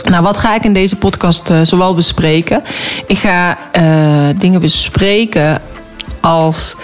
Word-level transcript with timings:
Nou, 0.03 0.23
wat 0.23 0.37
ga 0.37 0.55
ik 0.55 0.63
in 0.63 0.73
deze 0.73 0.95
podcast 0.95 1.49
uh, 1.49 1.59
zowel 1.63 1.95
bespreken? 1.95 2.63
Ik 3.07 3.17
ga 3.17 3.57
uh, 3.77 4.27
dingen 4.37 4.61
bespreken 4.61 5.61
als 6.21 6.75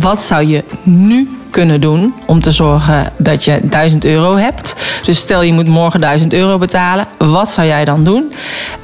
wat 0.00 0.22
zou 0.22 0.46
je 0.46 0.64
nu 0.82 1.30
kunnen 1.50 1.80
doen 1.80 2.14
om 2.26 2.40
te 2.40 2.50
zorgen 2.50 3.12
dat 3.18 3.44
je 3.44 3.60
1000 3.62 4.04
euro 4.04 4.36
hebt. 4.36 4.76
Dus 5.04 5.18
stel 5.18 5.42
je 5.42 5.52
moet 5.52 5.68
morgen 5.68 6.00
1000 6.00 6.32
euro 6.32 6.58
betalen, 6.58 7.06
wat 7.18 7.50
zou 7.50 7.66
jij 7.66 7.84
dan 7.84 8.04
doen? 8.04 8.32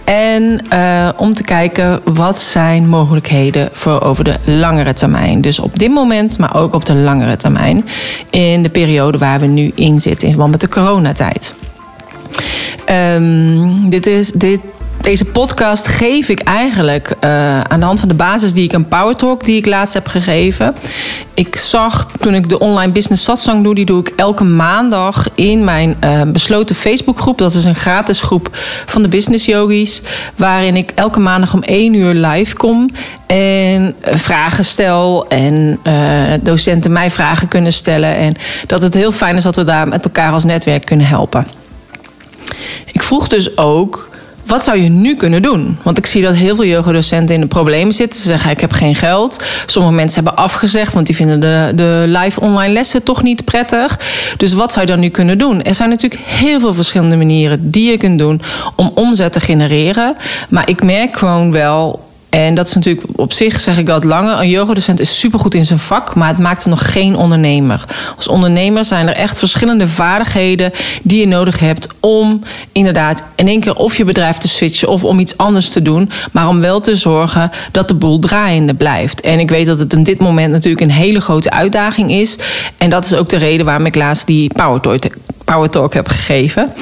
En 0.05 0.61
uh, 0.73 1.09
om 1.17 1.35
te 1.35 1.43
kijken 1.43 2.01
wat 2.05 2.41
zijn 2.41 2.89
mogelijkheden 2.89 3.69
voor 3.73 4.01
over 4.01 4.25
de 4.25 4.37
langere 4.45 4.95
termijn. 4.95 5.41
Dus 5.41 5.59
op 5.59 5.79
dit 5.79 5.91
moment, 5.91 6.39
maar 6.39 6.57
ook 6.57 6.75
op 6.75 6.85
de 6.85 6.95
langere 6.95 7.37
termijn. 7.37 7.89
In 8.31 8.63
de 8.63 8.69
periode 8.69 9.19
waar 9.19 9.41
we 9.41 9.47
nu 9.47 9.73
in 9.75 10.01
zitten, 10.01 10.23
in 10.23 10.29
verband 10.29 10.51
met 10.51 10.61
de 10.61 10.69
coronatijd. 10.69 11.55
Um, 12.91 13.91
dit 13.91 14.07
is, 14.07 14.33
dit 14.33 14.61
deze 15.07 15.25
podcast 15.25 15.89
geef 15.89 16.29
ik 16.29 16.41
eigenlijk 16.41 17.15
uh, 17.21 17.61
aan 17.61 17.81
de 17.81 17.87
hand 17.87 18.01
van 18.01 18.09
de 18.09 18.15
basis 18.15 18.53
die 18.53 18.65
ik 18.65 18.73
een 18.73 18.89
Power 18.89 19.17
Talk 19.17 19.45
die 19.45 19.57
ik 19.57 19.67
laatst 19.67 19.95
heb 19.95 20.07
gegeven. 20.07 20.75
Ik 21.35 21.57
zag 21.57 22.11
toen 22.21 22.35
ik 22.35 22.49
de 22.49 22.59
online 22.59 22.93
business 22.93 23.25
satsang 23.25 23.65
doe, 23.65 23.75
die 23.75 23.85
doe 23.85 24.01
ik 24.01 24.13
elke 24.17 24.45
maandag 24.45 25.29
in 25.35 25.65
mijn 25.65 25.97
uh, 26.05 26.23
besloten 26.23 26.77
Facebookgroep. 26.77 27.39
Dat 27.39 27.55
is 27.55 27.65
een 27.65 27.75
gratis 27.75 28.23
groep 28.23 28.49
van 28.87 29.03
de 29.03 29.09
business 29.09 29.45
yogis, 29.45 30.03
waarin 30.37 30.77
ik 30.77 30.93
elke 30.95 31.21
maandag 31.21 31.55
om 31.55 31.63
één 31.63 31.95
uur 31.95 32.15
live 32.15 32.57
kom 32.57 32.91
en 33.27 33.95
vragen 34.03 34.65
stel 34.65 35.29
en 35.29 35.81
docenten 36.43 36.93
mij 36.93 37.11
vragen 37.11 37.49
kunnen 37.49 37.73
stellen 37.73 38.17
en 38.17 38.35
dat 38.67 38.83
het 38.83 38.95
heel 38.95 39.13
fijn 39.13 39.37
is 39.37 39.43
dat 39.43 39.57
we 39.57 39.65
daar 39.65 39.89
met 39.89 40.05
elkaar 40.05 40.33
als 40.33 40.45
netwerk 40.45 40.85
kunnen 40.85 41.07
helpen. 41.07 41.47
Ik 42.93 43.03
vroeg 43.03 43.29
dus 43.29 43.57
ook 43.57 44.15
wat 44.47 44.65
zou 44.65 44.79
je 44.79 44.89
nu 44.89 45.15
kunnen 45.17 45.43
doen? 45.43 45.79
Want 45.83 45.99
ik 45.99 46.07
zie 46.07 46.23
dat 46.23 46.35
heel 46.35 46.55
veel 46.55 46.65
yogadocenten 46.65 47.35
in 47.35 47.41
de 47.41 47.47
problemen 47.47 47.95
zitten. 47.95 48.21
Ze 48.21 48.27
zeggen, 48.27 48.51
ik 48.51 48.61
heb 48.61 48.73
geen 48.73 48.95
geld. 48.95 49.45
Sommige 49.67 49.95
mensen 49.95 50.25
hebben 50.25 50.43
afgezegd, 50.43 50.93
want 50.93 51.07
die 51.07 51.17
vinden 51.17 51.41
de, 51.41 51.73
de 51.75 52.05
live 52.07 52.41
online 52.41 52.73
lessen 52.73 53.03
toch 53.03 53.23
niet 53.23 53.45
prettig. 53.45 54.01
Dus 54.37 54.53
wat 54.53 54.73
zou 54.73 54.87
je 54.87 54.93
dan 54.93 55.01
nu 55.01 55.09
kunnen 55.09 55.39
doen? 55.39 55.63
Er 55.63 55.75
zijn 55.75 55.89
natuurlijk 55.89 56.23
heel 56.25 56.61
veel 56.61 56.75
verschillende 56.75 57.17
manieren 57.17 57.71
die 57.71 57.91
je 57.91 57.97
kunt 57.97 58.19
doen 58.19 58.41
om 58.77 58.91
omzet 58.95 59.33
te 59.33 59.41
genereren. 59.41 60.17
Maar 60.49 60.69
ik 60.69 60.83
merk 60.83 61.17
gewoon 61.17 61.53
wel 61.53 62.05
en 62.29 62.55
dat 62.55 62.67
is 62.67 62.75
natuurlijk 62.75 63.07
op 63.17 63.33
zich, 63.33 63.61
zeg 63.61 63.79
ik 63.79 63.87
dat 63.87 64.05
langer. 64.05 64.39
Een 64.39 64.49
yogadocent 64.49 65.01
is 65.01 65.19
supergoed 65.19 65.55
in 65.55 65.65
zijn 65.65 65.79
vak, 65.79 66.15
maar 66.15 66.29
het 66.29 66.39
maakt 66.39 66.63
er 66.65 66.71
nog 66.71 66.93
geen 66.93 67.17
ondernemer. 67.17 67.85
Als 68.17 68.29
ondernemer 68.29 68.85
zijn 68.85 69.09
er 69.09 69.15
echt 69.15 69.39
verschillende 69.39 69.89
vaardigheden 69.89 70.73
die 71.03 71.21
je 71.21 71.27
nodig 71.27 71.59
hebt 71.59 71.89
om 72.01 72.43
inderdaad 72.73 73.25
in 73.35 73.49
één 73.49 73.61
keer 73.61 73.75
of 73.75 73.97
je 73.97 74.05
bedrijf 74.05 74.37
te 74.37 74.49
switchen 74.49 74.89
of 74.89 75.05
om 75.05 75.19
iets 75.19 75.37
anders 75.37 75.69
te 75.69 75.83
doen, 75.83 76.11
maar 76.33 76.49
om 76.49 76.61
wel 76.61 76.81
te 76.81 76.97
zorgen 76.97 77.51
dat 77.73 77.89
de 77.89 77.95
boel 77.95 78.19
draaiende 78.19 78.75
blijft. 78.75 79.21
En 79.21 79.39
ik 79.39 79.51
weet 79.51 79.67
dat 79.67 79.79
het 79.79 79.93
in 79.93 80.03
dit 80.03 80.19
moment 80.19 80.53
natuurlijk 80.53 80.83
een 80.83 80.91
hele 80.91 81.21
grote 81.21 81.51
uitdaging 81.51 82.11
is. 82.11 82.39
En 82.77 82.91
dat 82.91 83.05
is 83.05 83.15
ook 83.15 83.29
de 83.29 83.37
reden 83.37 83.67
waarom 83.67 83.87
ik 83.87 83.95
laatst 83.95 84.27
die 84.27 84.51
Power 85.45 85.71
Talk, 85.71 85.95
heb 85.95 86.09
gegeven. 86.09 86.73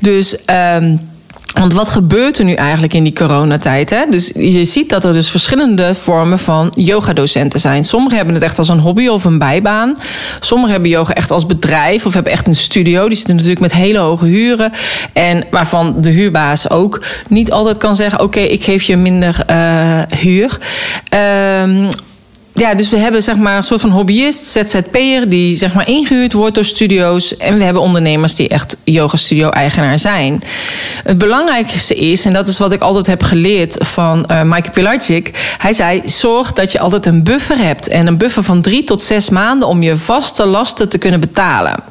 Dus. 0.00 0.36
Um, 0.76 1.12
want 1.54 1.72
wat 1.72 1.88
gebeurt 1.88 2.38
er 2.38 2.44
nu 2.44 2.52
eigenlijk 2.52 2.94
in 2.94 3.02
die 3.04 3.14
coronatijd? 3.14 3.90
Hè? 3.90 4.04
Dus 4.10 4.32
je 4.34 4.64
ziet 4.64 4.88
dat 4.88 5.04
er 5.04 5.12
dus 5.12 5.30
verschillende 5.30 5.94
vormen 5.94 6.38
van 6.38 6.72
yogadocenten 6.76 7.60
zijn. 7.60 7.84
Sommigen 7.84 8.16
hebben 8.16 8.34
het 8.34 8.44
echt 8.44 8.58
als 8.58 8.68
een 8.68 8.78
hobby 8.78 9.06
of 9.06 9.24
een 9.24 9.38
bijbaan. 9.38 9.92
Sommigen 10.40 10.72
hebben 10.72 10.90
yoga 10.90 11.14
echt 11.14 11.30
als 11.30 11.46
bedrijf 11.46 12.06
of 12.06 12.14
hebben 12.14 12.32
echt 12.32 12.46
een 12.46 12.54
studio. 12.54 13.08
Die 13.08 13.16
zitten 13.16 13.34
natuurlijk 13.34 13.60
met 13.60 13.72
hele 13.72 13.98
hoge 13.98 14.26
huren. 14.26 14.72
En 15.12 15.44
waarvan 15.50 15.94
de 16.00 16.10
huurbaas 16.10 16.70
ook 16.70 17.04
niet 17.28 17.52
altijd 17.52 17.76
kan 17.76 17.94
zeggen... 17.94 18.20
oké, 18.20 18.40
ik 18.40 18.64
geef 18.64 18.82
je 18.82 18.96
minder 18.96 19.44
uh, 19.50 20.02
huur. 20.18 20.58
Um, 21.62 21.88
ja, 22.54 22.74
dus 22.74 22.90
we 22.90 22.96
hebben 22.96 23.22
zeg 23.22 23.36
maar 23.36 23.56
een 23.56 23.62
soort 23.62 23.80
van 23.80 23.90
hobbyist, 23.90 24.46
ZZP'er, 24.46 25.28
die 25.28 25.56
zeg 25.56 25.74
maar 25.74 25.88
ingehuurd 25.88 26.32
wordt 26.32 26.54
door 26.54 26.64
studio's. 26.64 27.36
En 27.36 27.58
we 27.58 27.64
hebben 27.64 27.82
ondernemers 27.82 28.34
die 28.34 28.48
echt 28.48 28.76
yoga 28.84 29.16
studio 29.16 29.50
eigenaar 29.50 29.98
zijn. 29.98 30.42
Het 31.04 31.18
belangrijkste 31.18 31.94
is, 31.94 32.24
en 32.24 32.32
dat 32.32 32.48
is 32.48 32.58
wat 32.58 32.72
ik 32.72 32.80
altijd 32.80 33.06
heb 33.06 33.22
geleerd 33.22 33.76
van 33.78 34.26
uh, 34.30 34.42
Mike 34.42 34.70
Pilarczyk. 34.70 35.30
Hij 35.58 35.72
zei, 35.72 36.02
zorg 36.04 36.52
dat 36.52 36.72
je 36.72 36.78
altijd 36.78 37.06
een 37.06 37.24
buffer 37.24 37.58
hebt. 37.58 37.88
En 37.88 38.06
een 38.06 38.18
buffer 38.18 38.42
van 38.42 38.62
drie 38.62 38.84
tot 38.84 39.02
zes 39.02 39.28
maanden 39.28 39.68
om 39.68 39.82
je 39.82 39.96
vaste 39.96 40.44
lasten 40.44 40.88
te 40.88 40.98
kunnen 40.98 41.20
betalen. 41.20 41.82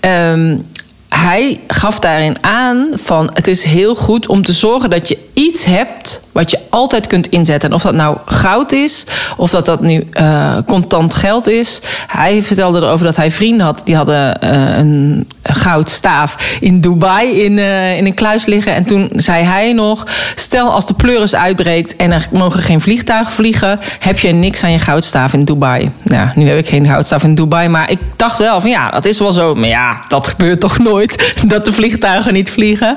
Um, 0.00 0.66
hij 1.08 1.60
gaf 1.66 1.98
daarin 1.98 2.36
aan 2.40 2.88
van 2.94 3.30
het 3.32 3.46
is 3.46 3.64
heel 3.64 3.94
goed 3.94 4.26
om 4.26 4.42
te 4.42 4.52
zorgen 4.52 4.90
dat 4.90 5.08
je 5.08 5.18
iets 5.32 5.64
hebt 5.64 6.20
wat 6.38 6.50
je 6.50 6.58
altijd 6.68 7.06
kunt 7.06 7.26
inzetten. 7.26 7.68
En 7.68 7.74
of 7.74 7.82
dat 7.82 7.94
nou 7.94 8.16
goud 8.26 8.72
is, 8.72 9.04
of 9.36 9.50
dat 9.50 9.64
dat 9.64 9.80
nu 9.80 10.06
uh, 10.12 10.56
contant 10.66 11.14
geld 11.14 11.46
is. 11.46 11.80
Hij 12.06 12.42
vertelde 12.42 12.78
erover 12.78 13.06
dat 13.06 13.16
hij 13.16 13.30
vrienden 13.30 13.66
had 13.66 13.80
die 13.84 13.96
hadden 13.96 14.38
uh, 14.44 14.78
een 14.78 15.26
goudstaaf 15.42 16.56
in 16.60 16.80
Dubai 16.80 17.42
in, 17.42 17.52
uh, 17.52 17.96
in 17.96 18.06
een 18.06 18.14
kluis 18.14 18.46
liggen. 18.46 18.74
En 18.74 18.84
toen 18.84 19.10
zei 19.16 19.44
hij 19.44 19.72
nog: 19.72 20.06
stel 20.34 20.72
als 20.72 20.86
de 20.86 20.94
pleuris 20.94 21.34
uitbreekt 21.34 21.96
en 21.96 22.12
er 22.12 22.28
mogen 22.32 22.62
geen 22.62 22.80
vliegtuigen 22.80 23.32
vliegen, 23.32 23.80
heb 23.98 24.18
je 24.18 24.32
niks 24.32 24.64
aan 24.64 24.72
je 24.72 24.78
goudstaaf 24.78 25.32
in 25.32 25.44
Dubai. 25.44 25.90
Nou, 26.02 26.28
nu 26.34 26.48
heb 26.48 26.58
ik 26.58 26.68
geen 26.68 26.86
goudstaaf 26.86 27.22
in 27.22 27.34
Dubai, 27.34 27.68
maar 27.68 27.90
ik 27.90 27.98
dacht 28.16 28.38
wel 28.38 28.60
van 28.60 28.70
ja, 28.70 28.90
dat 28.90 29.04
is 29.04 29.18
wel 29.18 29.32
zo. 29.32 29.54
Maar 29.54 29.68
ja, 29.68 30.00
dat 30.08 30.26
gebeurt 30.26 30.60
toch 30.60 30.78
nooit 30.78 31.32
dat 31.46 31.64
de 31.64 31.72
vliegtuigen 31.72 32.32
niet 32.32 32.50
vliegen. 32.50 32.96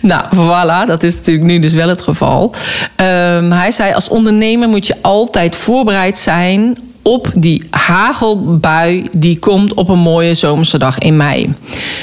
Nou, 0.00 0.24
voilà, 0.34 0.86
dat 0.86 1.02
is 1.02 1.14
natuurlijk 1.14 1.46
nu 1.46 1.58
dus 1.58 1.72
wel 1.72 1.88
het 1.88 2.02
geval. 2.02 2.54
Um, 2.96 3.52
hij 3.52 3.70
zei: 3.70 3.92
als 3.92 4.08
ondernemer 4.08 4.68
moet 4.68 4.86
je 4.86 4.96
altijd 5.00 5.56
voorbereid 5.56 6.18
zijn 6.18 6.78
op 7.02 7.30
die 7.34 7.66
hagelbui 7.70 9.08
die 9.12 9.38
komt 9.38 9.74
op 9.74 9.88
een 9.88 9.98
mooie 9.98 10.34
zomerse 10.34 10.78
dag 10.78 10.98
in 10.98 11.16
mei. 11.16 11.54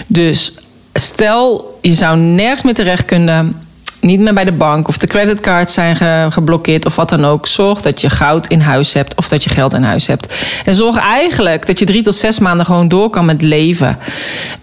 Dus 0.08 0.54
stel, 0.94 1.78
je 1.82 1.94
zou 1.94 2.18
nergens 2.18 2.64
meer 2.64 2.74
terecht 2.74 3.06
kunnen. 3.06 3.62
Niet 4.02 4.20
meer 4.20 4.34
bij 4.34 4.46
de 4.46 4.52
bank 4.52 4.88
of 4.88 4.98
de 4.98 5.08
creditcards 5.08 5.74
zijn 5.74 5.96
ge 5.96 6.28
geblokkeerd 6.30 6.86
of 6.86 6.96
wat 6.96 7.10
dan 7.10 7.26
ook. 7.26 7.48
Zorg 7.48 7.82
dat 7.82 8.02
je 8.02 8.10
goud 8.10 8.48
in 8.48 8.60
huis 8.60 8.94
hebt 8.94 9.16
of 9.16 9.28
dat 9.28 9.44
je 9.44 9.50
geld 9.50 9.74
in 9.74 9.84
huis 9.84 10.08
hebt. 10.08 10.34
En 10.66 10.74
zorg 10.74 10.98
eigenlijk 10.98 11.66
dat 11.66 11.80
je 11.80 11.86
drie 11.86 12.04
tot 12.04 12.16
zes 12.16 12.40
maanden 12.40 12.66
gewoon 12.66 12.88
door 12.88 13.10
kan 13.10 13.26
met 13.26 13.42
leven. 13.42 13.98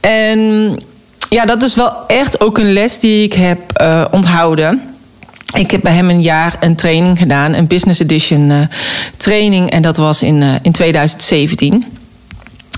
En 0.00 0.38
ja, 1.28 1.44
dat 1.44 1.62
is 1.62 1.75
wel 1.75 2.06
echt 2.06 2.41
ook 2.41 2.59
een 2.59 2.72
les 2.72 3.00
die 3.00 3.25
ik 3.25 3.32
heb 3.32 3.81
uh, 3.81 4.04
onthouden. 4.10 4.94
Ik 5.54 5.70
heb 5.70 5.81
bij 5.82 5.92
hem 5.92 6.10
een 6.10 6.22
jaar 6.22 6.56
een 6.60 6.77
training 6.77 7.18
gedaan, 7.18 7.53
een 7.53 7.66
Business 7.66 8.01
Edition 8.01 8.51
uh, 8.51 8.60
training. 9.16 9.71
En 9.71 9.83
dat 9.83 9.97
was 9.97 10.22
in, 10.22 10.41
uh, 10.41 10.54
in 10.62 10.72
2017. 10.72 11.84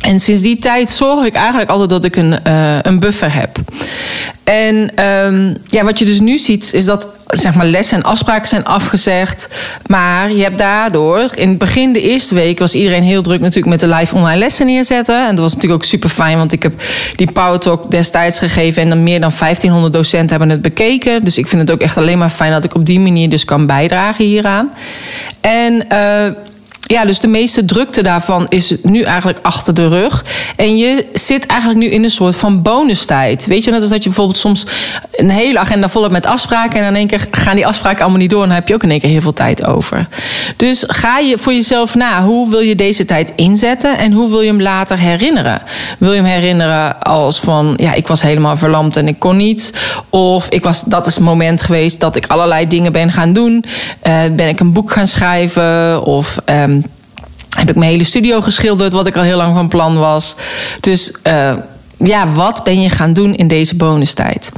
En 0.07 0.21
sinds 0.21 0.43
die 0.43 0.59
tijd 0.59 0.91
zorg 0.91 1.25
ik 1.25 1.35
eigenlijk 1.35 1.71
altijd 1.71 1.91
dat 1.91 2.05
ik 2.05 2.17
een, 2.17 2.39
uh, 2.47 2.79
een 2.83 2.99
buffer 2.99 3.35
heb. 3.35 3.59
En 4.45 5.05
um, 5.05 5.57
ja, 5.67 5.85
wat 5.85 5.99
je 5.99 6.05
dus 6.05 6.21
nu 6.21 6.39
ziet, 6.39 6.73
is 6.73 6.85
dat 6.85 7.09
zeg 7.27 7.55
maar, 7.55 7.67
lessen 7.67 7.97
en 7.97 8.03
afspraken 8.03 8.49
zijn 8.49 8.65
afgezegd. 8.65 9.49
Maar 9.87 10.33
je 10.33 10.43
hebt 10.43 10.59
daardoor, 10.59 11.31
in 11.35 11.49
het 11.49 11.59
begin 11.59 11.93
de 11.93 12.01
eerste 12.03 12.35
week 12.35 12.59
was 12.59 12.75
iedereen 12.75 13.03
heel 13.03 13.23
druk 13.23 13.41
natuurlijk 13.41 13.67
met 13.67 13.81
de 13.81 13.97
live 13.97 14.15
online 14.15 14.39
lessen 14.39 14.67
neerzetten. 14.67 15.27
En 15.27 15.31
dat 15.31 15.39
was 15.39 15.55
natuurlijk 15.55 15.83
ook 15.83 15.89
super 15.89 16.11
fijn, 16.11 16.37
want 16.37 16.53
ik 16.53 16.63
heb 16.63 16.73
die 17.17 17.33
Power 17.33 17.59
Talk 17.59 17.91
destijds 17.91 18.39
gegeven 18.39 18.83
en 18.83 18.89
dan 18.89 19.03
meer 19.03 19.21
dan 19.21 19.33
1500 19.39 19.93
docenten 19.93 20.31
hebben 20.31 20.51
het 20.51 20.63
bekeken. 20.63 21.25
Dus 21.25 21.39
ik 21.39 21.47
vind 21.47 21.61
het 21.61 21.71
ook 21.71 21.81
echt 21.81 21.97
alleen 21.97 22.19
maar 22.19 22.31
fijn 22.31 22.53
dat 22.53 22.65
ik 22.65 22.75
op 22.75 22.87
die 22.87 23.01
manier 23.01 23.29
dus 23.29 23.45
kan 23.45 23.67
bijdragen 23.67 24.25
hieraan. 24.25 24.71
En 25.41 25.87
uh, 25.93 26.27
ja, 26.87 27.05
dus 27.05 27.19
de 27.19 27.29
meeste 27.29 27.65
drukte 27.65 28.03
daarvan 28.03 28.47
is 28.49 28.75
nu 28.83 29.03
eigenlijk 29.03 29.39
achter 29.43 29.75
de 29.75 29.89
rug. 29.89 30.25
En 30.57 30.77
je 30.77 31.07
zit 31.13 31.47
eigenlijk 31.47 31.81
nu 31.81 31.91
in 31.91 32.05
een 32.05 32.11
soort 32.11 32.37
van 32.37 32.63
bonustijd. 32.63 33.47
Weet 33.47 33.65
je, 33.65 33.71
net 33.71 33.81
als 33.81 33.91
dat 33.91 34.03
je 34.03 34.09
bijvoorbeeld 34.09 34.39
soms 34.39 34.67
een 35.13 35.31
hele 35.31 35.59
agenda 35.59 35.89
vol 35.89 36.03
hebt 36.03 36.15
met 36.15 36.27
afspraken. 36.27 36.79
En 36.79 36.85
dan 36.85 36.89
in 36.89 36.97
één 36.97 37.07
keer 37.07 37.27
gaan 37.31 37.55
die 37.55 37.67
afspraken 37.67 38.01
allemaal 38.01 38.21
niet 38.21 38.31
door. 38.31 38.43
En 38.43 38.49
dan 38.49 38.57
heb 38.57 38.69
je 38.69 38.75
ook 38.75 38.83
in 38.83 38.91
één 38.91 39.01
keer 39.01 39.11
heel 39.11 39.21
veel 39.21 39.33
tijd 39.33 39.65
over. 39.65 40.07
Dus 40.57 40.85
ga 40.87 41.19
je 41.19 41.39
voor 41.39 41.53
jezelf 41.53 41.95
na. 41.95 42.23
Hoe 42.23 42.51
wil 42.51 42.61
je 42.61 42.75
deze 42.75 43.05
tijd 43.05 43.33
inzetten? 43.37 43.99
En 43.99 44.13
hoe 44.13 44.31
wil 44.31 44.41
je 44.41 44.49
hem 44.49 44.63
later 44.63 44.99
herinneren? 44.99 45.63
Wil 45.99 46.13
je 46.13 46.23
hem 46.23 46.31
herinneren 46.31 47.03
als 47.03 47.41
van, 47.41 47.75
ja, 47.77 47.93
ik 47.93 48.07
was 48.07 48.23
helemaal 48.23 48.57
verlamd 48.57 48.97
en 48.97 49.09
ik 49.09 49.19
kon 49.19 49.37
niet. 49.37 49.73
Of 50.11 50.49
ik 50.49 50.63
was, 50.63 50.83
dat 50.83 51.07
is 51.07 51.15
het 51.15 51.25
moment 51.25 51.63
geweest 51.63 52.01
dat 52.01 52.17
ik 52.17 52.27
allerlei 52.27 52.67
dingen 52.67 52.93
ben 52.93 53.13
gaan 53.13 53.33
doen. 53.33 53.65
Uh, 54.03 54.23
ben 54.33 54.49
ik 54.49 54.61
een 54.61 54.73
boek 54.73 54.93
gaan 54.93 55.07
schrijven? 55.07 56.03
Of... 56.03 56.37
Um, 56.45 56.76
heb 57.57 57.71
ik 57.71 57.77
mijn 57.77 57.91
hele 57.91 58.05
studio 58.05 58.41
geschilderd, 58.41 58.93
wat 58.93 59.07
ik 59.07 59.17
al 59.17 59.23
heel 59.23 59.37
lang 59.37 59.55
van 59.55 59.69
plan 59.69 59.99
was. 59.99 60.37
Dus 60.81 61.13
uh, 61.27 61.57
ja, 61.99 62.33
wat 62.33 62.65
ben 62.65 62.81
je 62.81 62.91
gaan 62.91 63.13
doen 63.13 63.35
in 63.35 63.49
deze 63.49 63.77
bonustijd? 63.77 64.53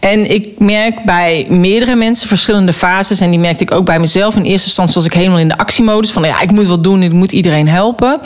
En 0.00 0.30
ik 0.30 0.48
merk 0.58 1.04
bij 1.04 1.46
meerdere 1.48 1.94
mensen 1.94 2.28
verschillende 2.28 2.72
fases. 2.72 3.20
En 3.20 3.30
die 3.30 3.38
merkte 3.38 3.62
ik 3.62 3.70
ook 3.70 3.84
bij 3.84 3.98
mezelf. 3.98 4.36
In 4.36 4.42
eerste 4.42 4.66
instantie 4.66 4.94
was 4.94 5.04
ik 5.04 5.12
helemaal 5.12 5.38
in 5.38 5.48
de 5.48 5.56
actiemodus. 5.56 6.10
Van 6.10 6.22
ja, 6.22 6.40
ik 6.40 6.50
moet 6.50 6.66
wat 6.66 6.84
doen, 6.84 7.02
ik 7.02 7.12
moet 7.12 7.32
iedereen 7.32 7.68
helpen. 7.68 8.20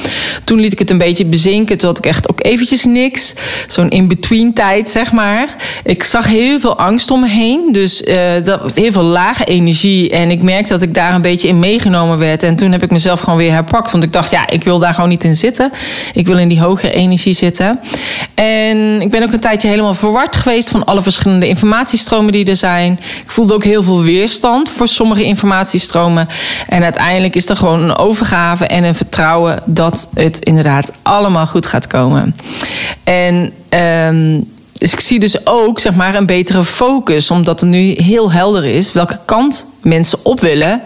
Toen 0.45 0.61
liet 0.61 0.73
ik 0.73 0.79
het 0.79 0.91
een 0.91 0.99
beetje 0.99 1.25
bezinken. 1.25 1.79
Toen 1.79 1.89
had 1.89 1.99
ik 1.99 2.07
echt 2.07 2.31
ook 2.31 2.45
eventjes 2.45 2.85
niks. 2.85 3.35
Zo'n 3.67 3.91
in-between 3.91 4.53
tijd, 4.53 4.91
zeg 4.91 5.13
maar. 5.13 5.57
Ik 5.85 6.05
zag 6.05 6.27
heel 6.27 6.61
veel 6.61 6.79
angst 6.79 7.11
om 7.11 7.21
me 7.21 7.29
heen. 7.29 7.73
Dus 7.73 8.03
uh, 8.03 8.31
dat, 8.45 8.61
heel 8.75 8.93
veel 8.93 9.03
lage 9.03 9.45
energie. 9.45 10.11
En 10.11 10.31
ik 10.31 10.43
merkte 10.43 10.73
dat 10.73 10.83
ik 10.83 10.95
daar 10.95 11.15
een 11.15 11.23
beetje 11.23 11.49
in 11.49 11.59
meegenomen 11.59 12.19
werd. 12.19 12.43
En 12.43 12.57
toen 12.57 12.73
heb 12.73 12.83
ik 12.83 12.91
mezelf 12.91 13.21
gewoon 13.21 13.39
weer 13.39 13.53
herpakt. 13.53 13.93
Want 13.93 14.05
ik 14.05 14.13
dacht, 14.13 14.31
ja, 14.31 14.49
ik 14.49 14.65
wil 14.65 14.79
daar 14.79 14.95
gewoon 14.95 15.09
niet 15.09 15.25
in 15.25 15.37
zitten. 15.37 15.73
Ik 16.15 16.27
wil 16.27 16.39
in 16.39 16.49
die 16.49 16.61
hogere 16.61 16.93
energie 16.93 17.35
zitten. 17.35 17.81
En 18.35 18.52
en 18.53 19.01
ik 19.01 19.11
ben 19.11 19.23
ook 19.23 19.33
een 19.33 19.41
tijdje 19.41 19.69
helemaal 19.69 19.95
verward 19.95 20.37
geweest 20.37 20.71
van 20.71 20.85
alle 20.85 21.03
verschillende 21.03 21.49
informatiestromen 21.49 22.33
die 22.33 22.45
er 22.45 22.57
zijn. 22.57 22.93
Ik 23.23 23.31
voelde 23.31 23.55
ook 23.55 23.65
heel 23.65 23.83
veel 23.83 24.03
weerstand 24.03 24.69
voor 24.69 24.89
sommige 24.89 25.25
informatiestromen. 25.25 26.29
En 26.69 26.83
uiteindelijk 26.83 27.35
is 27.35 27.49
er 27.49 27.57
gewoon 27.57 27.83
een 27.83 27.97
overgave 27.97 28.67
en 28.67 28.85
een 28.85 28.95
vertrouwen 28.95 29.63
dat 29.67 30.09
het 30.15 30.39
inderdaad 30.39 30.93
allemaal 31.03 31.47
goed 31.47 31.67
gaat 31.67 31.87
komen. 31.87 32.37
En. 33.05 33.53
Um, 34.09 34.51
dus 34.73 34.93
ik 34.93 35.01
zie 35.01 35.21
dus 35.21 35.47
ook 35.47 35.79
zeg 35.79 35.95
maar, 35.95 36.15
een 36.15 36.27
betere 36.27 36.65
focus, 36.65 37.31
omdat 37.31 37.61
er 37.61 37.67
nu 37.67 37.91
heel 37.91 38.33
helder 38.33 38.65
is 38.65 38.93
welke 38.93 39.19
kant 39.25 39.67
mensen 39.83 40.19
op 40.23 40.41
willen 40.41 40.83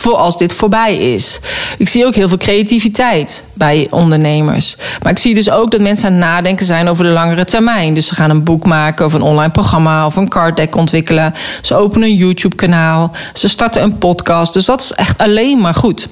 voor 0.00 0.16
als 0.16 0.38
dit 0.38 0.52
voorbij 0.52 0.96
is. 0.96 1.40
Ik 1.78 1.88
zie 1.88 2.06
ook 2.06 2.14
heel 2.14 2.28
veel 2.28 2.36
creativiteit 2.36 3.44
bij 3.54 3.86
ondernemers. 3.90 4.76
Maar 5.02 5.12
ik 5.12 5.18
zie 5.18 5.34
dus 5.34 5.50
ook 5.50 5.70
dat 5.70 5.80
mensen 5.80 6.06
aan 6.06 6.12
het 6.12 6.22
nadenken 6.22 6.66
zijn 6.66 6.88
over 6.88 7.04
de 7.04 7.10
langere 7.10 7.44
termijn. 7.44 7.94
Dus 7.94 8.06
ze 8.06 8.14
gaan 8.14 8.30
een 8.30 8.44
boek 8.44 8.66
maken 8.66 9.06
of 9.06 9.12
een 9.12 9.22
online 9.22 9.52
programma 9.52 10.06
of 10.06 10.16
een 10.16 10.28
card 10.28 10.56
deck 10.56 10.76
ontwikkelen. 10.76 11.34
Ze 11.62 11.74
openen 11.74 12.08
een 12.08 12.14
YouTube-kanaal. 12.14 13.12
Ze 13.32 13.48
starten 13.48 13.82
een 13.82 13.98
podcast. 13.98 14.52
Dus 14.52 14.64
dat 14.64 14.80
is 14.80 14.92
echt 14.92 15.18
alleen 15.18 15.60
maar 15.60 15.74
goed. 15.74 16.08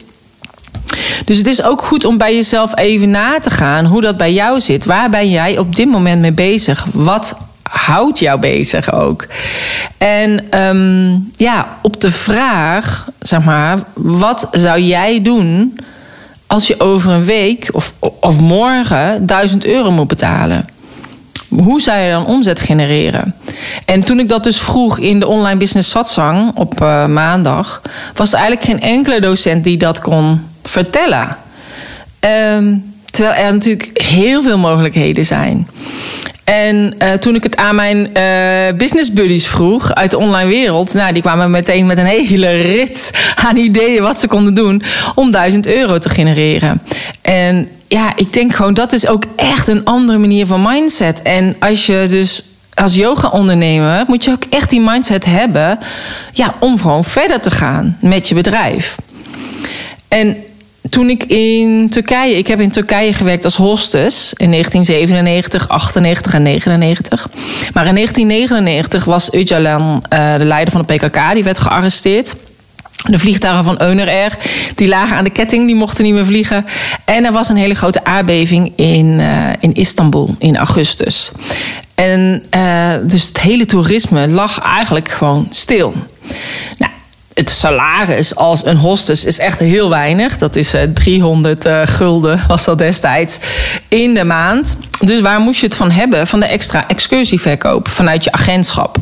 Dus 1.25 1.38
het 1.38 1.46
is 1.46 1.62
ook 1.62 1.82
goed 1.82 2.05
om 2.05 2.19
bij 2.19 2.35
jezelf 2.35 2.76
even 2.76 3.11
na 3.11 3.38
te 3.40 3.50
gaan 3.50 3.85
hoe 3.85 4.00
dat 4.00 4.17
bij 4.17 4.32
jou 4.32 4.61
zit. 4.61 4.85
Waar 4.85 5.11
ben 5.11 5.31
jij 5.31 5.58
op 5.58 5.76
dit 5.76 5.88
moment 5.88 6.20
mee 6.20 6.32
bezig? 6.32 6.87
Wat 6.93 7.37
houdt 7.68 8.18
jou 8.18 8.40
bezig 8.40 8.92
ook? 8.92 9.26
En 9.98 10.60
um, 10.60 11.30
ja, 11.36 11.68
op 11.82 12.00
de 12.00 12.10
vraag, 12.10 13.08
zeg 13.18 13.44
maar, 13.44 13.78
wat 13.94 14.48
zou 14.50 14.80
jij 14.80 15.22
doen 15.22 15.78
als 16.46 16.66
je 16.66 16.80
over 16.80 17.12
een 17.12 17.24
week 17.24 17.68
of, 17.72 17.92
of 18.20 18.40
morgen 18.40 19.26
1000 19.26 19.64
euro 19.64 19.90
moet 19.90 20.08
betalen? 20.08 20.68
Hoe 21.48 21.80
zou 21.80 21.98
je 21.98 22.10
dan 22.10 22.26
omzet 22.26 22.60
genereren? 22.60 23.34
En 23.84 24.04
toen 24.04 24.18
ik 24.18 24.28
dat 24.28 24.44
dus 24.44 24.60
vroeg 24.60 24.98
in 24.98 25.20
de 25.20 25.26
online 25.26 25.58
business 25.58 25.90
satsang 25.90 26.56
op 26.56 26.80
uh, 26.82 27.06
maandag, 27.06 27.82
was 28.14 28.32
er 28.32 28.38
eigenlijk 28.38 28.66
geen 28.66 28.90
enkele 28.90 29.20
docent 29.20 29.64
die 29.64 29.76
dat 29.76 30.00
kon 30.00 30.46
vertellen. 30.62 31.36
Um, 32.20 32.96
terwijl 33.10 33.46
er 33.46 33.52
natuurlijk 33.52 33.90
heel 34.02 34.42
veel 34.42 34.58
mogelijkheden 34.58 35.26
zijn. 35.26 35.68
En 36.48 36.94
uh, 36.98 37.12
toen 37.12 37.34
ik 37.34 37.42
het 37.42 37.56
aan 37.56 37.74
mijn 37.74 38.08
uh, 38.16 38.78
business 38.78 39.12
buddies 39.12 39.46
vroeg 39.46 39.94
uit 39.94 40.10
de 40.10 40.18
online 40.18 40.48
wereld, 40.48 40.94
nou, 40.94 41.12
die 41.12 41.22
kwamen 41.22 41.50
meteen 41.50 41.86
met 41.86 41.98
een 41.98 42.04
hele 42.04 42.50
rit 42.50 43.10
aan 43.34 43.56
ideeën 43.56 44.02
wat 44.02 44.20
ze 44.20 44.28
konden 44.28 44.54
doen 44.54 44.82
om 45.14 45.30
1000 45.30 45.66
euro 45.66 45.98
te 45.98 46.08
genereren. 46.08 46.82
En 47.20 47.68
ja, 47.88 48.12
ik 48.16 48.32
denk 48.32 48.54
gewoon 48.54 48.74
dat 48.74 48.92
is 48.92 49.06
ook 49.06 49.24
echt 49.36 49.68
een 49.68 49.84
andere 49.84 50.18
manier 50.18 50.46
van 50.46 50.62
mindset. 50.62 51.22
En 51.22 51.56
als 51.58 51.86
je 51.86 52.06
dus 52.08 52.42
als 52.74 52.94
yoga-ondernemer 52.94 54.04
moet 54.06 54.24
je 54.24 54.30
ook 54.30 54.44
echt 54.50 54.70
die 54.70 54.80
mindset 54.80 55.24
hebben 55.24 55.78
ja, 56.32 56.54
om 56.60 56.80
gewoon 56.80 57.04
verder 57.04 57.40
te 57.40 57.50
gaan 57.50 57.98
met 58.00 58.28
je 58.28 58.34
bedrijf. 58.34 58.96
En 60.08 60.36
toen 60.90 61.11
ik 61.11 61.25
in 61.25 61.88
Turkije, 61.90 62.37
ik 62.37 62.46
heb 62.46 62.61
in 62.61 62.70
Turkije 62.70 63.12
gewerkt 63.12 63.44
als 63.44 63.56
hostess 63.56 64.32
in 64.32 64.50
1997, 64.50 65.69
98 65.69 66.35
en 66.35 66.43
99. 66.43 67.29
Maar 67.73 67.87
in 67.87 67.94
1999 67.94 69.05
was 69.05 69.31
Öcalan, 69.31 70.02
uh, 70.12 70.38
de 70.38 70.44
leider 70.44 70.73
van 70.73 70.85
de 70.87 70.94
PKK, 70.94 71.35
die 71.35 71.44
werd 71.44 71.58
gearresteerd. 71.58 72.35
De 73.06 73.19
vliegtuigen 73.19 73.64
van 73.64 73.82
Euner 73.82 74.08
Air, 74.08 74.38
die 74.75 74.88
lagen 74.88 75.17
aan 75.17 75.25
de 75.25 75.31
ketting, 75.31 75.67
die 75.67 75.75
mochten 75.75 76.05
niet 76.05 76.14
meer 76.14 76.25
vliegen. 76.25 76.67
En 77.05 77.25
er 77.25 77.32
was 77.32 77.49
een 77.49 77.56
hele 77.56 77.75
grote 77.75 78.05
aardbeving 78.05 78.73
in, 78.76 79.06
uh, 79.06 79.49
in 79.61 79.75
Istanbul 79.75 80.35
in 80.38 80.56
augustus. 80.56 81.32
En 81.94 82.43
uh, 82.55 82.93
dus 83.02 83.26
het 83.26 83.40
hele 83.40 83.67
toerisme 83.67 84.29
lag 84.29 84.61
eigenlijk 84.61 85.08
gewoon 85.08 85.46
stil. 85.50 85.94
Nou, 86.79 86.88
het 87.38 87.50
salaris 87.50 88.35
als 88.35 88.64
een 88.64 88.76
hostess 88.76 89.25
is 89.25 89.38
echt 89.38 89.58
heel 89.58 89.88
weinig. 89.88 90.38
Dat 90.38 90.56
is 90.56 90.75
300 90.94 91.67
uh, 91.67 91.82
eh, 91.82 91.88
gulden, 91.88 92.44
was 92.49 92.64
dat 92.64 92.79
destijds, 92.79 93.38
in 93.88 94.14
de 94.14 94.25
maand. 94.25 94.76
Dus 95.00 95.20
waar 95.20 95.40
moest 95.40 95.61
je 95.61 95.67
het 95.67 95.76
van 95.76 95.90
hebben? 95.90 96.26
Van 96.26 96.40
de 96.40 96.46
extra 96.46 96.88
excursieverkoop 96.88 97.88
vanuit 97.88 98.25
je 98.25 98.32
agentschap. 98.32 98.96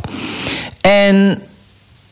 En 0.81 1.43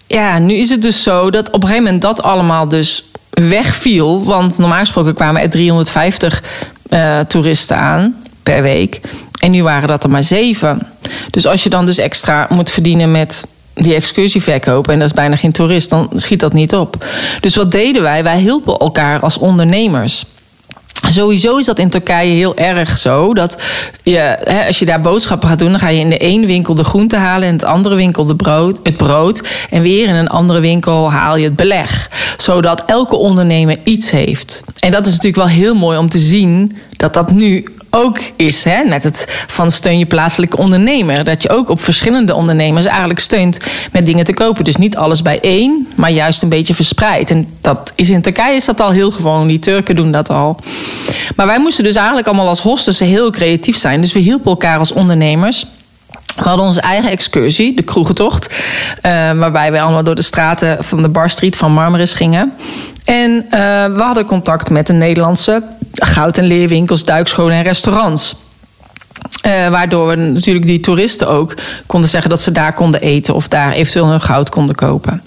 ja, 0.07 0.39
nu 0.39 0.55
is 0.55 0.71
het 0.71 0.83
dus 0.83 1.03
zo 1.03 1.31
dat 1.31 1.47
op 1.47 1.63
een 1.63 1.69
gegeven 1.69 1.85
moment 1.85 2.03
dat 2.03 2.23
allemaal 2.23 2.69
dus 2.69 3.05
wegviel. 3.31 4.25
Want 4.25 4.59
normaal 4.59 4.79
gesproken 4.79 5.15
kwamen 5.15 5.43
er 5.43 5.51
350 5.51 6.43
uh, 6.89 7.19
toeristen 7.19 7.77
aan 7.77 8.17
per 8.43 8.63
week. 8.63 9.01
En 9.41 9.51
nu 9.51 9.63
waren 9.63 9.89
dat 9.89 10.05
er 10.05 10.11
maar 10.11 10.23
zeven. 10.23 10.87
Dus 11.31 11.47
als 11.47 11.63
je 11.63 11.69
dan 11.69 11.87
dus 11.87 11.99
extra 11.99 12.47
moet 12.51 12.71
verdienen 12.71 13.11
met 13.11 13.45
die 13.75 13.95
excursie 13.95 14.43
verkopen 14.43 14.93
en 14.93 14.99
dat 14.99 15.09
is 15.09 15.15
bijna 15.15 15.37
geen 15.37 15.53
toerist, 15.53 15.91
dan 15.91 16.09
schiet 16.17 16.41
dat 16.41 16.53
niet 16.53 16.75
op. 16.75 17.07
Dus 17.41 17.57
wat 17.57 17.71
deden 17.71 18.03
wij? 18.03 18.23
Wij 18.23 18.39
hielpen 18.39 18.77
elkaar 18.77 19.21
als 19.21 19.39
ondernemers. 19.39 20.25
Sowieso 21.09 21.57
is 21.57 21.67
dat 21.67 21.79
in 21.79 21.91
Turkije 21.91 22.35
heel 22.35 22.57
erg 22.57 22.99
zo. 22.99 23.35
Dat 23.35 23.63
je, 24.03 24.39
hè, 24.45 24.67
als 24.67 24.79
je 24.79 24.85
daar 24.85 25.01
boodschappen 25.01 25.49
gaat 25.49 25.59
doen, 25.59 25.71
dan 25.71 25.81
ga 25.81 25.89
je 25.89 26.01
in 26.01 26.11
de 26.11 26.19
ene 26.19 26.47
winkel 26.47 26.75
de 26.75 26.85
groente 26.85 27.17
halen, 27.17 27.49
in 27.49 27.55
het 27.55 27.65
andere 27.65 27.95
winkel 27.95 28.27
de 28.27 28.37
brood, 28.37 28.81
het 28.83 28.97
brood. 28.97 29.43
En 29.71 29.83
weer 29.83 30.09
in 30.09 30.15
een 30.15 30.29
andere 30.29 30.61
winkel 30.61 31.11
haal 31.11 31.37
je 31.37 31.45
het 31.45 31.57
beleg. 31.57 32.11
Zodat 32.37 32.85
elke 32.87 33.17
ondernemer 33.17 33.79
iets 33.85 34.11
heeft. 34.11 34.63
En 34.79 34.91
dat 34.91 35.07
is 35.07 35.13
natuurlijk 35.13 35.37
wel 35.37 35.57
heel 35.57 35.75
mooi 35.75 35.99
om 35.99 36.09
te 36.09 36.19
zien 36.19 36.77
dat 36.97 37.15
dat 37.15 37.31
nu 37.31 37.65
ook 37.95 38.19
is. 38.37 38.65
Hè, 38.65 38.85
met 38.85 39.03
het 39.03 39.45
van 39.47 39.71
steun 39.71 39.99
je 39.99 40.07
plaatselijke 40.07 40.57
ondernemer. 40.57 41.25
Dat 41.25 41.43
je 41.43 41.51
ook 41.51 41.69
op 41.69 41.81
verschillende 41.81 42.35
ondernemers 42.35 42.87
eigenlijk 42.87 43.21
steunt 43.21 43.59
met 43.93 44.07
dingen 44.07 44.25
te 44.25 44.35
kopen. 44.35 44.65
Dus 44.65 44.77
niet 44.77 44.97
alles 44.97 45.23
bij 45.23 45.41
één, 45.41 45.89
maar 45.95 46.11
juist 46.11 46.43
een 46.43 46.49
beetje 46.49 46.75
verspreid. 46.75 47.31
En 47.31 47.49
dat 47.61 47.93
is 47.95 48.11
in 48.11 48.23
Turkije 48.23 48.55
is 48.55 48.65
dat 48.65 48.81
al 48.81 48.91
heel 48.91 49.11
gewoon. 49.11 49.47
Die 49.47 49.59
Turken 49.59 49.95
doen 49.95 50.13
dat 50.13 50.31
al. 50.31 50.61
Maar 51.37 51.47
wij 51.47 51.59
moesten 51.59 51.85
dus 51.85 51.95
eigenlijk 51.95 52.27
allemaal 52.27 52.49
als 52.49 52.61
hostessen 52.61 53.07
heel 53.07 53.31
creatief 53.31 53.77
zijn. 53.77 54.01
Dus 54.01 54.13
we 54.13 54.21
hielpen 54.21 54.51
elkaar 54.51 54.79
als 54.79 54.93
ondernemers. 54.93 55.67
We 56.37 56.43
hadden 56.43 56.67
onze 56.67 56.81
eigen 56.81 57.11
excursie, 57.11 57.77
de 57.77 57.83
kroegentocht. 57.83 58.55
Uh, 58.55 59.13
waarbij 59.33 59.73
we 59.73 59.81
allemaal 59.81 60.05
door 60.05 60.15
de 60.15 60.23
straten 60.23 60.85
van 60.85 61.03
de 61.03 61.09
Bar 61.09 61.31
Street 61.31 61.57
van 61.57 61.73
Marmaris 61.73 62.13
gingen. 62.13 62.53
En 63.05 63.31
uh, 63.31 63.51
we 63.85 64.03
hadden 64.03 64.27
contact 64.27 64.71
met 64.71 64.87
de 64.87 64.93
Nederlandse 64.93 65.63
goud- 65.95 66.39
en 66.39 66.45
leerwinkels, 66.45 67.05
duikscholen 67.05 67.57
en 67.57 67.63
restaurants. 67.63 68.35
Uh, 69.47 69.69
waardoor 69.69 70.09
we 70.09 70.15
natuurlijk 70.15 70.67
die 70.67 70.81
toeristen 70.81 71.29
ook 71.29 71.55
konden 71.87 72.11
zeggen 72.11 72.31
dat 72.31 72.41
ze 72.41 72.53
daar 72.53 72.75
konden 72.75 73.01
eten 73.01 73.35
of 73.35 73.49
daar 73.49 73.73
eventueel 73.73 74.07
hun 74.07 74.21
goud 74.21 74.49
konden 74.49 74.75
kopen. 74.75 75.23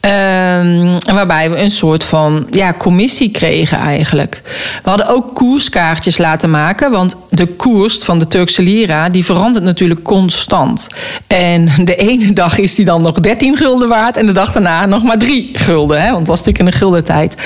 Ehm, 0.00 0.98
waarbij 1.04 1.50
we 1.50 1.58
een 1.58 1.70
soort 1.70 2.04
van 2.04 2.46
ja, 2.50 2.74
commissie 2.78 3.30
kregen 3.30 3.78
eigenlijk. 3.78 4.42
We 4.82 4.88
hadden 4.88 5.08
ook 5.08 5.34
koerskaartjes 5.34 6.18
laten 6.18 6.50
maken. 6.50 6.90
Want 6.90 7.16
de 7.30 7.46
koers 7.46 7.98
van 7.98 8.18
de 8.18 8.26
Turkse 8.26 8.62
lira 8.62 9.08
die 9.08 9.24
verandert 9.24 9.64
natuurlijk 9.64 10.02
constant. 10.02 10.86
En 11.26 11.68
de 11.84 11.96
ene 11.96 12.32
dag 12.32 12.58
is 12.58 12.74
die 12.74 12.84
dan 12.84 13.02
nog 13.02 13.20
13 13.20 13.56
gulden 13.56 13.88
waard. 13.88 14.16
En 14.16 14.26
de 14.26 14.32
dag 14.32 14.52
daarna 14.52 14.86
nog 14.86 15.02
maar 15.02 15.18
3 15.18 15.50
gulden. 15.52 16.00
Hè? 16.00 16.06
Want 16.06 16.18
het 16.18 16.28
was 16.28 16.38
natuurlijk 16.38 16.64
in 16.64 16.70
de 16.70 16.84
guldentijd. 16.84 17.36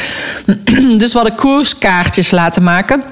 Dus 0.98 1.12
we 1.12 1.18
hadden 1.18 1.36
koerskaartjes 1.36 2.30
laten 2.30 2.62
maken 2.62 3.02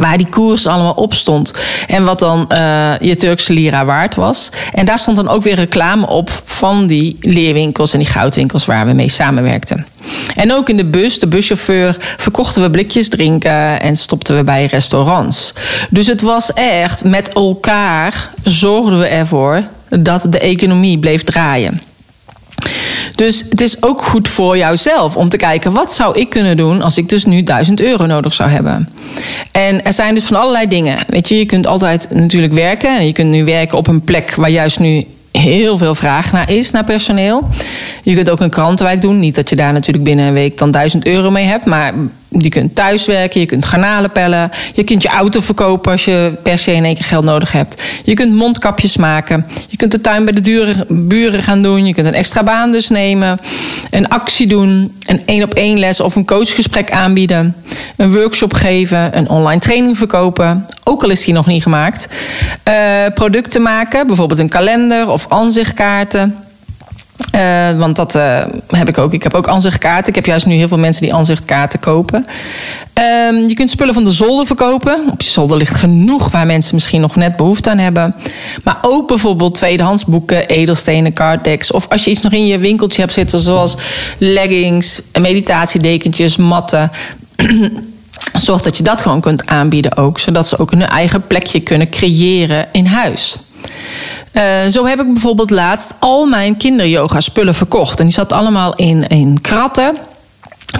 waar 0.00 0.18
die 0.18 0.28
koers 0.28 0.66
allemaal 0.66 0.92
op 0.92 1.14
stond. 1.14 1.52
En 1.86 2.04
wat 2.04 2.18
dan 2.18 2.48
uh, 2.52 2.98
je 3.00 3.16
Turkse 3.16 3.52
lira 3.52 3.84
waard 3.84 4.14
was. 4.14 4.50
En 4.72 4.86
daar 4.86 4.98
stond 4.98 5.16
dan 5.16 5.28
ook 5.28 5.42
weer 5.42 5.54
reclame 5.54 6.06
op 6.08 6.42
van 6.44 6.86
die 6.86 7.16
leerwinkels 7.20 7.92
en 7.92 7.98
die 7.98 8.08
goudwinkels 8.08 8.66
waar 8.66 8.86
we 8.86 8.92
mee 8.92 9.08
samenwerkten. 9.08 9.86
En 10.34 10.52
ook 10.52 10.68
in 10.68 10.76
de 10.76 10.84
bus, 10.84 11.18
de 11.18 11.26
buschauffeur, 11.26 11.96
verkochten 12.16 12.62
we 12.62 12.70
blikjes 12.70 13.08
drinken 13.08 13.80
en 13.80 13.96
stopten 13.96 14.36
we 14.36 14.44
bij 14.44 14.64
restaurants. 14.64 15.52
Dus 15.90 16.06
het 16.06 16.20
was 16.20 16.52
echt 16.52 17.04
met 17.04 17.32
elkaar 17.32 18.30
zorgden 18.42 18.98
we 18.98 19.06
ervoor 19.06 19.62
dat 19.88 20.26
de 20.30 20.38
economie 20.38 20.98
bleef 20.98 21.22
draaien. 21.22 21.80
Dus 23.14 23.44
het 23.48 23.60
is 23.60 23.82
ook 23.82 24.02
goed 24.02 24.28
voor 24.28 24.56
jouzelf 24.56 25.16
om 25.16 25.28
te 25.28 25.36
kijken: 25.36 25.72
wat 25.72 25.92
zou 25.92 26.18
ik 26.18 26.30
kunnen 26.30 26.56
doen 26.56 26.82
als 26.82 26.98
ik 26.98 27.08
dus 27.08 27.24
nu 27.24 27.42
1000 27.42 27.80
euro 27.80 28.06
nodig 28.06 28.34
zou 28.34 28.50
hebben? 28.50 28.88
En 29.52 29.84
er 29.84 29.92
zijn 29.92 30.14
dus 30.14 30.24
van 30.24 30.36
allerlei 30.36 30.68
dingen. 30.68 30.98
Weet 31.06 31.28
je, 31.28 31.38
je 31.38 31.46
kunt 31.46 31.66
altijd 31.66 32.08
natuurlijk 32.10 32.52
werken. 32.52 32.98
En 32.98 33.06
je 33.06 33.12
kunt 33.12 33.30
nu 33.30 33.44
werken 33.44 33.78
op 33.78 33.86
een 33.86 34.00
plek 34.00 34.34
waar 34.34 34.50
juist 34.50 34.78
nu 34.78 35.04
heel 35.30 35.78
veel 35.78 35.94
vraag 35.94 36.32
naar 36.32 36.50
is, 36.50 36.70
naar 36.70 36.84
personeel. 36.84 37.48
Je 38.02 38.14
kunt 38.14 38.30
ook 38.30 38.40
een 38.40 38.50
krantenwijk 38.50 39.00
doen. 39.00 39.20
Niet 39.20 39.34
dat 39.34 39.50
je 39.50 39.56
daar 39.56 39.72
natuurlijk 39.72 40.04
binnen 40.04 40.26
een 40.26 40.32
week 40.32 40.58
dan 40.58 40.70
1000 40.70 41.06
euro 41.06 41.30
mee 41.30 41.44
hebt. 41.44 41.64
Maar 41.64 41.94
je 42.28 42.48
kunt 42.48 42.74
thuiswerken, 42.74 43.40
je 43.40 43.46
kunt 43.46 43.64
garnalen 43.64 44.12
pellen. 44.12 44.50
Je 44.74 44.84
kunt 44.84 45.02
je 45.02 45.08
auto 45.08 45.40
verkopen 45.40 45.92
als 45.92 46.04
je 46.04 46.32
per 46.42 46.58
se 46.58 46.72
in 46.72 46.84
één 46.84 46.94
keer 46.94 47.04
geld 47.04 47.24
nodig 47.24 47.52
hebt. 47.52 47.82
Je 48.04 48.14
kunt 48.14 48.34
mondkapjes 48.34 48.96
maken. 48.96 49.46
Je 49.68 49.76
kunt 49.76 49.92
de 49.92 50.00
tuin 50.00 50.24
bij 50.24 50.34
de 50.34 50.84
buren 50.88 51.42
gaan 51.42 51.62
doen. 51.62 51.86
Je 51.86 51.94
kunt 51.94 52.06
een 52.06 52.14
extra 52.14 52.42
baan 52.42 52.70
dus 52.70 52.88
nemen. 52.88 53.38
Een 53.90 54.08
actie 54.08 54.46
doen. 54.46 54.96
Een 55.06 55.22
één 55.26 55.42
op 55.42 55.54
één 55.54 55.78
les 55.78 56.00
of 56.00 56.16
een 56.16 56.26
coachgesprek 56.26 56.90
aanbieden. 56.90 57.54
Een 57.96 58.12
workshop 58.12 58.54
geven. 58.54 59.16
Een 59.18 59.28
online 59.28 59.60
training 59.60 59.96
verkopen. 59.96 60.66
Ook 60.84 61.02
al 61.02 61.10
is 61.10 61.24
die 61.24 61.34
nog 61.34 61.46
niet 61.46 61.62
gemaakt. 61.62 62.08
Uh, 62.68 62.74
producten 63.14 63.62
maken. 63.62 64.06
Bijvoorbeeld 64.06 64.40
een 64.40 64.48
kalender 64.48 65.08
of 65.08 65.26
aanzichtkaarten. 65.28 66.45
Uh, 67.34 67.78
want 67.78 67.96
dat 67.96 68.14
uh, 68.14 68.42
heb 68.68 68.88
ik 68.88 68.98
ook. 68.98 69.12
Ik 69.12 69.22
heb 69.22 69.34
ook 69.34 69.48
aanzichtkaarten. 69.48 70.08
Ik 70.08 70.14
heb 70.14 70.26
juist 70.26 70.46
nu 70.46 70.54
heel 70.54 70.68
veel 70.68 70.78
mensen 70.78 71.02
die 71.02 71.14
aanzichtkaarten 71.14 71.80
kopen. 71.80 72.26
Uh, 72.98 73.48
je 73.48 73.54
kunt 73.54 73.70
spullen 73.70 73.94
van 73.94 74.04
de 74.04 74.10
zolder 74.10 74.46
verkopen. 74.46 75.08
Op 75.12 75.22
je 75.22 75.28
zolder 75.28 75.56
ligt 75.56 75.76
genoeg 75.76 76.30
waar 76.30 76.46
mensen 76.46 76.74
misschien 76.74 77.00
nog 77.00 77.16
net 77.16 77.36
behoefte 77.36 77.70
aan 77.70 77.78
hebben. 77.78 78.14
Maar 78.64 78.78
ook 78.82 79.06
bijvoorbeeld 79.06 79.54
tweedehands 79.54 80.04
boeken, 80.04 80.48
edelstenen, 80.48 81.12
carddecks. 81.12 81.70
Of 81.70 81.88
als 81.88 82.04
je 82.04 82.10
iets 82.10 82.22
nog 82.22 82.32
in 82.32 82.46
je 82.46 82.58
winkeltje 82.58 83.00
hebt 83.00 83.14
zitten, 83.14 83.38
zoals 83.38 83.76
leggings, 84.18 85.02
meditatiedekentjes, 85.20 86.36
matten. 86.36 86.90
Zorg 88.32 88.62
dat 88.62 88.76
je 88.76 88.82
dat 88.82 89.02
gewoon 89.02 89.20
kunt 89.20 89.46
aanbieden 89.46 89.96
ook. 89.96 90.18
Zodat 90.18 90.46
ze 90.46 90.58
ook 90.58 90.72
een 90.72 90.86
eigen 90.86 91.26
plekje 91.26 91.60
kunnen 91.60 91.88
creëren 91.88 92.66
in 92.72 92.86
huis. 92.86 93.36
Uh, 94.36 94.66
zo 94.70 94.86
heb 94.86 95.00
ik 95.00 95.12
bijvoorbeeld 95.12 95.50
laatst 95.50 95.94
al 95.98 96.26
mijn 96.26 96.56
kinderyoga 96.56 97.20
spullen 97.20 97.54
verkocht. 97.54 97.98
En 97.98 98.04
die 98.04 98.14
zat 98.14 98.32
allemaal 98.32 98.74
in, 98.74 99.08
in 99.08 99.40
kratten 99.40 99.96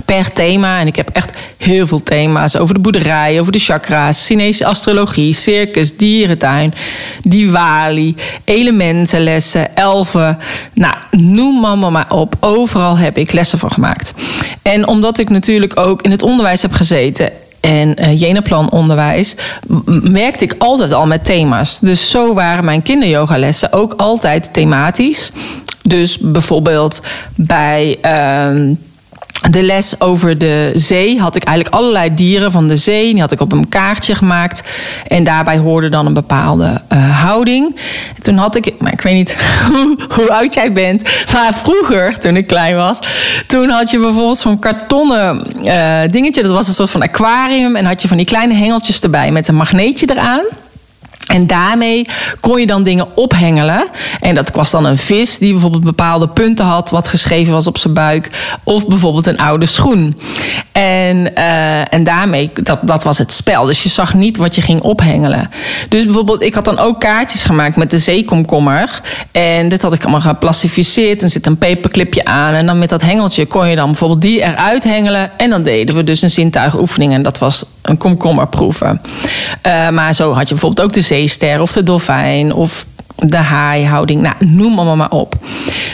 per 0.04 0.32
thema. 0.32 0.80
En 0.80 0.86
ik 0.86 0.96
heb 0.96 1.08
echt 1.08 1.30
heel 1.56 1.86
veel 1.86 2.02
thema's 2.02 2.56
over 2.56 2.74
de 2.74 2.80
boerderij, 2.80 3.40
over 3.40 3.52
de 3.52 3.58
chakra's, 3.58 4.26
Chinese 4.26 4.66
astrologie, 4.66 5.32
circus, 5.32 5.96
dierentuin, 5.96 6.74
diwali, 7.22 8.16
elementenlessen, 8.44 9.76
elfen. 9.76 10.38
Nou, 10.72 10.94
noem 11.10 11.60
mama 11.60 11.90
maar 11.90 12.12
op. 12.12 12.34
Overal 12.40 12.98
heb 12.98 13.18
ik 13.18 13.32
lessen 13.32 13.58
van 13.58 13.70
gemaakt. 13.70 14.14
En 14.62 14.86
omdat 14.86 15.18
ik 15.18 15.28
natuurlijk 15.28 15.78
ook 15.78 16.02
in 16.02 16.10
het 16.10 16.22
onderwijs 16.22 16.62
heb 16.62 16.72
gezeten 16.72 17.30
en 17.66 17.96
uh, 18.00 18.20
Jenaplan 18.20 18.70
onderwijs 18.70 19.36
werkte 20.02 20.44
ik 20.44 20.54
altijd 20.58 20.92
al 20.92 21.06
met 21.06 21.24
thema's. 21.24 21.78
Dus 21.80 22.10
zo 22.10 22.34
waren 22.34 22.64
mijn 22.64 22.82
kinderyogalessen 22.82 23.72
ook 23.72 23.94
altijd 23.96 24.52
thematisch. 24.52 25.32
Dus 25.82 26.18
bijvoorbeeld 26.18 27.02
bij 27.34 27.98
uh, 28.02 28.76
de 29.50 29.62
les 29.62 30.00
over 30.00 30.38
de 30.38 30.72
zee 30.74 31.20
had 31.20 31.36
ik 31.36 31.44
eigenlijk 31.44 31.76
allerlei 31.76 32.14
dieren 32.14 32.52
van 32.52 32.68
de 32.68 32.76
zee. 32.76 33.12
Die 33.12 33.20
had 33.20 33.32
ik 33.32 33.40
op 33.40 33.52
een 33.52 33.68
kaartje 33.68 34.14
gemaakt. 34.14 34.62
En 35.06 35.24
daarbij 35.24 35.58
hoorde 35.58 35.88
dan 35.88 36.06
een 36.06 36.14
bepaalde 36.14 36.80
uh, 36.92 37.22
houding. 37.22 37.76
toen 38.22 38.36
had 38.36 38.56
ik, 38.56 38.72
maar 38.78 38.92
ik 38.92 39.00
weet 39.00 39.14
niet 39.14 39.36
hoe, 40.14 40.32
oud 40.32 40.54
jij 40.54 40.72
bent. 40.72 41.02
Maar 41.32 41.54
vroeger, 41.54 42.18
toen 42.18 42.36
ik 42.36 42.46
klein 42.46 42.76
was, 42.76 43.00
toen 43.46 43.68
had 43.68 43.90
je 43.90 43.98
bijvoorbeeld 43.98 44.38
zo'n 44.38 44.58
kartonnen 44.58 45.46
uh, 45.64 46.00
dingetje. 46.10 46.42
Dat 46.42 46.52
was 46.52 46.68
een 46.68 46.74
soort 46.74 46.90
van 46.90 47.02
aquarium. 47.02 47.76
En 47.76 47.84
had 47.84 48.02
je 48.02 48.08
van 48.08 48.16
die 48.16 48.26
kleine 48.26 48.54
hengeltjes 48.54 49.00
erbij 49.00 49.30
met 49.30 49.48
een 49.48 49.54
magneetje 49.54 50.10
eraan. 50.10 50.44
En 51.26 51.46
daarmee 51.46 52.06
kon 52.40 52.60
je 52.60 52.66
dan 52.66 52.82
dingen 52.82 53.06
ophengelen. 53.14 53.88
En 54.20 54.34
dat 54.34 54.50
was 54.50 54.70
dan 54.70 54.84
een 54.84 54.96
vis 54.96 55.38
die 55.38 55.52
bijvoorbeeld 55.52 55.84
bepaalde 55.84 56.28
punten 56.28 56.64
had, 56.64 56.90
wat 56.90 57.08
geschreven 57.08 57.52
was 57.52 57.66
op 57.66 57.78
zijn 57.78 57.94
buik. 57.94 58.30
Of 58.64 58.86
bijvoorbeeld 58.86 59.26
een 59.26 59.38
oude 59.38 59.66
schoen. 59.66 60.20
En, 60.72 61.32
uh, 61.38 61.92
en 61.94 62.04
daarmee, 62.04 62.50
dat, 62.62 62.78
dat 62.82 63.02
was 63.02 63.18
het 63.18 63.32
spel. 63.32 63.64
Dus 63.64 63.82
je 63.82 63.88
zag 63.88 64.14
niet 64.14 64.36
wat 64.36 64.54
je 64.54 64.62
ging 64.62 64.80
ophengelen. 64.80 65.50
Dus 65.88 66.04
bijvoorbeeld, 66.04 66.42
ik 66.42 66.54
had 66.54 66.64
dan 66.64 66.78
ook 66.78 67.00
kaartjes 67.00 67.42
gemaakt 67.42 67.76
met 67.76 67.90
de 67.90 67.98
zeekomkommer. 67.98 69.00
En 69.32 69.68
dit 69.68 69.82
had 69.82 69.92
ik 69.92 70.02
allemaal 70.02 70.20
geplastificeerd. 70.20 71.22
En 71.22 71.30
zit 71.30 71.46
een 71.46 71.58
paperclipje 71.58 72.24
aan. 72.24 72.54
En 72.54 72.66
dan 72.66 72.78
met 72.78 72.88
dat 72.88 73.02
hengeltje 73.02 73.46
kon 73.46 73.68
je 73.68 73.76
dan 73.76 73.86
bijvoorbeeld 73.86 74.22
die 74.22 74.42
eruit 74.42 74.84
hengelen. 74.84 75.30
En 75.36 75.50
dan 75.50 75.62
deden 75.62 75.94
we 75.94 76.04
dus 76.04 76.22
een 76.22 76.30
zintuigoefening. 76.30 77.12
En 77.12 77.22
dat 77.22 77.38
was 77.38 77.64
een 77.82 77.96
komkommerproeven. 77.96 79.00
Uh, 79.66 79.88
maar 79.88 80.14
zo 80.14 80.32
had 80.32 80.48
je 80.48 80.54
bijvoorbeeld 80.54 80.86
ook 80.86 80.92
de 80.92 81.00
zeester 81.16 81.60
of 81.60 81.72
de 81.72 81.82
dolfijn 81.82 82.52
of 82.54 82.86
de 83.16 83.36
haaihouding. 83.36 84.20
Nou, 84.20 84.34
noem 84.38 84.76
allemaal 84.76 84.96
maar 84.96 85.10
op. 85.10 85.34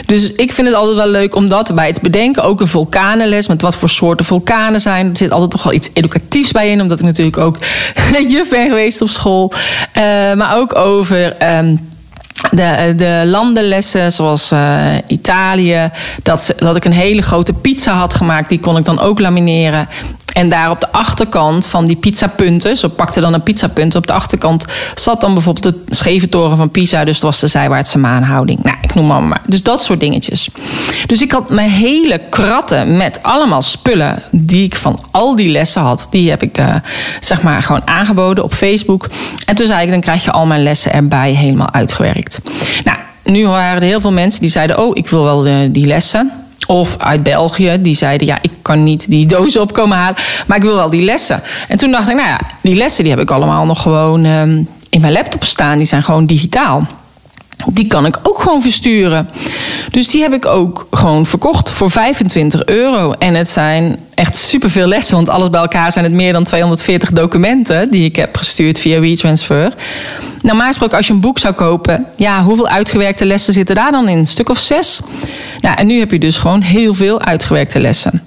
Dus 0.05 0.31
ik 0.31 0.51
vind 0.51 0.67
het 0.67 0.75
altijd 0.75 0.95
wel 0.95 1.07
leuk 1.07 1.35
om 1.35 1.49
dat 1.49 1.75
bij 1.75 1.93
te 1.93 1.99
bedenken. 2.01 2.43
Ook 2.43 2.61
een 2.61 2.67
vulkanenles, 2.67 3.47
met 3.47 3.61
wat 3.61 3.75
voor 3.75 3.89
soorten 3.89 4.25
vulkanen 4.25 4.79
zijn. 4.79 5.09
Er 5.09 5.17
zit 5.17 5.31
altijd 5.31 5.51
toch 5.51 5.63
wel 5.63 5.73
iets 5.73 5.89
educatiefs 5.93 6.51
bij 6.51 6.69
in, 6.69 6.81
omdat 6.81 6.99
ik 6.99 7.05
natuurlijk 7.05 7.37
ook 7.37 7.57
juf 8.33 8.49
ben 8.49 8.67
geweest 8.67 9.01
op 9.01 9.09
school. 9.09 9.51
Uh, 9.53 10.03
maar 10.33 10.57
ook 10.57 10.75
over. 10.75 11.55
Um, 11.57 11.91
de, 12.51 12.93
de 12.97 13.23
landenlessen, 13.25 14.11
zoals 14.11 14.51
uh, 14.51 14.85
Italië, 15.07 15.91
dat, 16.23 16.53
dat 16.57 16.75
ik 16.75 16.85
een 16.85 16.91
hele 16.91 17.21
grote 17.21 17.53
pizza 17.53 17.93
had 17.93 18.13
gemaakt. 18.13 18.49
Die 18.49 18.59
kon 18.59 18.77
ik 18.77 18.85
dan 18.85 18.99
ook 18.99 19.19
lamineren. 19.19 19.87
En 20.33 20.49
daar 20.49 20.69
op 20.69 20.79
de 20.79 20.91
achterkant 20.91 21.65
van 21.65 21.85
die 21.85 21.95
pizzapunten, 21.95 22.77
zo 22.77 22.87
pakte 22.87 23.19
dan 23.19 23.33
een 23.33 23.43
pizzapunt. 23.43 23.95
Op 23.95 24.07
de 24.07 24.13
achterkant 24.13 24.65
zat 24.95 25.21
dan 25.21 25.33
bijvoorbeeld 25.33 25.73
de 25.73 25.95
scheve 25.95 26.29
toren 26.29 26.57
van 26.57 26.69
Pisa. 26.69 27.03
Dus 27.03 27.15
het 27.15 27.23
was 27.23 27.39
de 27.39 27.47
zijwaartse 27.47 27.97
maanhouding. 27.97 28.63
Nou, 28.63 28.77
ik 28.81 28.93
noem 28.93 29.07
maar, 29.07 29.23
maar. 29.23 29.41
Dus 29.47 29.63
dat 29.63 29.83
soort 29.83 29.99
dingetjes. 29.99 30.49
Dus 31.05 31.21
ik 31.21 31.31
had 31.31 31.49
mijn 31.49 31.69
hele 31.69 32.21
kratten 32.29 32.97
met 32.97 33.19
allemaal 33.23 33.61
spullen 33.61 34.23
die 34.31 34.63
ik 34.63 34.75
van 34.75 34.99
al 35.11 35.35
die 35.35 35.49
lessen 35.49 35.81
had. 35.81 36.07
Die 36.09 36.29
heb 36.29 36.43
ik 36.43 36.57
uh, 36.57 36.75
zeg 37.19 37.41
maar 37.41 37.63
gewoon 37.63 37.87
aangeboden 37.87 38.43
op 38.43 38.53
Facebook. 38.53 39.09
En 39.45 39.55
toen 39.55 39.67
zei 39.67 39.83
ik, 39.83 39.89
dan 39.89 40.01
krijg 40.01 40.23
je 40.23 40.31
al 40.31 40.45
mijn 40.45 40.63
lessen 40.63 40.93
erbij 40.93 41.31
helemaal 41.31 41.71
uitgewerkt. 41.71 42.39
Nou, 42.83 42.97
nu 43.23 43.47
waren 43.47 43.81
er 43.81 43.87
heel 43.87 44.01
veel 44.01 44.11
mensen 44.11 44.41
die 44.41 44.49
zeiden: 44.49 44.79
Oh, 44.79 44.97
ik 44.97 45.09
wil 45.09 45.23
wel 45.23 45.47
uh, 45.47 45.57
die 45.69 45.85
lessen. 45.85 46.42
Of 46.67 46.95
uit 46.97 47.23
België, 47.23 47.77
die 47.79 47.95
zeiden: 47.95 48.27
Ja, 48.27 48.37
ik 48.41 48.51
kan 48.61 48.83
niet 48.83 49.09
die 49.09 49.25
dozen 49.25 49.61
opkomen 49.61 49.97
halen, 49.97 50.15
maar 50.47 50.57
ik 50.57 50.63
wil 50.63 50.75
wel 50.75 50.89
die 50.89 51.03
lessen. 51.03 51.41
En 51.67 51.77
toen 51.77 51.91
dacht 51.91 52.09
ik: 52.09 52.15
Nou 52.15 52.27
ja, 52.27 52.39
die 52.61 52.75
lessen 52.75 53.03
die 53.03 53.13
heb 53.13 53.21
ik 53.21 53.31
allemaal 53.31 53.65
nog 53.65 53.81
gewoon 53.81 54.25
um, 54.25 54.67
in 54.89 55.01
mijn 55.01 55.13
laptop 55.13 55.43
staan. 55.43 55.77
Die 55.77 55.87
zijn 55.87 56.03
gewoon 56.03 56.25
digitaal. 56.25 56.87
Die 57.71 57.87
kan 57.87 58.05
ik 58.05 58.19
ook 58.23 58.39
gewoon 58.39 58.61
versturen. 58.61 59.29
Dus 59.89 60.07
die 60.07 60.21
heb 60.21 60.33
ik 60.33 60.45
ook 60.45 60.87
gewoon 60.91 61.25
verkocht 61.25 61.71
voor 61.71 61.91
25 61.91 62.65
euro. 62.65 63.11
En 63.11 63.33
het 63.33 63.49
zijn 63.49 63.99
echt 64.13 64.37
superveel 64.37 64.87
lessen, 64.87 65.15
want 65.15 65.29
alles 65.29 65.49
bij 65.49 65.61
elkaar 65.61 65.91
zijn 65.91 66.05
het 66.05 66.13
meer 66.13 66.33
dan 66.33 66.43
240 66.43 67.11
documenten 67.11 67.91
die 67.91 68.05
ik 68.05 68.15
heb 68.15 68.37
gestuurd 68.37 68.79
via 68.79 68.99
WeTransfer. 68.99 69.73
Normaal 70.41 70.67
gesproken, 70.67 70.97
als 70.97 71.07
je 71.07 71.13
een 71.13 71.19
boek 71.19 71.39
zou 71.39 71.53
kopen, 71.53 72.05
ja, 72.15 72.43
hoeveel 72.43 72.67
uitgewerkte 72.67 73.25
lessen 73.25 73.53
zitten 73.53 73.75
daar 73.75 73.91
dan 73.91 74.09
in? 74.09 74.17
Een 74.17 74.25
stuk 74.25 74.49
of 74.49 74.59
zes? 74.59 75.01
Nou, 75.61 75.77
en 75.77 75.87
nu 75.87 75.99
heb 75.99 76.11
je 76.11 76.19
dus 76.19 76.37
gewoon 76.37 76.61
heel 76.61 76.93
veel 76.93 77.21
uitgewerkte 77.21 77.79
lessen. 77.79 78.23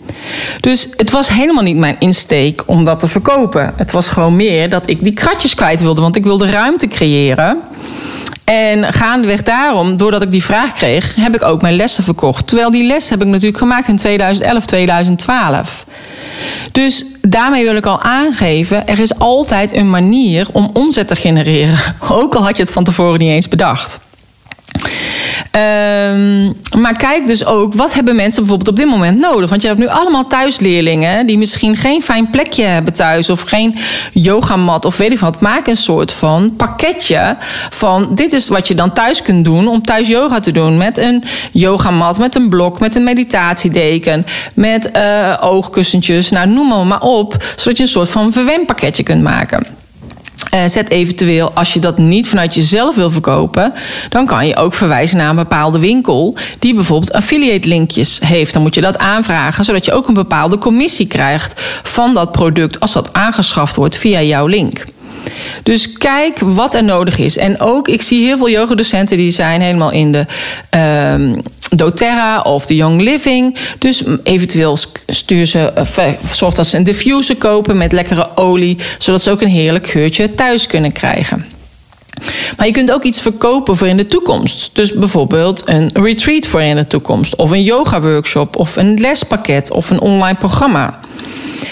Dus 0.60 0.88
het 0.96 1.10
was 1.10 1.28
helemaal 1.28 1.62
niet 1.62 1.76
mijn 1.76 1.96
insteek 1.98 2.62
om 2.66 2.84
dat 2.84 3.00
te 3.00 3.08
verkopen. 3.08 3.72
Het 3.76 3.92
was 3.92 4.08
gewoon 4.08 4.36
meer 4.36 4.68
dat 4.68 4.88
ik 4.88 5.02
die 5.04 5.12
kratjes 5.12 5.54
kwijt 5.54 5.80
wilde, 5.80 6.00
want 6.00 6.16
ik 6.16 6.24
wilde 6.24 6.50
ruimte 6.50 6.88
creëren 6.88 7.58
En 8.46 8.92
gaandeweg 8.92 9.42
daarom, 9.42 9.96
doordat 9.96 10.22
ik 10.22 10.30
die 10.30 10.44
vraag 10.44 10.72
kreeg, 10.72 11.14
heb 11.14 11.34
ik 11.34 11.42
ook 11.42 11.62
mijn 11.62 11.76
lessen 11.76 12.04
verkocht. 12.04 12.46
Terwijl 12.46 12.70
die 12.70 12.84
les 12.84 13.10
heb 13.10 13.22
ik 13.22 13.28
natuurlijk 13.28 13.58
gemaakt 13.58 13.88
in 13.88 13.96
2011, 13.96 14.66
2012. 14.66 15.86
Dus 16.72 17.04
daarmee 17.22 17.64
wil 17.64 17.76
ik 17.76 17.86
al 17.86 18.00
aangeven, 18.00 18.86
er 18.86 18.98
is 18.98 19.18
altijd 19.18 19.76
een 19.76 19.90
manier 19.90 20.48
om 20.52 20.70
omzet 20.72 21.08
te 21.08 21.16
genereren. 21.16 21.78
Ook 22.08 22.34
al 22.34 22.44
had 22.44 22.56
je 22.56 22.62
het 22.62 22.72
van 22.72 22.84
tevoren 22.84 23.18
niet 23.18 23.30
eens 23.30 23.48
bedacht. 23.48 24.00
Um, 25.56 26.54
maar 26.80 26.96
kijk 26.98 27.26
dus 27.26 27.44
ook, 27.44 27.74
wat 27.74 27.94
hebben 27.94 28.16
mensen 28.16 28.40
bijvoorbeeld 28.40 28.68
op 28.68 28.76
dit 28.76 28.86
moment 28.86 29.18
nodig? 29.18 29.50
Want 29.50 29.62
je 29.62 29.68
hebt 29.68 29.80
nu 29.80 29.88
allemaal 29.88 30.26
thuisleerlingen 30.26 31.26
die 31.26 31.38
misschien 31.38 31.76
geen 31.76 32.02
fijn 32.02 32.30
plekje 32.30 32.64
hebben 32.64 32.92
thuis 32.92 33.30
of 33.30 33.40
geen 33.40 33.76
yogamat 34.12 34.84
of 34.84 34.96
weet 34.96 35.12
ik 35.12 35.18
wat. 35.18 35.40
Maak 35.40 35.66
een 35.66 35.76
soort 35.76 36.12
van 36.12 36.54
pakketje 36.56 37.36
van 37.70 38.14
dit 38.14 38.32
is 38.32 38.48
wat 38.48 38.68
je 38.68 38.74
dan 38.74 38.92
thuis 38.92 39.22
kunt 39.22 39.44
doen 39.44 39.68
om 39.68 39.82
thuis 39.82 40.08
yoga 40.08 40.40
te 40.40 40.52
doen. 40.52 40.76
Met 40.76 40.98
een 40.98 41.24
yogamat, 41.52 42.18
met 42.18 42.34
een 42.34 42.48
blok, 42.48 42.80
met 42.80 42.96
een 42.96 43.04
meditatiedeken, 43.04 44.26
met 44.54 44.90
uh, 44.96 45.36
oogkussentjes. 45.40 46.30
Nou, 46.30 46.48
noem 46.48 46.68
maar, 46.68 46.86
maar 46.86 47.02
op, 47.02 47.36
zodat 47.56 47.76
je 47.76 47.82
een 47.82 47.88
soort 47.88 48.10
van 48.10 48.32
verwempakketje 48.32 49.02
kunt 49.02 49.22
maken. 49.22 49.66
Uh, 50.54 50.60
zet 50.66 50.90
eventueel, 50.90 51.50
als 51.54 51.72
je 51.72 51.80
dat 51.80 51.98
niet 51.98 52.28
vanuit 52.28 52.54
jezelf 52.54 52.94
wil 52.94 53.10
verkopen, 53.10 53.72
dan 54.08 54.26
kan 54.26 54.46
je 54.46 54.56
ook 54.56 54.74
verwijzen 54.74 55.16
naar 55.16 55.30
een 55.30 55.36
bepaalde 55.36 55.78
winkel 55.78 56.36
die 56.58 56.74
bijvoorbeeld 56.74 57.12
affiliate 57.12 57.68
linkjes 57.68 58.18
heeft. 58.24 58.52
Dan 58.52 58.62
moet 58.62 58.74
je 58.74 58.80
dat 58.80 58.98
aanvragen, 58.98 59.64
zodat 59.64 59.84
je 59.84 59.92
ook 59.92 60.08
een 60.08 60.14
bepaalde 60.14 60.58
commissie 60.58 61.06
krijgt 61.06 61.60
van 61.82 62.14
dat 62.14 62.32
product 62.32 62.80
als 62.80 62.92
dat 62.92 63.12
aangeschaft 63.12 63.76
wordt 63.76 63.96
via 63.96 64.22
jouw 64.22 64.46
link. 64.46 64.84
Dus 65.62 65.92
kijk 65.92 66.38
wat 66.38 66.74
er 66.74 66.84
nodig 66.84 67.18
is. 67.18 67.36
En 67.36 67.60
ook, 67.60 67.88
ik 67.88 68.02
zie 68.02 68.24
heel 68.24 68.36
veel 68.36 68.50
yogadocenten 68.50 69.16
die 69.16 69.30
zijn 69.30 69.60
helemaal 69.60 69.90
in 69.90 70.12
de 70.12 70.26
uh, 70.74 71.38
doTERRA 71.74 72.40
of 72.40 72.66
de 72.66 72.76
Young 72.76 73.00
Living. 73.00 73.56
Dus 73.78 74.02
eventueel 74.22 74.78
stuur 75.06 75.46
ze, 75.46 75.72
uh, 75.98 76.08
zorg 76.32 76.54
dat 76.54 76.66
ze 76.66 76.76
een 76.76 76.84
diffuser 76.84 77.36
kopen 77.36 77.76
met 77.76 77.92
lekkere 77.92 78.36
olie, 78.36 78.76
zodat 78.98 79.22
ze 79.22 79.30
ook 79.30 79.40
een 79.40 79.48
heerlijk 79.48 79.86
geurtje 79.86 80.34
thuis 80.34 80.66
kunnen 80.66 80.92
krijgen. 80.92 81.46
Maar 82.56 82.66
je 82.66 82.72
kunt 82.72 82.92
ook 82.92 83.02
iets 83.02 83.20
verkopen 83.20 83.76
voor 83.76 83.86
in 83.86 83.96
de 83.96 84.06
toekomst. 84.06 84.70
Dus 84.72 84.92
bijvoorbeeld 84.92 85.62
een 85.64 85.90
retreat 85.92 86.46
voor 86.46 86.62
in 86.62 86.76
de 86.76 86.84
toekomst, 86.84 87.36
of 87.36 87.50
een 87.50 87.62
yoga 87.62 88.00
workshop, 88.00 88.56
of 88.56 88.76
een 88.76 89.00
lespakket, 89.00 89.70
of 89.70 89.90
een 89.90 90.00
online 90.00 90.38
programma. 90.38 90.98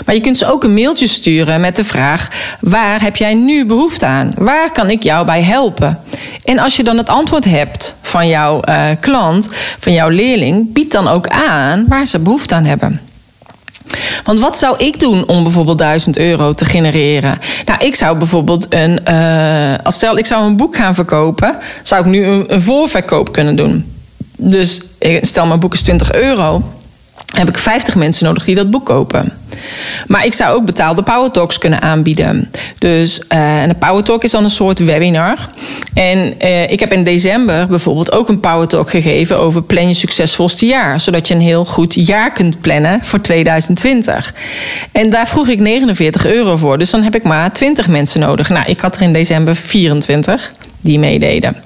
Maar 0.05 0.15
je 0.15 0.21
kunt 0.21 0.39
ze 0.39 0.53
ook 0.53 0.65
een 0.65 0.75
mailtje 0.75 1.07
sturen 1.07 1.61
met 1.61 1.77
de 1.77 1.85
vraag: 1.85 2.29
waar 2.61 3.03
heb 3.03 3.17
jij 3.17 3.35
nu 3.35 3.67
behoefte 3.67 4.07
aan? 4.07 4.33
Waar 4.39 4.73
kan 4.73 4.91
ik 4.91 5.03
jou 5.03 5.27
bij 5.27 5.43
helpen? 5.43 5.99
En 6.45 6.59
als 6.59 6.77
je 6.77 6.83
dan 6.83 6.97
het 6.97 7.09
antwoord 7.09 7.45
hebt 7.45 7.97
van 8.03 8.29
jouw 8.29 8.61
uh, 8.69 8.87
klant, 9.01 9.49
van 9.79 9.93
jouw 9.93 10.09
leerling, 10.09 10.73
bied 10.73 10.93
dan 10.93 11.09
ook 11.09 11.29
aan 11.29 11.85
waar 11.89 12.07
ze 12.07 12.19
behoefte 12.19 12.55
aan 12.55 12.65
hebben. 12.65 13.01
Want 14.25 14.39
wat 14.39 14.59
zou 14.59 14.79
ik 14.79 15.01
doen 15.01 15.29
om 15.29 15.43
bijvoorbeeld 15.43 15.79
1000 15.79 16.19
euro 16.19 16.53
te 16.53 16.65
genereren? 16.65 17.39
Nou, 17.65 17.85
ik 17.85 17.95
zou 17.95 18.19
bijvoorbeeld 18.19 18.67
een. 18.69 19.01
Uh, 19.09 19.75
als 19.83 19.95
stel, 19.95 20.19
ik 20.19 20.27
zou 20.27 20.45
een 20.45 20.57
boek 20.57 20.77
gaan 20.77 20.95
verkopen, 20.95 21.57
zou 21.83 22.01
ik 22.01 22.11
nu 22.11 22.25
een, 22.25 22.53
een 22.53 22.63
voorverkoop 22.63 23.33
kunnen 23.33 23.57
doen. 23.57 23.93
Dus 24.37 24.81
stel, 25.21 25.47
mijn 25.47 25.61
boek 25.61 25.73
is 25.73 25.83
20 25.83 26.13
euro 26.13 26.63
heb 27.35 27.49
ik 27.49 27.59
50 27.59 27.95
mensen 27.95 28.27
nodig 28.27 28.45
die 28.45 28.55
dat 28.55 28.71
boek 28.71 28.87
kopen. 28.87 29.33
Maar 30.07 30.25
ik 30.25 30.35
zou 30.35 30.57
ook 30.57 30.65
betaalde 30.65 31.03
Power 31.03 31.31
Talks 31.31 31.59
kunnen 31.59 31.81
aanbieden. 31.81 32.51
Dus 32.79 33.19
uh, 33.19 33.63
en 33.63 33.69
een 33.69 33.79
Power 33.79 34.05
Talk 34.05 34.25
is 34.25 34.31
dan 34.31 34.45
een 34.45 34.51
soort 34.51 34.79
webinar. 34.79 35.39
En 35.95 36.35
uh, 36.43 36.71
ik 36.71 36.81
heb 36.81 36.93
in 36.93 37.05
december 37.05 37.67
bijvoorbeeld 37.67 38.13
ook 38.13 38.29
een 38.29 38.41
Power 38.41 38.69
Talk 38.69 38.91
gegeven 38.91 39.39
over 39.39 39.63
plan 39.63 39.89
je 39.89 39.95
succesvolste 39.95 40.67
jaar. 40.67 41.01
Zodat 41.01 41.29
je 41.29 41.35
een 41.35 41.41
heel 41.41 41.65
goed 41.65 42.07
jaar 42.07 42.33
kunt 42.33 42.61
plannen 42.61 42.99
voor 43.03 43.21
2020. 43.21 44.35
En 44.93 45.11
daar 45.11 45.27
vroeg 45.27 45.49
ik 45.49 45.61
49 45.61 46.27
euro 46.27 46.57
voor. 46.57 46.79
Dus 46.79 46.91
dan 46.91 47.03
heb 47.03 47.15
ik 47.15 47.23
maar 47.23 47.53
20 47.53 47.89
mensen 47.89 48.21
nodig. 48.21 48.49
Nou, 48.49 48.67
ik 48.67 48.81
had 48.81 48.97
er 48.97 49.03
in 49.03 49.13
december 49.13 49.57
24 49.57 50.53
die 50.85 50.99
meededen. 50.99 51.57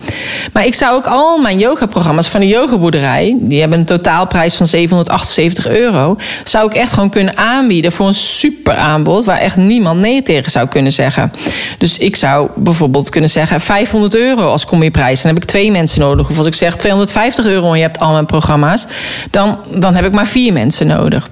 Maar 0.52 0.66
ik 0.66 0.74
zou 0.74 0.94
ook 0.94 1.06
al 1.06 1.38
mijn 1.38 1.58
yogaprogramma's 1.58 2.28
van 2.28 2.40
de 2.40 2.46
yogaboerderij, 2.46 3.36
die 3.40 3.60
hebben 3.60 3.78
een 3.78 3.84
totaalprijs 3.84 4.54
van 4.54 4.66
778 4.66 5.66
euro, 5.66 6.16
zou 6.44 6.66
ik 6.66 6.74
echt 6.74 6.92
gewoon 6.92 7.10
kunnen 7.10 7.36
aanbieden 7.36 7.92
voor 7.92 8.06
een 8.06 8.14
super 8.14 8.74
aanbod 8.74 9.24
waar 9.24 9.38
echt 9.38 9.56
niemand 9.56 10.00
nee 10.00 10.22
tegen 10.22 10.50
zou 10.50 10.68
kunnen 10.68 10.92
zeggen. 10.92 11.32
Dus 11.78 11.98
ik 11.98 12.16
zou 12.16 12.48
bijvoorbeeld 12.56 13.10
kunnen 13.10 13.30
zeggen 13.30 13.60
500 13.60 14.16
euro 14.16 14.50
als 14.50 14.64
prijs. 14.90 15.22
Dan 15.22 15.34
heb 15.34 15.42
ik 15.42 15.48
twee 15.48 15.70
mensen 15.70 16.00
nodig. 16.00 16.30
Of 16.30 16.36
als 16.36 16.46
ik 16.46 16.54
zeg 16.54 16.76
250 16.76 17.46
euro 17.46 17.70
en 17.70 17.76
je 17.76 17.82
hebt 17.82 18.00
al 18.00 18.12
mijn 18.12 18.26
programma's, 18.26 18.86
dan, 19.30 19.58
dan 19.74 19.94
heb 19.94 20.04
ik 20.04 20.12
maar 20.12 20.26
vier 20.26 20.52
mensen 20.52 20.86
nodig. 20.86 21.28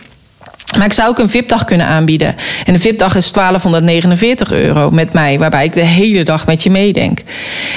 Maar 0.77 0.87
ik 0.87 0.93
zou 0.93 1.09
ook 1.09 1.19
een 1.19 1.29
VIP-dag 1.29 1.65
kunnen 1.65 1.87
aanbieden. 1.87 2.35
En 2.65 2.75
een 2.75 2.81
VIP-dag 2.81 3.17
is 3.17 3.33
1249 3.33 4.53
euro 4.53 4.91
met 4.91 5.13
mij, 5.13 5.39
waarbij 5.39 5.65
ik 5.65 5.73
de 5.73 5.85
hele 5.85 6.23
dag 6.23 6.47
met 6.47 6.63
je 6.63 6.71
meedenk. 6.71 7.23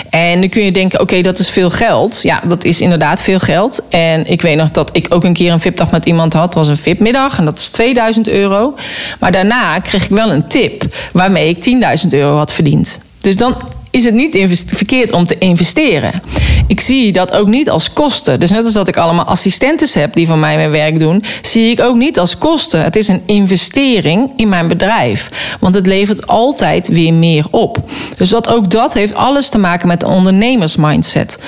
En 0.09 0.39
dan 0.39 0.49
kun 0.49 0.63
je 0.63 0.71
denken: 0.71 0.99
oké, 0.99 1.21
dat 1.21 1.39
is 1.39 1.49
veel 1.49 1.69
geld. 1.69 2.21
Ja, 2.23 2.41
dat 2.47 2.63
is 2.63 2.81
inderdaad 2.81 3.21
veel 3.21 3.39
geld. 3.39 3.81
En 3.89 4.31
ik 4.31 4.41
weet 4.41 4.57
nog 4.57 4.71
dat 4.71 4.89
ik 4.93 5.05
ook 5.09 5.23
een 5.23 5.33
keer 5.33 5.51
een 5.51 5.59
VIP-dag 5.59 5.91
met 5.91 6.05
iemand 6.05 6.33
had. 6.33 6.53
Dat 6.53 6.53
was 6.53 6.67
een 6.67 6.77
VIP-middag 6.77 7.37
en 7.37 7.45
dat 7.45 7.59
is 7.59 7.67
2000 7.67 8.27
euro. 8.27 8.75
Maar 9.19 9.31
daarna 9.31 9.79
kreeg 9.79 10.03
ik 10.03 10.09
wel 10.09 10.31
een 10.31 10.47
tip 10.47 10.83
waarmee 11.11 11.49
ik 11.49 11.99
10.000 12.03 12.07
euro 12.09 12.35
had 12.35 12.53
verdiend. 12.53 12.99
Dus 13.21 13.35
dan 13.35 13.55
is 13.91 14.03
het 14.03 14.13
niet 14.13 14.63
verkeerd 14.65 15.11
om 15.11 15.25
te 15.25 15.37
investeren. 15.37 16.21
Ik 16.67 16.79
zie 16.79 17.11
dat 17.11 17.33
ook 17.33 17.47
niet 17.47 17.69
als 17.69 17.93
kosten. 17.93 18.39
Dus 18.39 18.49
net 18.49 18.65
als 18.65 18.73
dat 18.73 18.87
ik 18.87 18.97
allemaal 18.97 19.25
assistentes 19.25 19.93
heb 19.93 20.13
die 20.13 20.27
van 20.27 20.39
mij 20.39 20.55
mijn 20.55 20.71
werk 20.71 20.99
doen, 20.99 21.23
zie 21.41 21.71
ik 21.71 21.79
ook 21.79 21.95
niet 21.95 22.19
als 22.19 22.37
kosten. 22.37 22.83
Het 22.83 22.95
is 22.95 23.07
een 23.07 23.21
investering 23.25 24.31
in 24.35 24.49
mijn 24.49 24.67
bedrijf. 24.67 25.29
Want 25.59 25.75
het 25.75 25.87
levert 25.87 26.27
altijd 26.27 26.87
weer 26.87 27.13
meer 27.13 27.45
op. 27.51 27.77
Dus 28.17 28.29
dat 28.29 28.47
ook 28.47 28.71
dat 28.71 28.93
heeft 28.93 29.13
alles 29.13 29.49
te 29.49 29.57
maken 29.57 29.87
met 29.87 29.99
de 29.99 30.07
ondernemersmindset. 30.07 31.39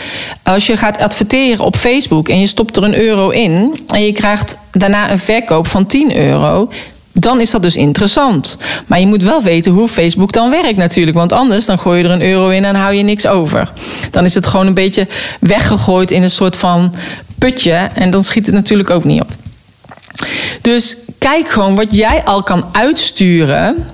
Als 0.43 0.67
je 0.67 0.77
gaat 0.77 0.97
adverteren 0.97 1.65
op 1.65 1.75
Facebook 1.75 2.29
en 2.29 2.39
je 2.39 2.47
stopt 2.47 2.77
er 2.77 2.83
een 2.83 2.97
euro 2.97 3.29
in 3.29 3.79
en 3.87 4.05
je 4.05 4.11
krijgt 4.11 4.57
daarna 4.71 5.11
een 5.11 5.19
verkoop 5.19 5.67
van 5.67 5.85
10 5.85 6.17
euro 6.17 6.69
dan 7.13 7.41
is 7.41 7.51
dat 7.51 7.61
dus 7.61 7.75
interessant. 7.75 8.57
Maar 8.87 8.99
je 8.99 9.07
moet 9.07 9.23
wel 9.23 9.43
weten 9.43 9.71
hoe 9.71 9.87
Facebook 9.87 10.31
dan 10.31 10.49
werkt 10.49 10.77
natuurlijk. 10.77 11.17
Want 11.17 11.31
anders 11.31 11.65
dan 11.65 11.79
gooi 11.79 11.97
je 11.97 12.03
er 12.03 12.11
een 12.11 12.21
euro 12.21 12.49
in 12.49 12.65
en 12.65 12.75
hou 12.75 12.93
je 12.93 13.03
niks 13.03 13.27
over. 13.27 13.71
Dan 14.11 14.25
is 14.25 14.35
het 14.35 14.47
gewoon 14.47 14.67
een 14.67 14.73
beetje 14.73 15.07
weggegooid 15.39 16.11
in 16.11 16.23
een 16.23 16.29
soort 16.29 16.55
van 16.55 16.93
putje. 17.37 17.89
En 17.93 18.11
dan 18.11 18.23
schiet 18.23 18.45
het 18.45 18.55
natuurlijk 18.55 18.89
ook 18.89 19.03
niet 19.03 19.21
op. 19.21 19.29
Dus 20.61 20.95
kijk 21.17 21.49
gewoon 21.49 21.75
wat 21.75 21.95
jij 21.95 22.23
al 22.23 22.43
kan 22.43 22.65
uitsturen. 22.71 23.85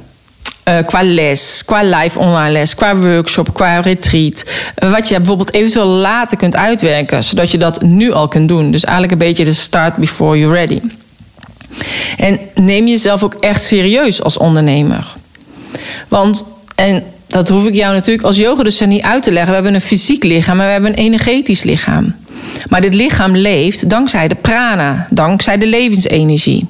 Uh, 0.67 0.77
qua 0.86 1.03
les, 1.03 1.63
qua 1.65 1.84
live 1.84 2.19
online 2.19 2.51
les, 2.51 2.75
qua 2.75 2.95
workshop, 2.95 3.53
qua 3.53 3.80
retreat. 3.80 4.45
Wat 4.75 5.08
je 5.08 5.15
bijvoorbeeld 5.15 5.53
eventueel 5.53 5.86
later 5.86 6.38
kunt 6.38 6.56
uitwerken, 6.56 7.23
zodat 7.23 7.51
je 7.51 7.58
dat 7.58 7.82
nu 7.82 8.12
al 8.12 8.27
kunt 8.27 8.47
doen. 8.47 8.71
Dus 8.71 8.84
eigenlijk 8.84 9.13
een 9.13 9.27
beetje 9.27 9.45
de 9.45 9.53
start 9.53 9.95
before 9.95 10.39
you're 10.39 10.56
ready. 10.56 10.82
En 12.17 12.39
neem 12.55 12.87
jezelf 12.87 13.23
ook 13.23 13.33
echt 13.33 13.63
serieus 13.63 14.21
als 14.21 14.37
ondernemer. 14.37 15.15
Want, 16.07 16.45
en 16.75 17.03
dat 17.27 17.49
hoef 17.49 17.65
ik 17.65 17.75
jou 17.75 17.93
natuurlijk 17.93 18.27
als 18.27 18.37
yogadocent 18.37 18.89
niet 18.89 19.01
uit 19.01 19.23
te 19.23 19.31
leggen. 19.31 19.49
We 19.49 19.55
hebben 19.55 19.73
een 19.73 19.81
fysiek 19.81 20.23
lichaam, 20.23 20.57
maar 20.57 20.65
we 20.65 20.71
hebben 20.71 20.91
een 20.91 20.97
energetisch 20.97 21.63
lichaam. 21.63 22.15
Maar 22.69 22.81
dit 22.81 22.93
lichaam 22.93 23.35
leeft 23.35 23.89
dankzij 23.89 24.27
de 24.27 24.35
prana, 24.35 25.07
dankzij 25.09 25.57
de 25.57 25.67
levensenergie. 25.67 26.67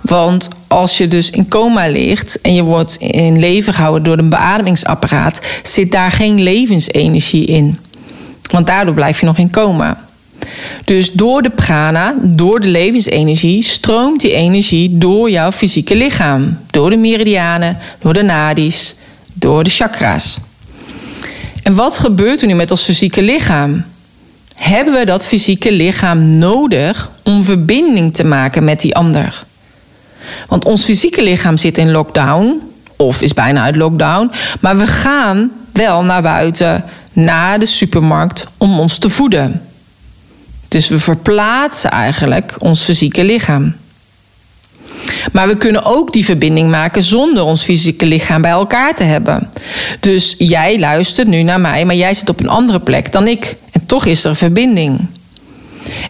Want 0.00 0.48
als 0.66 0.98
je 0.98 1.08
dus 1.08 1.30
in 1.30 1.48
coma 1.48 1.88
ligt 1.88 2.40
en 2.40 2.54
je 2.54 2.62
wordt 2.62 2.96
in 2.96 3.38
leven 3.38 3.74
gehouden 3.74 4.02
door 4.02 4.18
een 4.18 4.28
beademingsapparaat, 4.28 5.40
zit 5.62 5.92
daar 5.92 6.12
geen 6.12 6.42
levensenergie 6.42 7.46
in. 7.46 7.78
Want 8.50 8.66
daardoor 8.66 8.94
blijf 8.94 9.20
je 9.20 9.26
nog 9.26 9.38
in 9.38 9.50
coma. 9.50 10.07
Dus 10.84 11.12
door 11.12 11.42
de 11.42 11.50
prana, 11.50 12.14
door 12.22 12.60
de 12.60 12.68
levensenergie, 12.68 13.62
stroomt 13.62 14.20
die 14.20 14.32
energie 14.32 14.98
door 14.98 15.30
jouw 15.30 15.52
fysieke 15.52 15.96
lichaam. 15.96 16.58
Door 16.70 16.90
de 16.90 16.96
meridianen, 16.96 17.78
door 17.98 18.12
de 18.12 18.22
nadis, 18.22 18.94
door 19.34 19.64
de 19.64 19.70
chakra's. 19.70 20.38
En 21.62 21.74
wat 21.74 21.98
gebeurt 21.98 22.40
er 22.40 22.46
nu 22.46 22.54
met 22.54 22.70
ons 22.70 22.82
fysieke 22.82 23.22
lichaam? 23.22 23.84
Hebben 24.54 24.94
we 24.94 25.04
dat 25.04 25.26
fysieke 25.26 25.72
lichaam 25.72 26.38
nodig 26.38 27.10
om 27.22 27.44
verbinding 27.44 28.14
te 28.14 28.24
maken 28.24 28.64
met 28.64 28.80
die 28.80 28.96
ander? 28.96 29.44
Want 30.48 30.64
ons 30.64 30.84
fysieke 30.84 31.22
lichaam 31.22 31.56
zit 31.56 31.78
in 31.78 31.90
lockdown, 31.90 32.60
of 32.96 33.22
is 33.22 33.34
bijna 33.34 33.62
uit 33.62 33.76
lockdown, 33.76 34.30
maar 34.60 34.76
we 34.76 34.86
gaan 34.86 35.50
wel 35.72 36.02
naar 36.02 36.22
buiten, 36.22 36.84
naar 37.12 37.58
de 37.58 37.66
supermarkt 37.66 38.46
om 38.56 38.78
ons 38.78 38.98
te 38.98 39.10
voeden. 39.10 39.67
Dus 40.68 40.88
we 40.88 40.98
verplaatsen 40.98 41.90
eigenlijk 41.90 42.54
ons 42.58 42.82
fysieke 42.82 43.24
lichaam. 43.24 43.74
Maar 45.32 45.48
we 45.48 45.56
kunnen 45.56 45.84
ook 45.84 46.12
die 46.12 46.24
verbinding 46.24 46.70
maken 46.70 47.02
zonder 47.02 47.42
ons 47.42 47.62
fysieke 47.62 48.06
lichaam 48.06 48.42
bij 48.42 48.50
elkaar 48.50 48.94
te 48.94 49.02
hebben. 49.02 49.50
Dus 50.00 50.34
jij 50.38 50.78
luistert 50.78 51.28
nu 51.28 51.42
naar 51.42 51.60
mij, 51.60 51.84
maar 51.84 51.94
jij 51.94 52.14
zit 52.14 52.28
op 52.28 52.40
een 52.40 52.48
andere 52.48 52.80
plek 52.80 53.12
dan 53.12 53.28
ik. 53.28 53.56
En 53.70 53.86
toch 53.86 54.06
is 54.06 54.24
er 54.24 54.30
een 54.30 54.36
verbinding. 54.36 55.06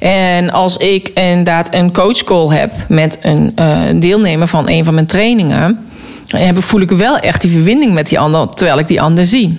En 0.01 0.51
als 0.51 0.77
ik 0.77 1.09
inderdaad 1.09 1.75
een 1.75 1.93
coachcall 1.93 2.57
heb 2.57 2.73
met 2.89 3.19
een 3.23 3.53
uh, 3.59 3.79
deelnemer 3.95 4.47
van 4.47 4.69
een 4.69 4.85
van 4.85 4.95
mijn 4.95 5.07
trainingen, 5.07 5.89
voel 6.55 6.81
ik 6.81 6.91
wel 6.91 7.19
echt 7.19 7.41
die 7.41 7.51
verbinding 7.51 7.95
met 7.95 8.09
die 8.09 8.19
ander 8.19 8.49
terwijl 8.49 8.79
ik 8.79 8.87
die 8.87 9.01
ander 9.01 9.25
zie. 9.25 9.59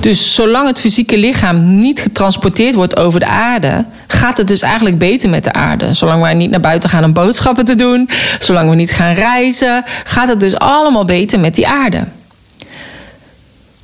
Dus 0.00 0.34
zolang 0.34 0.66
het 0.66 0.80
fysieke 0.80 1.18
lichaam 1.18 1.78
niet 1.78 2.00
getransporteerd 2.00 2.74
wordt 2.74 2.96
over 2.96 3.20
de 3.20 3.26
aarde, 3.26 3.84
gaat 4.06 4.36
het 4.36 4.48
dus 4.48 4.62
eigenlijk 4.62 4.98
beter 4.98 5.28
met 5.28 5.44
de 5.44 5.52
aarde. 5.52 5.94
Zolang 5.94 6.22
wij 6.22 6.34
niet 6.34 6.50
naar 6.50 6.60
buiten 6.60 6.90
gaan 6.90 7.04
om 7.04 7.12
boodschappen 7.12 7.64
te 7.64 7.74
doen, 7.74 8.08
zolang 8.38 8.70
we 8.70 8.76
niet 8.76 8.90
gaan 8.90 9.14
reizen, 9.14 9.84
gaat 10.04 10.28
het 10.28 10.40
dus 10.40 10.58
allemaal 10.58 11.04
beter 11.04 11.40
met 11.40 11.54
die 11.54 11.68
aarde. 11.68 12.04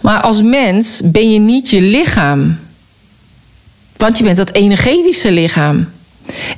Maar 0.01 0.21
als 0.21 0.43
mens 0.43 1.01
ben 1.05 1.33
je 1.33 1.39
niet 1.39 1.71
je 1.71 1.81
lichaam. 1.81 2.59
Want 3.97 4.19
je 4.19 4.25
bent 4.25 4.37
dat 4.37 4.53
energetische 4.53 5.31
lichaam. 5.31 5.89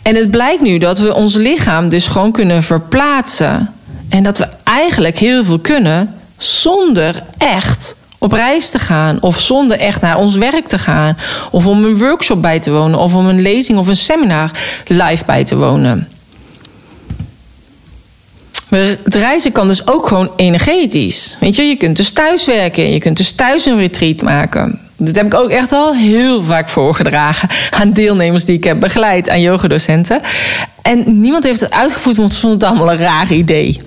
En 0.02 0.14
het 0.14 0.30
blijkt 0.30 0.62
nu 0.62 0.78
dat 0.78 0.98
we 0.98 1.14
ons 1.14 1.34
lichaam 1.34 1.88
dus 1.88 2.06
gewoon 2.06 2.32
kunnen 2.32 2.62
verplaatsen. 2.62 3.72
En 4.08 4.22
dat 4.22 4.38
we 4.38 4.48
eigenlijk 4.62 5.18
heel 5.18 5.44
veel 5.44 5.58
kunnen 5.58 6.14
zonder 6.36 7.22
echt 7.38 7.94
op 8.18 8.32
reis 8.32 8.70
te 8.70 8.78
gaan. 8.78 9.18
Of 9.20 9.38
zonder 9.38 9.78
echt 9.78 10.00
naar 10.00 10.16
ons 10.16 10.36
werk 10.36 10.66
te 10.66 10.78
gaan. 10.78 11.16
Of 11.50 11.66
om 11.66 11.84
een 11.84 11.98
workshop 11.98 12.42
bij 12.42 12.58
te 12.60 12.70
wonen. 12.70 12.98
Of 12.98 13.14
om 13.14 13.26
een 13.26 13.40
lezing 13.40 13.78
of 13.78 13.88
een 13.88 13.96
seminar 13.96 14.50
live 14.86 15.24
bij 15.24 15.44
te 15.44 15.56
wonen. 15.56 16.08
Het 19.02 19.14
reizen 19.14 19.52
kan 19.52 19.68
dus 19.68 19.86
ook 19.86 20.06
gewoon 20.06 20.30
energetisch. 20.36 21.36
Weet 21.40 21.56
je, 21.56 21.62
je 21.62 21.76
kunt 21.76 21.96
dus 21.96 22.10
thuis 22.10 22.46
werken. 22.46 22.92
Je 22.92 22.98
kunt 22.98 23.16
dus 23.16 23.32
thuis 23.32 23.66
een 23.66 23.78
retreat 23.78 24.22
maken. 24.22 24.80
Dat 24.96 25.16
heb 25.16 25.26
ik 25.26 25.34
ook 25.34 25.50
echt 25.50 25.72
al 25.72 25.94
heel 25.94 26.42
vaak 26.42 26.68
voorgedragen 26.68 27.48
aan 27.70 27.92
deelnemers 27.92 28.44
die 28.44 28.56
ik 28.56 28.64
heb 28.64 28.80
begeleid, 28.80 29.28
aan 29.28 29.40
yogadocenten. 29.40 30.20
En 30.82 31.20
niemand 31.20 31.44
heeft 31.44 31.60
het 31.60 31.72
uitgevoerd, 31.72 32.16
want 32.16 32.32
ze 32.32 32.40
vonden 32.40 32.58
het 32.58 32.68
allemaal 32.68 32.92
een 32.92 32.98
raar 32.98 33.32
idee. 33.32 33.80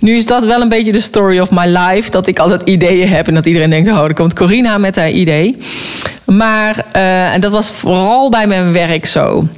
Nu 0.00 0.16
is 0.16 0.26
dat 0.26 0.44
wel 0.44 0.60
een 0.60 0.68
beetje 0.68 0.92
de 0.92 1.00
story 1.00 1.38
of 1.38 1.50
my 1.50 1.66
life. 1.66 2.10
Dat 2.10 2.26
ik 2.26 2.38
altijd 2.38 2.62
ideeën 2.62 3.08
heb 3.08 3.28
en 3.28 3.34
dat 3.34 3.46
iedereen 3.46 3.70
denkt: 3.70 3.88
oh, 3.88 4.04
er 4.04 4.14
komt 4.14 4.34
Corina 4.34 4.78
met 4.78 4.96
haar 4.96 5.10
idee. 5.10 5.56
Maar, 6.24 6.84
uh, 6.96 7.34
en 7.34 7.40
dat 7.40 7.52
was 7.52 7.70
vooral 7.70 8.30
bij 8.30 8.46
mijn 8.46 8.72
werk 8.72 9.06
zo. 9.06 9.48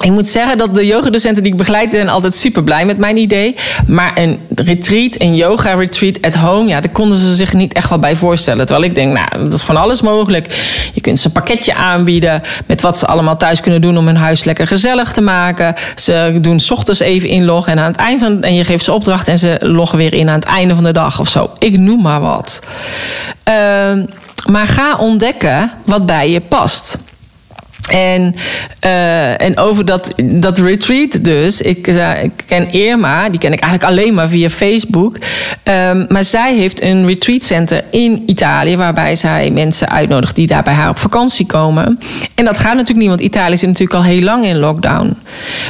Ik 0.00 0.10
moet 0.10 0.28
zeggen 0.28 0.58
dat 0.58 0.74
de 0.74 0.86
yogadocenten 0.86 1.42
die 1.42 1.52
ik 1.52 1.58
begeleid 1.58 1.90
zijn 1.92 2.08
altijd 2.08 2.34
super 2.34 2.62
blij 2.62 2.84
met 2.84 2.98
mijn 2.98 3.16
idee. 3.16 3.56
Maar 3.86 4.12
een 4.14 4.40
retreat, 4.54 5.14
een 5.18 5.34
yoga 5.36 5.74
retreat 5.74 6.22
at 6.22 6.34
home, 6.34 6.68
ja, 6.68 6.80
daar 6.80 6.92
konden 6.92 7.16
ze 7.16 7.34
zich 7.34 7.52
niet 7.52 7.72
echt 7.72 7.88
wel 7.88 7.98
bij 7.98 8.16
voorstellen. 8.16 8.66
Terwijl 8.66 8.88
ik 8.88 8.94
denk, 8.94 9.12
nou, 9.12 9.44
dat 9.44 9.52
is 9.52 9.62
van 9.62 9.76
alles 9.76 10.00
mogelijk. 10.00 10.46
Je 10.94 11.00
kunt 11.00 11.20
ze 11.20 11.26
een 11.26 11.32
pakketje 11.32 11.74
aanbieden 11.74 12.42
met 12.66 12.80
wat 12.80 12.98
ze 12.98 13.06
allemaal 13.06 13.36
thuis 13.36 13.60
kunnen 13.60 13.80
doen 13.80 13.96
om 13.96 14.06
hun 14.06 14.16
huis 14.16 14.44
lekker 14.44 14.66
gezellig 14.66 15.12
te 15.12 15.20
maken. 15.20 15.74
Ze 15.96 16.38
doen 16.40 16.60
ochtends 16.68 17.00
even 17.00 17.28
inloggen 17.28 17.72
en 17.72 17.78
aan 17.78 17.90
het 17.90 18.00
eind 18.00 18.20
van 18.20 18.42
en 18.42 18.54
je 18.54 18.64
geeft 18.64 18.84
ze 18.84 18.92
opdracht 18.92 19.28
en 19.28 19.38
ze 19.38 19.58
loggen 19.60 19.98
weer 19.98 20.14
in 20.14 20.28
aan 20.28 20.34
het 20.34 20.44
einde 20.44 20.74
van 20.74 20.84
de 20.84 20.92
dag 20.92 21.20
of 21.20 21.28
zo. 21.28 21.50
Ik 21.58 21.78
noem 21.78 22.02
maar 22.02 22.20
wat. 22.20 22.60
Uh, 23.48 24.04
maar 24.50 24.66
ga 24.66 24.96
ontdekken 24.96 25.70
wat 25.84 26.06
bij 26.06 26.30
je 26.30 26.40
past. 26.40 26.98
En, 27.88 28.34
uh, 28.84 29.40
en 29.40 29.58
over 29.58 29.84
dat, 29.84 30.12
dat 30.24 30.58
retreat 30.58 31.24
dus. 31.24 31.60
Ik, 31.60 31.82
ken 32.46 32.72
Irma, 32.72 33.28
die 33.28 33.38
ken 33.38 33.52
ik 33.52 33.60
eigenlijk 33.60 33.92
alleen 33.92 34.14
maar 34.14 34.28
via 34.28 34.50
Facebook. 34.50 35.16
Um, 35.64 36.06
maar 36.08 36.24
zij 36.24 36.54
heeft 36.54 36.82
een 36.82 37.06
retreat 37.06 37.42
center 37.42 37.84
in 37.90 38.22
Italië... 38.26 38.76
waarbij 38.76 39.14
zij 39.14 39.50
mensen 39.50 39.90
uitnodigt 39.90 40.34
die 40.34 40.46
daar 40.46 40.62
bij 40.62 40.74
haar 40.74 40.88
op 40.88 40.98
vakantie 40.98 41.46
komen. 41.46 41.98
En 42.34 42.44
dat 42.44 42.58
gaat 42.58 42.74
natuurlijk 42.74 42.98
niet, 42.98 43.08
want 43.08 43.20
Italië 43.20 43.56
zit 43.56 43.68
natuurlijk 43.68 43.98
al 43.98 44.04
heel 44.04 44.22
lang 44.22 44.44
in 44.44 44.58
lockdown. 44.58 45.16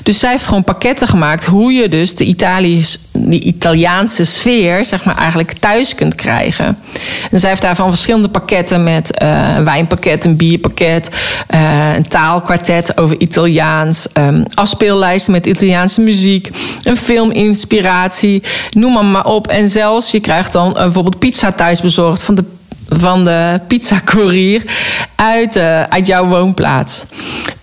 Dus 0.02 0.18
zij 0.18 0.30
heeft 0.30 0.46
gewoon 0.46 0.64
pakketten 0.64 1.08
gemaakt... 1.08 1.44
hoe 1.44 1.72
je 1.72 1.88
dus 1.88 2.14
de 2.14 2.36
Italiaanse 3.28 4.24
sfeer 4.24 4.84
zeg 4.84 5.04
maar, 5.04 5.16
eigenlijk 5.16 5.52
thuis 5.52 5.94
kunt 5.94 6.14
krijgen. 6.14 6.78
En 7.30 7.38
zij 7.40 7.48
heeft 7.48 7.62
daarvan 7.62 7.88
verschillende 7.88 8.28
pakketten... 8.28 8.82
met 8.82 9.22
uh, 9.22 9.54
een 9.56 9.64
wijnpakket, 9.64 10.24
een 10.24 10.36
bierpakket... 10.36 11.10
taalkwartet 12.08 12.98
over 12.98 13.20
Italiaans, 13.20 14.08
um, 14.14 14.44
afspeellijsten 14.54 15.32
met 15.32 15.46
Italiaanse 15.46 16.00
muziek, 16.00 16.50
een 16.82 16.96
filminspiratie, 16.96 18.42
noem 18.70 18.92
maar, 18.92 19.04
maar 19.04 19.26
op. 19.26 19.46
En 19.46 19.68
zelfs 19.68 20.10
je 20.10 20.20
krijgt 20.20 20.52
dan 20.52 20.68
uh, 20.68 20.74
bijvoorbeeld 20.76 21.18
pizza 21.18 21.52
thuis 21.52 21.80
bezorgd 21.80 22.22
van 22.22 22.34
de 22.34 22.44
van 22.90 23.24
de 23.24 23.60
pizza-courier 23.66 24.62
uit, 25.14 25.56
uh, 25.56 25.82
uit 25.82 26.06
jouw 26.06 26.26
woonplaats. 26.26 27.06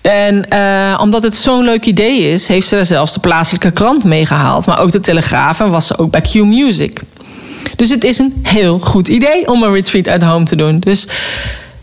En 0.01 0.45
uh, 0.53 0.99
omdat 1.01 1.23
het 1.23 1.35
zo'n 1.35 1.63
leuk 1.63 1.85
idee 1.85 2.19
is, 2.19 2.47
heeft 2.47 2.67
ze 2.67 2.75
er 2.75 2.85
zelfs 2.85 3.13
de 3.13 3.19
plaatselijke 3.19 3.71
krant 3.71 4.03
meegehaald. 4.03 4.65
Maar 4.65 4.79
ook 4.79 4.91
de 4.91 4.99
Telegraaf 4.99 5.59
en 5.59 5.69
was 5.69 5.87
ze 5.87 5.97
ook 5.97 6.11
bij 6.11 6.21
Q 6.21 6.33
Music. 6.33 7.01
Dus 7.75 7.89
het 7.89 8.03
is 8.03 8.19
een 8.19 8.33
heel 8.43 8.79
goed 8.79 9.07
idee 9.07 9.47
om 9.47 9.63
een 9.63 9.73
retreat 9.73 10.07
at 10.07 10.21
home 10.21 10.45
te 10.45 10.55
doen. 10.55 10.79
Dus 10.79 11.07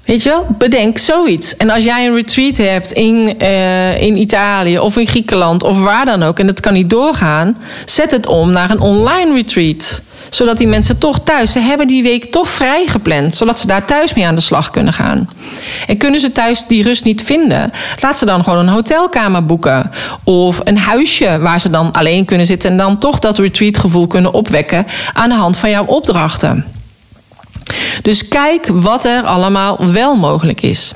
Weet 0.04 0.22
je 0.22 0.28
wel, 0.28 0.46
bedenk 0.58 0.98
zoiets. 0.98 1.56
En 1.56 1.70
als 1.70 1.84
jij 1.84 2.06
een 2.06 2.14
retreat 2.14 2.56
hebt 2.56 2.92
in, 2.92 3.34
uh, 3.42 4.00
in 4.00 4.16
Italië 4.16 4.78
of 4.78 4.96
in 4.96 5.06
Griekenland 5.06 5.62
of 5.62 5.82
waar 5.82 6.04
dan 6.04 6.22
ook, 6.22 6.38
en 6.38 6.46
dat 6.46 6.60
kan 6.60 6.72
niet 6.72 6.90
doorgaan, 6.90 7.56
zet 7.84 8.10
het 8.10 8.26
om 8.26 8.50
naar 8.50 8.70
een 8.70 8.80
online 8.80 9.34
retreat. 9.34 10.02
Zodat 10.30 10.56
die 10.56 10.66
mensen 10.66 10.98
toch 10.98 11.20
thuis, 11.20 11.52
ze 11.52 11.58
hebben 11.58 11.86
die 11.86 12.02
week 12.02 12.24
toch 12.24 12.48
vrij 12.48 12.86
gepland, 12.86 13.34
zodat 13.34 13.58
ze 13.58 13.66
daar 13.66 13.84
thuis 13.86 14.14
mee 14.14 14.26
aan 14.26 14.34
de 14.34 14.40
slag 14.40 14.70
kunnen 14.70 14.92
gaan. 14.92 15.28
En 15.86 15.96
kunnen 15.96 16.20
ze 16.20 16.32
thuis 16.32 16.66
die 16.66 16.82
rust 16.82 17.04
niet 17.04 17.22
vinden, 17.22 17.72
laat 18.00 18.16
ze 18.16 18.24
dan 18.24 18.44
gewoon 18.44 18.58
een 18.58 18.68
hotelkamer 18.68 19.46
boeken. 19.46 19.90
Of 20.24 20.60
een 20.64 20.78
huisje 20.78 21.38
waar 21.38 21.60
ze 21.60 21.70
dan 21.70 21.92
alleen 21.92 22.24
kunnen 22.24 22.46
zitten 22.46 22.70
en 22.70 22.76
dan 22.76 22.98
toch 22.98 23.18
dat 23.18 23.38
retreatgevoel 23.38 24.06
kunnen 24.06 24.32
opwekken 24.32 24.86
aan 25.12 25.28
de 25.28 25.34
hand 25.34 25.56
van 25.56 25.70
jouw 25.70 25.84
opdrachten. 25.84 26.73
Dus 28.02 28.28
kijk 28.28 28.66
wat 28.66 29.04
er 29.04 29.22
allemaal 29.22 29.92
wel 29.92 30.16
mogelijk 30.16 30.60
is. 30.60 30.94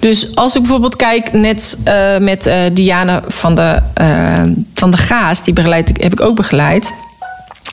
Dus 0.00 0.34
als 0.36 0.54
ik 0.54 0.60
bijvoorbeeld 0.60 0.96
kijk, 0.96 1.32
net 1.32 1.78
uh, 1.84 2.18
met 2.18 2.46
uh, 2.46 2.60
Diana 2.72 3.22
van 3.26 3.54
de, 3.54 3.82
uh, 4.00 4.42
van 4.74 4.90
de 4.90 4.96
Gaas, 4.96 5.44
die 5.44 5.54
begeleid, 5.54 5.88
heb 6.00 6.12
ik 6.12 6.20
ook 6.20 6.36
begeleid. 6.36 6.92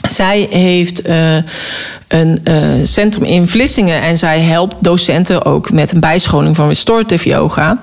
Zij 0.09 0.47
heeft 0.49 1.07
uh, 1.07 1.35
een 2.07 2.41
uh, 2.43 2.63
centrum 2.83 3.23
in 3.23 3.47
Vlissingen 3.47 4.01
en 4.01 4.17
zij 4.17 4.39
helpt 4.39 4.75
docenten 4.79 5.45
ook 5.45 5.71
met 5.71 5.91
een 5.91 5.99
bijscholing 5.99 6.55
van 6.55 6.67
restorative 6.67 7.29
yoga. 7.29 7.79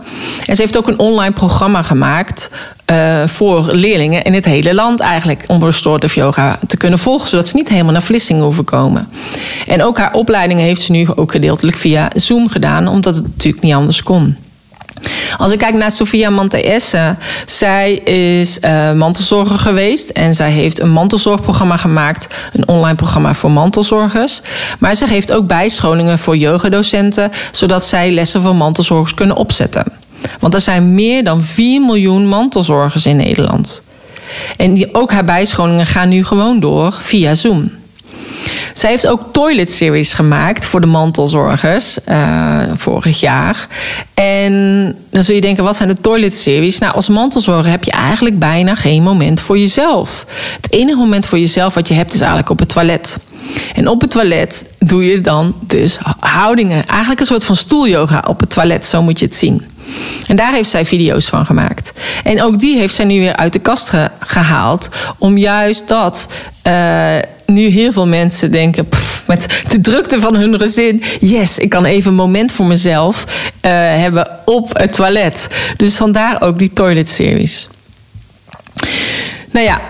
En 0.47 0.55
ze 0.57 0.63
heeft 0.63 0.77
ook 0.77 0.89
een 0.89 0.99
online 0.99 1.35
programma 1.35 1.83
gemaakt 1.83 2.51
uh, 2.91 3.27
voor 3.27 3.69
leerlingen 3.73 4.23
in 4.25 4.35
het 4.35 4.45
hele 4.45 4.75
land 4.75 5.01
eigenlijk 5.01 5.45
om 5.47 5.65
restorative 5.65 6.21
yoga 6.21 6.59
te 6.67 6.77
kunnen 6.77 6.99
volgen, 6.99 7.29
zodat 7.29 7.49
ze 7.49 7.57
niet 7.57 7.69
helemaal 7.69 7.93
naar 7.93 8.03
Vlissingen 8.03 8.43
hoeven 8.43 8.65
komen. 8.65 9.09
En 9.67 9.83
ook 9.83 9.99
haar 9.99 10.13
opleidingen 10.13 10.65
heeft 10.65 10.81
ze 10.81 10.93
nu 10.93 11.09
ook 11.15 11.31
gedeeltelijk 11.31 11.77
via 11.77 12.11
Zoom 12.15 12.49
gedaan, 12.49 12.89
omdat 12.89 13.15
het 13.15 13.25
natuurlijk 13.25 13.63
niet 13.63 13.75
anders 13.75 14.03
kon. 14.03 14.37
Als 15.39 15.53
ik 15.53 15.59
kijk 15.59 15.75
naar 15.75 15.91
Sofia 15.91 16.31
Manteesse, 16.31 17.17
zij 17.47 17.95
is 17.95 18.59
uh, 18.65 18.93
mantelzorger 18.93 19.59
geweest 19.59 20.09
en 20.09 20.35
zij 20.35 20.51
heeft 20.51 20.81
een 20.81 20.91
mantelzorgprogramma 20.91 21.77
gemaakt, 21.77 22.35
een 22.53 22.69
online 22.69 22.95
programma 22.95 23.35
voor 23.35 23.51
mantelzorgers. 23.51 24.41
Maar 24.79 24.95
ze 24.95 25.07
geeft 25.07 25.33
ook 25.33 25.47
bijscholingen 25.47 26.19
voor 26.19 26.37
yogadocenten, 26.37 27.31
zodat 27.51 27.85
zij 27.85 28.11
lessen 28.11 28.43
voor 28.43 28.57
mantelzorgers 28.57 29.15
kunnen 29.15 29.37
opzetten. 29.37 29.85
Want 30.41 30.55
er 30.55 30.61
zijn 30.61 30.95
meer 30.95 31.25
dan 31.25 31.43
4 31.43 31.81
miljoen 31.81 32.27
mantelzorgers 32.27 33.07
in 33.07 33.17
Nederland. 33.17 33.83
En 34.57 34.75
die, 34.75 34.95
ook 34.95 35.13
haar 35.13 35.25
bijscholingen 35.25 35.87
gaan 35.87 36.09
nu 36.09 36.25
gewoon 36.25 36.61
door 36.61 36.99
via 37.01 37.35
Zoom. 37.35 37.71
Zij 38.75 38.91
heeft 38.91 39.07
ook 39.07 39.33
Toilet 39.33 39.71
Series 39.71 40.15
gemaakt 40.15 40.67
voor 40.67 40.81
de 40.81 40.87
mantelzorgers 40.87 41.99
uh, 42.09 42.61
vorig 42.75 43.21
jaar. 43.21 43.69
En 44.15 44.97
dan 45.11 45.23
zul 45.23 45.35
je 45.35 45.41
denken, 45.41 45.65
wat 45.65 45.77
zijn 45.77 45.89
de 45.89 46.01
Toilet 46.01 46.35
Series? 46.35 46.79
Nou, 46.79 46.95
als 46.95 47.09
mantelzorger 47.09 47.71
heb 47.71 47.85
je 47.85 47.91
eigenlijk 47.91 48.39
bijna 48.39 48.75
geen 48.75 49.03
moment 49.03 49.41
voor 49.41 49.59
jezelf. 49.59 50.27
Het 50.61 50.73
enige 50.73 50.99
moment 50.99 51.27
voor 51.27 51.39
jezelf 51.39 51.75
wat 51.75 51.89
je 51.89 51.95
hebt 51.95 52.13
is 52.13 52.21
eigenlijk 52.21 52.51
op 52.51 52.59
het 52.59 52.69
toilet. 52.69 53.19
En 53.75 53.89
op 53.89 54.01
het 54.01 54.11
toilet 54.11 54.65
doe 54.79 55.05
je 55.05 55.21
dan 55.21 55.55
dus 55.61 55.99
houdingen. 56.19 56.87
Eigenlijk 56.87 57.21
een 57.21 57.27
soort 57.27 57.45
van 57.45 57.57
stoelyoga 57.57 58.25
op 58.27 58.41
het 58.41 58.51
toilet, 58.51 58.85
zo 58.85 59.03
moet 59.03 59.19
je 59.19 59.25
het 59.25 59.37
zien. 59.37 59.72
En 60.27 60.37
daar 60.37 60.53
heeft 60.53 60.71
zij 60.71 60.85
video's 60.85 61.27
van 61.27 61.47
gemaakt. 61.47 61.93
En 62.25 62.43
ook 62.43 62.59
die 62.59 62.79
heeft 62.79 62.95
zij 62.95 63.05
nu 63.05 63.19
weer 63.19 63.37
uit 63.37 63.53
de 63.53 63.59
kast 63.59 63.93
gehaald. 64.21 64.89
Om 65.19 65.39
juist 65.39 65.89
dat. 65.89 66.29
Uh, 66.67 67.17
nu 67.47 67.69
heel 67.69 67.93
veel 67.93 68.07
mensen 68.07 68.51
denken, 68.51 68.89
met 69.27 69.47
de 69.69 69.81
drukte 69.81 70.21
van 70.21 70.37
hun 70.37 70.59
gezin, 70.59 71.03
yes, 71.21 71.59
ik 71.59 71.69
kan 71.69 71.85
even 71.85 72.11
een 72.11 72.17
moment 72.17 72.53
voor 72.53 72.67
mezelf 72.67 73.25
uh, 73.25 73.71
hebben 73.73 74.29
op 74.45 74.79
het 74.79 74.93
toilet. 74.93 75.49
Dus 75.77 75.97
vandaar 75.97 76.43
ook 76.43 76.59
die 76.59 76.73
toilet 76.73 77.09
series. 77.09 77.69
Nou 79.51 79.67
ja, 79.67 79.81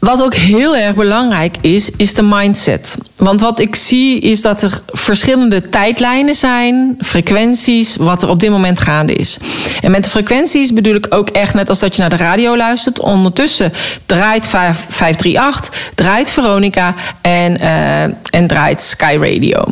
wat 0.00 0.22
ook 0.22 0.34
heel 0.34 0.76
erg 0.76 0.94
belangrijk 0.94 1.56
is, 1.60 1.90
is 1.90 2.14
de 2.14 2.22
mindset. 2.22 2.96
Want 3.16 3.40
wat 3.40 3.60
ik 3.60 3.76
zie 3.76 4.18
is 4.18 4.42
dat 4.42 4.62
er 4.62 4.80
verschillende 4.86 5.68
tijdlijnen 5.68 6.34
zijn, 6.34 6.96
frequenties, 7.00 7.96
wat 7.96 8.22
er 8.22 8.28
op 8.28 8.40
dit 8.40 8.50
moment 8.50 8.80
gaande 8.80 9.14
is. 9.14 9.38
En 9.80 9.90
met 9.90 10.04
de 10.04 10.10
frequenties 10.10 10.72
bedoel 10.72 10.94
ik 10.94 11.06
ook 11.08 11.28
echt 11.28 11.54
net 11.54 11.68
als 11.68 11.78
dat 11.78 11.94
je 11.94 12.00
naar 12.00 12.10
de 12.10 12.16
radio 12.16 12.56
luistert. 12.56 13.00
Ondertussen 13.00 13.72
draait 14.06 14.46
538, 14.46 15.92
draait 15.94 16.30
Veronica 16.30 16.94
en, 17.20 17.60
uh, 17.60 18.02
en 18.30 18.46
draait 18.46 18.82
Sky 18.82 19.16
Radio. 19.20 19.64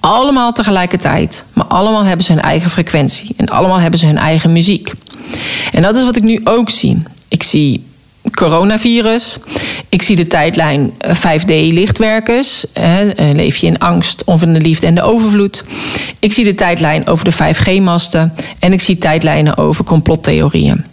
Allemaal 0.00 0.52
tegelijkertijd, 0.52 1.44
maar 1.52 1.66
allemaal 1.66 2.04
hebben 2.04 2.24
ze 2.26 2.32
hun 2.32 2.42
eigen 2.42 2.70
frequentie 2.70 3.34
en 3.36 3.48
allemaal 3.48 3.80
hebben 3.80 4.00
ze 4.00 4.06
hun 4.06 4.18
eigen 4.18 4.52
muziek. 4.52 4.92
En 5.72 5.82
dat 5.82 5.96
is 5.96 6.04
wat 6.04 6.16
ik 6.16 6.22
nu 6.22 6.40
ook 6.44 6.70
zie. 6.70 7.02
Ik 7.28 7.42
zie 7.42 7.88
coronavirus. 8.34 9.38
Ik 9.88 10.02
zie 10.02 10.16
de 10.16 10.26
tijdlijn 10.26 10.92
5D-lichtwerkers. 11.06 12.72
Eh, 12.72 12.98
leef 13.32 13.56
je 13.56 13.66
in 13.66 13.78
angst 13.78 14.24
of 14.24 14.42
in 14.42 14.52
de 14.52 14.60
liefde 14.60 14.86
en 14.86 14.94
de 14.94 15.02
overvloed. 15.02 15.64
Ik 16.18 16.32
zie 16.32 16.44
de 16.44 16.54
tijdlijn 16.54 17.06
over 17.06 17.24
de 17.24 17.32
5G-masten. 17.32 18.32
En 18.58 18.72
ik 18.72 18.80
zie 18.80 18.98
tijdlijnen 18.98 19.56
over 19.56 19.84
complottheorieën. 19.84 20.84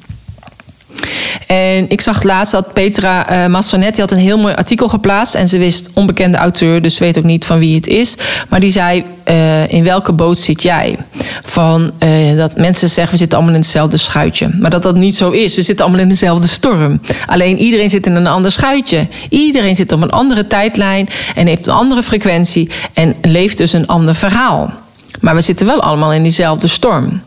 En 1.47 1.89
ik 1.89 2.02
zag 2.02 2.23
laatst 2.23 2.52
dat 2.52 2.73
Petra 2.73 3.32
uh, 3.32 3.52
Massonetti 3.52 4.02
had 4.02 4.12
een 4.12 4.17
heel 4.17 4.38
mooi 4.38 4.54
artikel 4.54 4.88
geplaatst. 4.88 5.36
En 5.36 5.47
ze 5.47 5.58
wist 5.58 5.89
onbekende 5.93 6.38
auteur, 6.38 6.82
dus 6.82 6.97
weet 6.97 7.17
ook 7.17 7.23
niet 7.23 7.45
van 7.45 7.60
wie 7.60 7.76
het 7.76 7.88
is. 7.88 8.15
Maar 8.50 8.60
die 8.60 8.71
zei: 8.71 9.04
uh, 9.26 9.71
In 9.71 9.84
welke 9.84 10.12
boot 10.12 10.39
zit 10.39 10.62
jij? 10.62 10.97
Van 11.43 11.91
uh, 12.04 12.38
dat 12.38 12.58
mensen 12.58 12.89
zeggen: 12.89 13.12
we 13.12 13.19
zitten 13.19 13.38
allemaal 13.38 13.56
in 13.56 13.62
hetzelfde 13.62 13.97
schuitje. 13.97 14.50
Maar 14.60 14.69
dat 14.69 14.82
dat 14.82 14.95
niet 14.95 15.15
zo 15.15 15.30
is. 15.30 15.56
We 15.56 15.62
zitten 15.62 15.86
allemaal 15.86 16.04
in 16.04 16.10
dezelfde 16.10 16.47
storm. 16.47 17.02
Alleen 17.26 17.58
iedereen 17.58 17.89
zit 17.89 18.06
in 18.06 18.15
een 18.15 18.28
ander 18.28 18.52
schuitje. 18.52 19.08
Iedereen 19.30 19.76
zit 19.76 19.91
op 19.91 20.02
een 20.02 20.12
andere 20.12 20.47
tijdlijn 20.47 21.10
en 21.36 21.47
heeft 21.47 21.67
een 21.67 21.73
andere 21.73 22.04
frequentie 22.04 22.69
en 22.93 23.15
leeft 23.21 23.58
dus 23.58 23.73
een 23.73 23.88
ander 23.88 24.15
verhaal. 24.15 24.73
Maar 25.21 25.36
we 25.36 25.41
zitten 25.41 25.65
wel 25.65 25.82
allemaal 25.82 26.13
in 26.13 26.23
diezelfde 26.23 26.67
storm. 26.67 27.21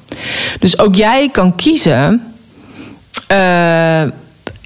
Dus 0.59 0.79
ook 0.79 0.95
jij 0.95 1.29
kan 1.33 1.55
kiezen 1.55 2.30
uh, 3.33 4.03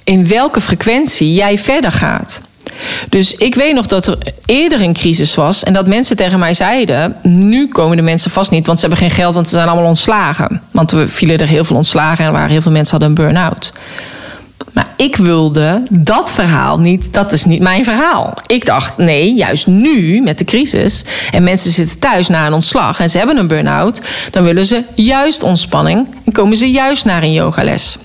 in 0.03 0.27
welke 0.27 0.61
frequentie 0.61 1.33
jij 1.33 1.57
verder 1.57 1.91
gaat. 1.91 2.41
Dus 3.09 3.35
ik 3.35 3.55
weet 3.55 3.73
nog 3.73 3.85
dat 3.85 4.07
er 4.07 4.17
eerder 4.45 4.81
een 4.81 4.93
crisis 4.93 5.35
was 5.35 5.63
en 5.63 5.73
dat 5.73 5.87
mensen 5.87 6.15
tegen 6.15 6.39
mij 6.39 6.53
zeiden: 6.53 7.15
nu 7.21 7.67
komen 7.67 7.97
de 7.97 8.03
mensen 8.03 8.31
vast 8.31 8.51
niet, 8.51 8.67
want 8.67 8.79
ze 8.79 8.87
hebben 8.87 9.07
geen 9.07 9.15
geld, 9.15 9.33
want 9.33 9.47
ze 9.47 9.55
zijn 9.55 9.67
allemaal 9.67 9.87
ontslagen. 9.87 10.61
Want 10.71 10.91
we 10.91 11.07
vielen 11.07 11.37
er 11.37 11.47
heel 11.47 11.63
veel 11.63 11.75
ontslagen 11.75 12.25
en 12.25 12.31
waren 12.31 12.49
heel 12.49 12.61
veel 12.61 12.71
mensen 12.71 12.91
hadden 12.91 13.09
een 13.09 13.23
burn-out. 13.25 13.71
Maar 14.73 14.87
ik 14.97 15.15
wilde 15.15 15.83
dat 15.89 16.31
verhaal 16.31 16.79
niet, 16.79 17.13
dat 17.13 17.31
is 17.31 17.45
niet 17.45 17.61
mijn 17.61 17.83
verhaal. 17.83 18.33
Ik 18.45 18.65
dacht, 18.65 18.97
nee, 18.97 19.33
juist 19.33 19.67
nu 19.67 20.21
met 20.21 20.37
de 20.37 20.43
crisis 20.43 21.03
en 21.31 21.43
mensen 21.43 21.71
zitten 21.71 21.99
thuis 21.99 22.27
na 22.27 22.47
een 22.47 22.53
ontslag 22.53 22.99
en 22.99 23.09
ze 23.09 23.17
hebben 23.17 23.37
een 23.37 23.47
burn-out, 23.47 24.01
dan 24.31 24.43
willen 24.43 24.65
ze 24.65 24.83
juist 24.95 25.43
ontspanning 25.43 26.07
en 26.25 26.31
komen 26.31 26.57
ze 26.57 26.71
juist 26.71 27.05
naar 27.05 27.23
een 27.23 27.33
yogales. 27.33 27.97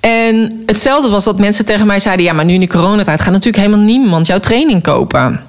En 0.00 0.62
hetzelfde 0.66 1.10
was 1.10 1.24
dat 1.24 1.38
mensen 1.38 1.64
tegen 1.64 1.86
mij 1.86 1.98
zeiden: 1.98 2.24
Ja, 2.24 2.32
maar 2.32 2.44
nu 2.44 2.52
in 2.52 2.60
de 2.60 2.66
coronatijd 2.66 3.20
gaat 3.20 3.32
natuurlijk 3.32 3.64
helemaal 3.64 3.84
niemand 3.84 4.26
jouw 4.26 4.38
training 4.38 4.82
kopen. 4.82 5.40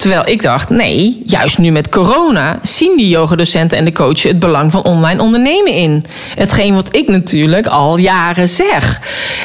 Terwijl 0.00 0.28
ik 0.28 0.42
dacht, 0.42 0.70
nee, 0.70 1.22
juist 1.26 1.58
nu 1.58 1.70
met 1.70 1.88
corona 1.88 2.58
zien 2.62 2.96
die 2.96 3.08
yogadocenten 3.08 3.78
en 3.78 3.84
de 3.84 3.92
coaches 3.92 4.22
het 4.22 4.38
belang 4.38 4.72
van 4.72 4.84
online 4.84 5.22
ondernemen 5.22 5.72
in. 5.72 6.04
Hetgeen 6.34 6.74
wat 6.74 6.96
ik 6.96 7.08
natuurlijk 7.08 7.66
al 7.66 7.96
jaren 7.96 8.48
zeg. 8.48 9.00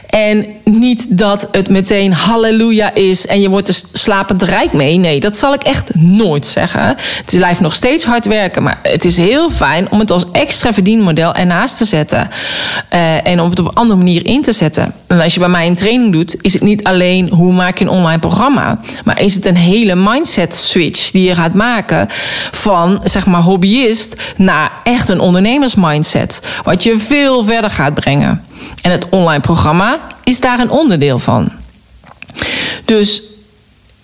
En 0.09 0.45
niet 0.63 1.17
dat 1.17 1.47
het 1.51 1.69
meteen 1.69 2.13
halleluja 2.13 2.93
is 2.93 3.27
en 3.27 3.41
je 3.41 3.49
wordt 3.49 3.67
er 3.67 3.81
slapend 3.93 4.41
rijk 4.41 4.73
mee. 4.73 4.97
Nee, 4.97 5.19
dat 5.19 5.37
zal 5.37 5.53
ik 5.53 5.63
echt 5.63 5.95
nooit 5.95 6.45
zeggen. 6.45 6.95
Het 7.25 7.35
blijft 7.37 7.59
nog 7.59 7.73
steeds 7.73 8.03
hard 8.03 8.25
werken, 8.25 8.63
maar 8.63 8.79
het 8.81 9.05
is 9.05 9.17
heel 9.17 9.49
fijn 9.49 9.91
om 9.91 9.99
het 9.99 10.11
als 10.11 10.25
extra 10.31 10.73
verdienmodel 10.73 11.33
ernaast 11.33 11.77
te 11.77 11.85
zetten. 11.85 12.29
Uh, 12.93 13.27
en 13.27 13.41
om 13.41 13.49
het 13.49 13.59
op 13.59 13.67
een 13.67 13.75
andere 13.75 13.97
manier 13.97 14.25
in 14.25 14.41
te 14.41 14.51
zetten. 14.51 14.93
En 15.07 15.21
als 15.21 15.33
je 15.33 15.39
bij 15.39 15.49
mij 15.49 15.67
een 15.67 15.75
training 15.75 16.11
doet, 16.11 16.35
is 16.41 16.53
het 16.53 16.61
niet 16.61 16.83
alleen 16.83 17.29
hoe 17.29 17.53
maak 17.53 17.77
je 17.77 17.85
een 17.85 17.91
online 17.91 18.19
programma, 18.19 18.79
maar 19.03 19.21
is 19.21 19.35
het 19.35 19.45
een 19.45 19.55
hele 19.55 19.95
mindset 19.95 20.44
switch 20.51 21.11
die 21.11 21.27
je 21.27 21.35
gaat 21.35 21.53
maken 21.53 22.07
van 22.51 23.01
zeg 23.03 23.25
maar 23.25 23.41
hobbyist 23.41 24.15
naar 24.37 24.71
echt 24.83 25.09
een 25.09 25.19
ondernemersmindset. 25.19 26.41
Wat 26.63 26.83
je 26.83 26.99
veel 26.99 27.43
verder 27.43 27.69
gaat 27.69 27.93
brengen. 27.93 28.45
En 28.81 28.91
het 28.91 29.09
online 29.09 29.41
programma 29.41 29.99
is 30.23 30.39
daar 30.39 30.59
een 30.59 30.69
onderdeel 30.69 31.19
van. 31.19 31.51
Dus 32.85 33.21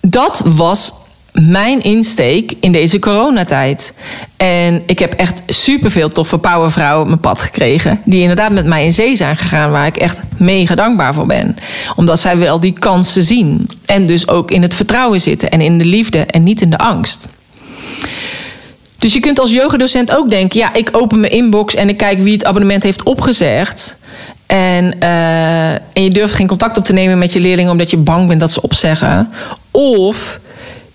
dat 0.00 0.42
was 0.44 0.92
mijn 1.48 1.82
insteek 1.82 2.52
in 2.60 2.72
deze 2.72 2.98
coronatijd. 2.98 3.94
En 4.36 4.82
ik 4.86 4.98
heb 4.98 5.12
echt 5.12 5.42
superveel 5.46 6.08
toffe 6.08 6.38
powervrouwen 6.38 7.02
op 7.02 7.08
mijn 7.08 7.20
pad 7.20 7.42
gekregen. 7.42 8.00
Die 8.04 8.20
inderdaad 8.20 8.52
met 8.52 8.66
mij 8.66 8.84
in 8.84 8.92
zee 8.92 9.16
zijn 9.16 9.36
gegaan. 9.36 9.70
Waar 9.70 9.86
ik 9.86 9.96
echt 9.96 10.20
mega 10.36 10.74
dankbaar 10.74 11.14
voor 11.14 11.26
ben. 11.26 11.56
Omdat 11.96 12.20
zij 12.20 12.38
wel 12.38 12.60
die 12.60 12.72
kansen 12.78 13.22
zien. 13.22 13.68
En 13.86 14.04
dus 14.04 14.28
ook 14.28 14.50
in 14.50 14.62
het 14.62 14.74
vertrouwen 14.74 15.20
zitten. 15.20 15.50
En 15.50 15.60
in 15.60 15.78
de 15.78 15.84
liefde 15.84 16.18
en 16.18 16.42
niet 16.42 16.62
in 16.62 16.70
de 16.70 16.78
angst. 16.78 17.28
Dus 18.98 19.12
je 19.12 19.20
kunt 19.20 19.40
als 19.40 19.52
yogadocent 19.52 20.16
ook 20.16 20.30
denken: 20.30 20.60
ja, 20.60 20.74
ik 20.74 20.88
open 20.92 21.20
mijn 21.20 21.32
inbox 21.32 21.74
en 21.74 21.88
ik 21.88 21.96
kijk 21.96 22.18
wie 22.18 22.32
het 22.32 22.44
abonnement 22.44 22.82
heeft 22.82 23.02
opgezegd. 23.02 23.96
En, 24.46 24.94
uh, 25.02 25.72
en 25.72 26.02
je 26.02 26.10
durft 26.10 26.34
geen 26.34 26.46
contact 26.46 26.76
op 26.76 26.84
te 26.84 26.92
nemen 26.92 27.18
met 27.18 27.32
je 27.32 27.40
leerlingen 27.40 27.70
omdat 27.70 27.90
je 27.90 27.96
bang 27.96 28.28
bent 28.28 28.40
dat 28.40 28.52
ze 28.52 28.62
opzeggen. 28.62 29.32
Of 29.70 30.40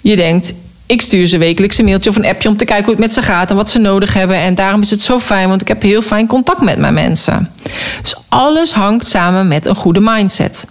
je 0.02 0.16
denkt, 0.16 0.54
ik 0.86 1.02
stuur 1.02 1.28
ze 1.28 1.38
wekelijks 1.38 1.78
een 1.78 1.86
mailtje 1.86 2.10
of 2.10 2.16
een 2.16 2.26
appje 2.26 2.50
om 2.50 2.58
te 2.58 2.66
kijken 2.66 2.86
hoe 2.86 2.94
het 2.94 3.04
met 3.04 3.14
ze 3.14 3.22
gaat 3.22 3.50
en 3.50 3.56
wat 3.56 3.70
ze 3.70 3.80
nodig 3.80 4.14
hebben. 4.14 4.38
En 4.38 4.56
daarom 4.56 4.82
is 4.82 4.92
het 4.92 5.02
zo 5.02 5.20
fijn, 5.20 5.50
want 5.50 5.62
ik 5.62 5.68
heb 5.68 5.82
heel 5.82 6.02
fijn 6.02 6.28
contact 6.28 6.62
met 6.62 6.78
mijn 6.78 6.94
mensen. 6.94 7.52
Dus 8.02 8.16
alles 8.30 8.72
hangt 8.72 9.08
samen 9.08 9.48
met 9.48 9.66
een 9.66 9.76
goede 9.76 10.00
mindset. 10.02 10.68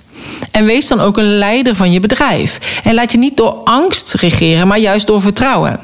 En 0.51 0.65
wees 0.65 0.89
dan 0.89 1.01
ook 1.01 1.19
een 1.19 1.39
leider 1.39 1.75
van 1.75 1.93
je 1.93 2.01
bedrijf. 2.01 2.81
En 2.85 2.95
laat 2.95 3.13
je 3.13 3.19
niet 3.19 3.37
door 3.37 3.53
angst 3.65 4.15
regeren, 4.15 4.67
maar 4.67 4.79
juist 4.79 5.07
door 5.07 5.21
vertrouwen. 5.21 5.79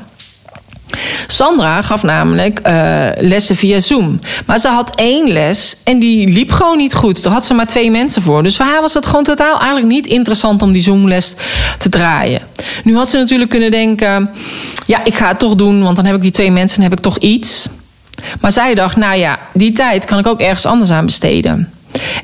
Sandra 1.26 1.82
gaf 1.82 2.02
namelijk 2.02 2.60
uh, 2.66 3.06
lessen 3.18 3.56
via 3.56 3.80
Zoom. 3.80 4.20
Maar 4.46 4.58
ze 4.58 4.68
had 4.68 4.94
één 4.94 5.28
les 5.28 5.76
en 5.84 5.98
die 5.98 6.28
liep 6.28 6.52
gewoon 6.52 6.76
niet 6.76 6.94
goed. 6.94 7.22
Daar 7.22 7.32
had 7.32 7.46
ze 7.46 7.54
maar 7.54 7.66
twee 7.66 7.90
mensen 7.90 8.22
voor. 8.22 8.42
Dus 8.42 8.56
voor 8.56 8.66
haar 8.66 8.80
was 8.80 8.94
het 8.94 9.06
gewoon 9.06 9.24
totaal 9.24 9.58
eigenlijk 9.58 9.86
niet 9.86 10.06
interessant 10.06 10.62
om 10.62 10.72
die 10.72 10.82
Zoomles 10.82 11.34
te 11.78 11.88
draaien. 11.88 12.40
Nu 12.84 12.96
had 12.96 13.08
ze 13.08 13.18
natuurlijk 13.18 13.50
kunnen 13.50 13.70
denken: 13.70 14.30
ja, 14.86 15.04
ik 15.04 15.14
ga 15.14 15.28
het 15.28 15.38
toch 15.38 15.54
doen, 15.54 15.82
want 15.82 15.96
dan 15.96 16.04
heb 16.04 16.14
ik 16.14 16.22
die 16.22 16.30
twee 16.30 16.50
mensen 16.50 16.76
en 16.76 16.82
heb 16.82 16.92
ik 16.92 17.04
toch 17.04 17.18
iets. 17.18 17.68
Maar 18.40 18.52
zij 18.52 18.74
dacht: 18.74 18.96
nou 18.96 19.16
ja, 19.16 19.38
die 19.52 19.72
tijd 19.72 20.04
kan 20.04 20.18
ik 20.18 20.26
ook 20.26 20.40
ergens 20.40 20.66
anders 20.66 20.90
aan 20.90 21.06
besteden. 21.06 21.72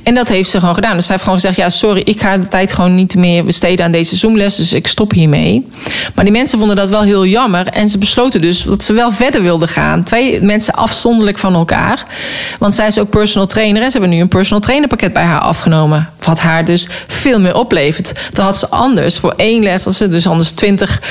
En 0.03 0.15
dat 0.15 0.29
heeft 0.29 0.51
ze 0.51 0.59
gewoon 0.59 0.75
gedaan. 0.75 0.95
Dus 0.95 1.07
zij 1.07 1.15
heeft 1.15 1.27
gewoon 1.27 1.41
gezegd: 1.41 1.57
Ja, 1.57 1.69
sorry, 1.69 2.01
ik 2.05 2.21
ga 2.21 2.39
de 2.39 2.49
tijd 2.49 2.73
gewoon 2.73 2.95
niet 2.95 3.15
meer 3.15 3.45
besteden 3.45 3.85
aan 3.85 3.93
deze 3.93 4.17
Zoomles. 4.17 4.57
Dus 4.57 4.73
ik 4.73 4.87
stop 4.87 5.13
hiermee. 5.13 5.67
Maar 6.15 6.25
die 6.25 6.33
mensen 6.33 6.59
vonden 6.59 6.77
dat 6.77 6.89
wel 6.89 7.03
heel 7.03 7.27
jammer. 7.27 7.67
En 7.67 7.89
ze 7.89 7.99
besloten 7.99 8.41
dus 8.41 8.63
dat 8.63 8.85
ze 8.85 8.93
wel 8.93 9.11
verder 9.11 9.43
wilden 9.43 9.69
gaan. 9.69 10.03
Twee 10.03 10.41
mensen 10.41 10.75
afzonderlijk 10.75 11.39
van 11.39 11.55
elkaar. 11.55 12.05
Want 12.59 12.75
zij 12.75 12.87
is 12.87 12.99
ook 12.99 13.11
personal 13.11 13.47
trainer. 13.47 13.83
En 13.83 13.91
ze 13.91 13.99
hebben 13.99 14.17
nu 14.17 14.23
een 14.23 14.29
personal 14.29 14.61
trainer 14.61 14.89
pakket 14.89 15.13
bij 15.13 15.23
haar 15.23 15.41
afgenomen. 15.41 16.09
Wat 16.25 16.41
haar 16.41 16.65
dus 16.65 16.89
veel 17.07 17.41
meer 17.41 17.55
oplevert. 17.55 18.13
Dan 18.33 18.45
had 18.45 18.59
ze 18.59 18.69
anders 18.69 19.19
voor 19.19 19.35
één 19.37 19.63
les, 19.63 19.87
als 19.87 19.97
ze 19.97 20.09
dus 20.09 20.27
anders 20.27 20.51
twintig. 20.51 21.03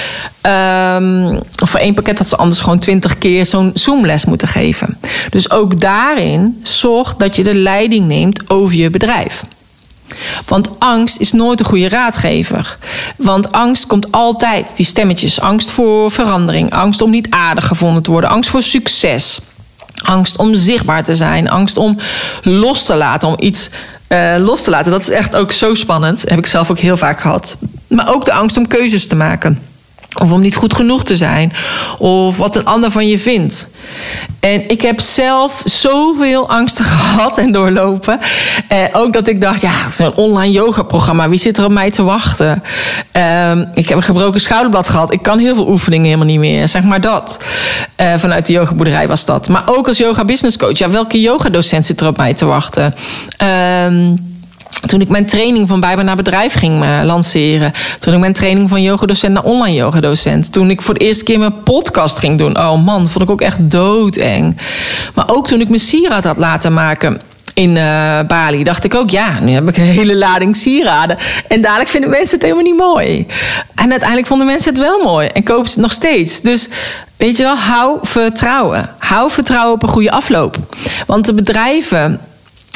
Um, 0.41 1.39
of 1.61 1.69
voor 1.69 1.79
één 1.79 1.93
pakket 1.93 2.17
had 2.17 2.27
ze 2.27 2.35
anders 2.35 2.59
gewoon 2.59 2.79
twintig 2.79 3.17
keer 3.17 3.45
zo'n 3.45 3.71
Zoomles 3.73 4.25
moeten 4.25 4.47
geven. 4.47 4.97
Dus 5.29 5.51
ook 5.51 5.79
daarin 5.79 6.59
zorg 6.63 7.15
dat 7.15 7.35
je 7.35 7.43
de 7.43 7.53
leiding 7.53 8.07
neemt 8.07 8.46
over 8.47 8.75
je 8.75 8.89
bedrijf. 8.89 9.43
Want 10.47 10.69
angst 10.79 11.19
is 11.19 11.31
nooit 11.31 11.59
een 11.59 11.65
goede 11.65 11.89
raadgever. 11.89 12.77
Want 13.15 13.51
angst 13.51 13.87
komt 13.87 14.11
altijd, 14.11 14.75
die 14.75 14.85
stemmetjes. 14.85 15.39
Angst 15.39 15.71
voor 15.71 16.11
verandering, 16.11 16.71
angst 16.71 17.01
om 17.01 17.09
niet 17.09 17.29
aardig 17.29 17.67
gevonden 17.67 18.03
te 18.03 18.11
worden, 18.11 18.29
angst 18.29 18.49
voor 18.49 18.61
succes. 18.61 19.39
Angst 20.03 20.37
om 20.37 20.55
zichtbaar 20.55 21.03
te 21.03 21.15
zijn, 21.15 21.49
angst 21.49 21.77
om 21.77 21.97
los 22.41 22.83
te 22.83 22.95
laten, 22.95 23.27
om 23.27 23.35
iets 23.39 23.69
uh, 24.09 24.35
los 24.37 24.63
te 24.63 24.69
laten. 24.69 24.91
Dat 24.91 25.01
is 25.01 25.09
echt 25.09 25.35
ook 25.35 25.51
zo 25.51 25.73
spannend. 25.73 26.21
Heb 26.21 26.37
ik 26.37 26.45
zelf 26.45 26.71
ook 26.71 26.79
heel 26.79 26.97
vaak 26.97 27.19
gehad. 27.19 27.57
Maar 27.87 28.13
ook 28.13 28.25
de 28.25 28.33
angst 28.33 28.57
om 28.57 28.67
keuzes 28.67 29.07
te 29.07 29.15
maken. 29.15 29.61
Of 30.21 30.31
om 30.31 30.41
niet 30.41 30.55
goed 30.55 30.73
genoeg 30.73 31.03
te 31.03 31.15
zijn. 31.15 31.53
Of 31.97 32.37
wat 32.37 32.55
een 32.55 32.65
ander 32.65 32.91
van 32.91 33.07
je 33.07 33.19
vindt. 33.19 33.69
En 34.39 34.69
ik 34.69 34.81
heb 34.81 34.99
zelf 34.99 35.61
zoveel 35.65 36.49
angsten 36.49 36.85
gehad 36.95 37.37
en 37.37 37.51
doorlopen. 37.51 38.19
Eh, 38.67 38.79
ook 38.91 39.13
dat 39.13 39.27
ik 39.27 39.41
dacht, 39.41 39.61
ja, 39.61 39.89
zo'n 39.89 40.15
online 40.15 40.51
yoga-programma. 40.51 41.29
Wie 41.29 41.39
zit 41.39 41.57
er 41.57 41.65
op 41.65 41.71
mij 41.71 41.91
te 41.91 42.03
wachten? 42.03 42.63
Eh, 43.11 43.51
ik 43.73 43.87
heb 43.89 43.97
een 43.97 44.03
gebroken 44.03 44.41
schouderblad 44.41 44.89
gehad. 44.89 45.11
Ik 45.11 45.21
kan 45.21 45.39
heel 45.39 45.55
veel 45.55 45.69
oefeningen 45.69 46.05
helemaal 46.05 46.27
niet 46.27 46.39
meer. 46.39 46.67
Zeg 46.67 46.83
maar 46.83 47.01
dat. 47.01 47.39
Eh, 47.95 48.13
vanuit 48.17 48.45
de 48.45 48.53
yogaboerderij 48.53 49.07
was 49.07 49.25
dat. 49.25 49.49
Maar 49.49 49.63
ook 49.65 49.87
als 49.87 49.97
yoga 49.97 50.25
business 50.25 50.57
coach. 50.57 50.77
Ja, 50.77 50.89
welke 50.89 51.21
yogadocent 51.21 51.85
zit 51.85 52.01
er 52.01 52.07
op 52.07 52.17
mij 52.17 52.33
te 52.33 52.45
wachten? 52.45 52.95
Ehm 53.37 54.15
Toen 54.85 55.01
ik 55.01 55.09
mijn 55.09 55.25
training 55.25 55.67
van 55.67 55.79
Bijbel 55.79 56.03
naar 56.03 56.15
bedrijf 56.15 56.53
ging 56.53 56.83
uh, 56.83 56.99
lanceren. 57.03 57.73
Toen 57.99 58.13
ik 58.13 58.19
mijn 58.19 58.33
training 58.33 58.69
van 58.69 58.81
yogadocent 58.81 59.33
naar 59.33 59.43
online 59.43 59.77
yogadocent. 59.77 60.51
Toen 60.51 60.69
ik 60.69 60.81
voor 60.81 60.93
de 60.93 61.05
eerste 61.05 61.23
keer 61.23 61.39
mijn 61.39 61.63
podcast 61.63 62.19
ging 62.19 62.37
doen. 62.37 62.57
Oh 62.57 62.85
man, 62.85 63.07
vond 63.07 63.23
ik 63.23 63.31
ook 63.31 63.41
echt 63.41 63.71
doodeng. 63.71 64.57
Maar 65.13 65.25
ook 65.29 65.47
toen 65.47 65.61
ik 65.61 65.67
mijn 65.67 65.79
sieraad 65.79 66.23
had 66.23 66.37
laten 66.37 66.73
maken 66.73 67.21
in 67.57 67.75
uh, 67.75 68.19
Bali, 68.27 68.63
dacht 68.63 68.83
ik 68.83 68.95
ook, 68.95 69.09
ja, 69.09 69.39
nu 69.39 69.51
heb 69.51 69.69
ik 69.69 69.77
een 69.77 69.83
hele 69.83 70.15
lading 70.15 70.55
sieraden. 70.55 71.17
En 71.47 71.61
dadelijk 71.61 71.89
vinden 71.89 72.09
mensen 72.09 72.33
het 72.33 72.41
helemaal 72.41 72.63
niet 72.63 72.77
mooi. 72.77 73.25
En 73.75 73.89
uiteindelijk 73.89 74.27
vonden 74.27 74.47
mensen 74.47 74.73
het 74.73 74.81
wel 74.81 75.03
mooi 75.03 75.27
en 75.27 75.43
kopen 75.43 75.65
ze 75.65 75.71
het 75.71 75.81
nog 75.81 75.91
steeds. 75.91 76.41
Dus 76.41 76.69
weet 77.15 77.37
je 77.37 77.43
wel, 77.43 77.55
hou 77.55 77.97
vertrouwen. 78.01 78.89
Hou 78.97 79.31
vertrouwen 79.31 79.73
op 79.73 79.83
een 79.83 79.89
goede 79.89 80.11
afloop. 80.11 80.57
Want 81.07 81.25
de 81.25 81.33
bedrijven 81.33 82.19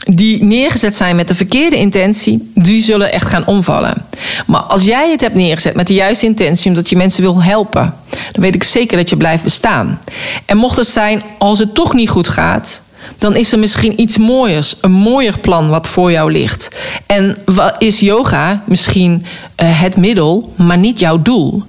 die 0.03 0.43
neergezet 0.43 0.95
zijn 0.95 1.15
met 1.15 1.27
de 1.27 1.35
verkeerde 1.35 1.75
intentie, 1.75 2.51
die 2.55 2.81
zullen 2.81 3.11
echt 3.11 3.27
gaan 3.27 3.45
omvallen. 3.45 4.05
Maar 4.47 4.61
als 4.61 4.81
jij 4.81 5.11
het 5.11 5.21
hebt 5.21 5.35
neergezet 5.35 5.75
met 5.75 5.87
de 5.87 5.93
juiste 5.93 6.25
intentie, 6.25 6.69
omdat 6.69 6.89
je 6.89 6.95
mensen 6.95 7.21
wil 7.21 7.43
helpen, 7.43 7.93
dan 8.31 8.43
weet 8.43 8.55
ik 8.55 8.63
zeker 8.63 8.97
dat 8.97 9.09
je 9.09 9.17
blijft 9.17 9.43
bestaan. 9.43 9.99
En 10.45 10.57
mocht 10.57 10.77
het 10.77 10.87
zijn, 10.87 11.23
als 11.37 11.59
het 11.59 11.73
toch 11.73 11.93
niet 11.93 12.09
goed 12.09 12.27
gaat, 12.27 12.81
dan 13.17 13.35
is 13.35 13.51
er 13.51 13.59
misschien 13.59 14.01
iets 14.01 14.17
mooiers, 14.17 14.75
een 14.81 14.91
mooier 14.91 15.39
plan 15.39 15.69
wat 15.69 15.87
voor 15.87 16.11
jou 16.11 16.31
ligt. 16.31 16.75
En 17.05 17.37
is 17.77 17.99
yoga 17.99 18.63
misschien 18.65 19.25
uh, 19.61 19.81
het 19.81 19.97
middel, 19.97 20.53
maar 20.57 20.77
niet 20.77 20.99
jouw 20.99 21.21
doel? 21.21 21.63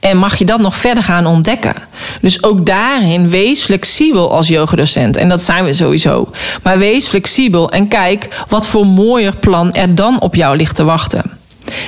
En 0.00 0.16
mag 0.16 0.36
je 0.36 0.44
dat 0.44 0.60
nog 0.60 0.76
verder 0.76 1.02
gaan 1.02 1.26
ontdekken? 1.26 1.74
Dus 2.20 2.42
ook 2.42 2.66
daarin 2.66 3.28
wees 3.28 3.62
flexibel 3.62 4.32
als 4.32 4.48
yogadocent. 4.48 5.16
En 5.16 5.28
dat 5.28 5.42
zijn 5.42 5.64
we 5.64 5.72
sowieso. 5.72 6.30
Maar 6.62 6.78
wees 6.78 7.06
flexibel 7.06 7.70
en 7.70 7.88
kijk 7.88 8.28
wat 8.48 8.66
voor 8.66 8.86
mooier 8.86 9.36
plan 9.36 9.72
er 9.72 9.94
dan 9.94 10.20
op 10.20 10.34
jou 10.34 10.56
ligt 10.56 10.76
te 10.76 10.84
wachten. 10.84 11.22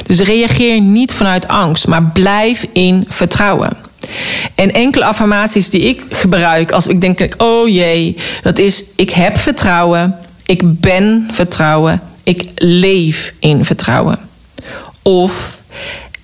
Dus 0.07 0.21
reageer 0.21 0.81
niet 0.81 1.13
vanuit 1.13 1.49
angst, 1.49 1.87
maar 1.87 2.03
blijf 2.03 2.67
in 2.73 3.05
vertrouwen. 3.09 3.77
En 4.55 4.73
enkele 4.73 5.05
affirmaties 5.05 5.71
die 5.71 5.81
ik 5.81 6.05
gebruik 6.11 6.73
als 6.73 6.87
ik 6.87 7.01
denk, 7.01 7.35
oh 7.37 7.69
jee, 7.69 8.17
dat 8.43 8.59
is 8.59 8.85
ik 8.97 9.11
heb 9.11 9.39
vertrouwen, 9.39 10.17
ik 10.47 10.81
ben 10.81 11.29
vertrouwen, 11.33 12.01
ik 12.23 12.45
leef 12.55 13.33
in 13.39 13.65
vertrouwen. 13.65 14.19
Of 15.03 15.63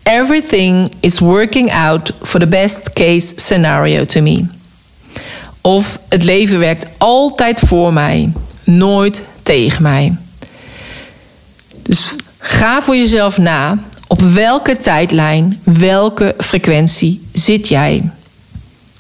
everything 0.03 0.92
is 1.00 1.18
working 1.18 1.74
out 1.74 2.12
for 2.22 2.40
the 2.40 2.46
best 2.46 2.92
case 2.92 3.33
scenario 3.37 4.05
to 4.05 4.20
me. 4.20 4.44
Of 5.61 5.98
het 6.09 6.24
leven 6.24 6.59
werkt 6.59 6.87
altijd 6.98 7.61
voor 7.66 7.92
mij, 7.92 8.33
nooit 8.64 9.22
tegen 9.42 9.83
mij. 9.83 10.16
Dus 11.83 12.14
ga 12.38 12.83
voor 12.83 12.96
jezelf 12.96 13.38
na 13.38 13.79
op 14.11 14.20
welke 14.20 14.77
tijdlijn, 14.77 15.61
welke 15.62 16.35
frequentie 16.38 17.29
zit 17.33 17.68
jij? 17.68 18.11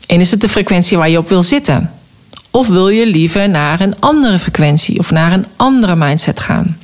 En 0.06 0.20
is 0.20 0.30
het 0.30 0.40
de 0.40 0.48
frequentie 0.48 0.96
waar 0.96 1.10
je 1.10 1.18
op 1.18 1.28
wil 1.28 1.42
zitten? 1.42 1.90
Of 2.50 2.68
wil 2.68 2.88
je 2.88 3.06
liever 3.06 3.48
naar 3.48 3.80
een 3.80 4.00
andere 4.00 4.38
frequentie 4.38 4.98
of 4.98 5.10
naar 5.10 5.32
een 5.32 5.46
andere 5.56 5.96
mindset 5.96 6.40
gaan? 6.40 6.78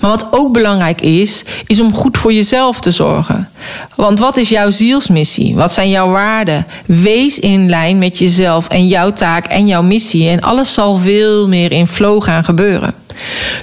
Maar 0.00 0.10
wat 0.10 0.26
ook 0.30 0.52
belangrijk 0.52 1.00
is, 1.00 1.44
is 1.66 1.80
om 1.80 1.94
goed 1.94 2.18
voor 2.18 2.32
jezelf 2.32 2.80
te 2.80 2.90
zorgen. 2.90 3.48
Want 3.94 4.18
wat 4.18 4.36
is 4.36 4.48
jouw 4.48 4.70
zielsmissie? 4.70 5.54
Wat 5.54 5.72
zijn 5.72 5.90
jouw 5.90 6.10
waarden? 6.10 6.66
Wees 6.86 7.38
in 7.38 7.68
lijn 7.68 7.98
met 7.98 8.18
jezelf 8.18 8.68
en 8.68 8.88
jouw 8.88 9.10
taak 9.10 9.46
en 9.46 9.66
jouw 9.66 9.82
missie. 9.82 10.28
En 10.28 10.40
alles 10.40 10.74
zal 10.74 10.96
veel 10.96 11.48
meer 11.48 11.72
in 11.72 11.86
flow 11.86 12.22
gaan 12.22 12.44
gebeuren. 12.44 12.94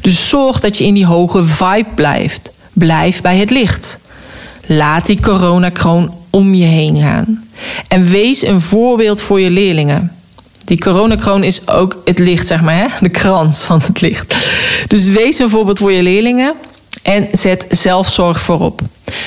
Dus 0.01 0.29
zorg 0.29 0.60
dat 0.60 0.77
je 0.77 0.86
in 0.86 0.93
die 0.93 1.05
hoge 1.05 1.43
vibe 1.43 1.89
blijft. 1.95 2.49
Blijf 2.73 3.21
bij 3.21 3.38
het 3.38 3.49
licht. 3.49 3.99
Laat 4.65 5.05
die 5.05 5.21
coronakroon 5.21 6.13
om 6.29 6.53
je 6.53 6.65
heen 6.65 7.01
gaan. 7.01 7.43
En 7.88 8.10
wees 8.10 8.45
een 8.45 8.62
voorbeeld 8.62 9.21
voor 9.21 9.41
je 9.41 9.49
leerlingen. 9.49 10.12
Die 10.71 10.79
coronakroon 10.79 11.43
is 11.43 11.67
ook 11.67 12.01
het 12.05 12.19
licht, 12.19 12.47
zeg 12.47 12.62
maar, 12.62 12.75
hè? 12.75 12.86
de 12.99 13.10
krans 13.10 13.63
van 13.63 13.81
het 13.84 14.01
licht. 14.01 14.36
Dus 14.88 15.07
wees 15.07 15.39
een 15.39 15.49
voorbeeld 15.49 15.77
voor 15.77 15.91
je 15.91 16.03
leerlingen 16.03 16.53
en 17.01 17.27
zet 17.31 17.65
zelfzorg 17.69 18.41
voorop. 18.41 18.81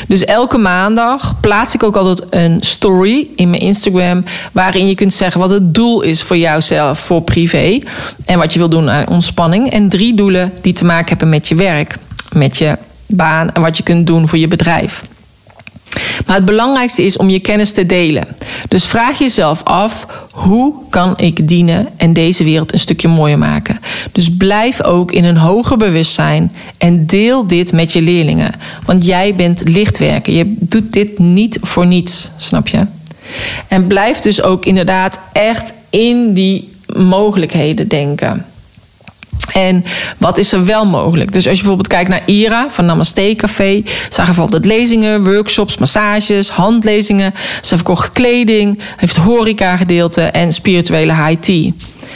Dus 0.09 0.25
elke 0.25 0.59
maandag 0.59 1.41
plaats 1.41 1.75
ik 1.75 1.83
ook 1.83 1.97
altijd 1.97 2.23
een 2.31 2.61
story 2.61 3.29
in 3.37 3.51
mijn 3.51 3.63
Instagram. 3.63 4.25
waarin 4.53 4.89
je 4.89 4.95
kunt 4.95 5.13
zeggen 5.13 5.41
wat 5.41 5.51
het 5.51 5.75
doel 5.75 6.01
is 6.01 6.23
voor 6.23 6.37
jouzelf, 6.37 6.99
voor 6.99 7.23
privé. 7.23 7.81
En 8.25 8.39
wat 8.39 8.53
je 8.53 8.59
wil 8.59 8.69
doen 8.69 8.91
aan 8.91 9.09
ontspanning. 9.09 9.71
En 9.71 9.89
drie 9.89 10.15
doelen 10.15 10.53
die 10.61 10.73
te 10.73 10.85
maken 10.85 11.09
hebben 11.09 11.29
met 11.29 11.49
je 11.49 11.55
werk, 11.55 11.97
met 12.33 12.57
je 12.57 12.79
baan 13.07 13.53
en 13.53 13.63
wat 13.63 13.77
je 13.77 13.83
kunt 13.83 14.07
doen 14.07 14.29
voor 14.29 14.39
je 14.39 14.49
bedrijf. 14.49 15.03
Maar 16.27 16.37
het 16.37 16.45
belangrijkste 16.45 17.05
is 17.05 17.17
om 17.17 17.31
je 17.31 17.39
kennis 17.39 17.73
te 17.73 17.87
delen. 17.87 18.27
Dus 18.69 18.87
vraag 18.87 19.19
jezelf 19.19 19.63
af: 19.63 20.07
hoe 20.31 20.75
kan 20.91 21.19
ik 21.19 21.49
dienen 21.49 21.89
en 21.97 22.13
deze 22.13 22.45
wereld 22.45 22.73
een 22.73 22.79
stukje 22.79 23.09
mooier 23.09 23.39
maken? 23.39 23.81
Dus 24.13 24.37
blijf 24.37 24.83
ook 24.83 25.13
in 25.13 25.25
een 25.25 25.37
hoger 25.37 25.77
bewustzijn 25.77 26.53
en 26.79 27.07
deel 27.07 27.47
dit 27.47 27.73
met 27.73 27.93
je 27.93 28.03
leerlingen. 28.03 28.55
Want 28.85 29.07
jij 29.07 29.35
bent 29.35 29.69
lichtwerker. 29.69 30.33
Je 30.33 30.55
doet 30.59 30.93
dit 30.93 31.19
niet 31.19 31.59
voor 31.63 31.87
niets, 31.87 32.31
snap 32.37 32.69
je? 32.69 32.87
En 33.69 33.87
blijf 33.87 34.19
dus 34.19 34.43
ook 34.43 34.65
inderdaad 34.65 35.21
echt 35.33 35.73
in 35.91 36.33
die 36.33 36.73
mogelijkheden 36.97 37.89
denken. 37.89 38.45
En 39.53 39.85
wat 40.19 40.39
is 40.39 40.53
er 40.53 40.65
wel 40.65 40.87
mogelijk? 40.87 41.33
Dus 41.33 41.47
als 41.49 41.57
je 41.57 41.63
bijvoorbeeld 41.63 41.89
kijkt 41.89 42.11
naar 42.11 42.23
IRA 42.27 42.71
van 42.71 42.85
Namaste 42.85 43.35
Café, 43.37 43.83
zagen 44.09 44.35
we 44.35 44.41
altijd 44.41 44.65
lezingen, 44.65 45.25
workshops, 45.25 45.79
massages, 45.79 46.49
handlezingen. 46.49 47.35
Ze 47.63 47.77
verkocht 47.77 48.11
kleding, 48.11 48.79
heeft 48.97 49.17
horeca 49.17 49.77
gedeelte 49.77 50.23
en 50.23 50.53
spirituele 50.53 51.15
high 51.15 51.41
tea. 51.41 51.73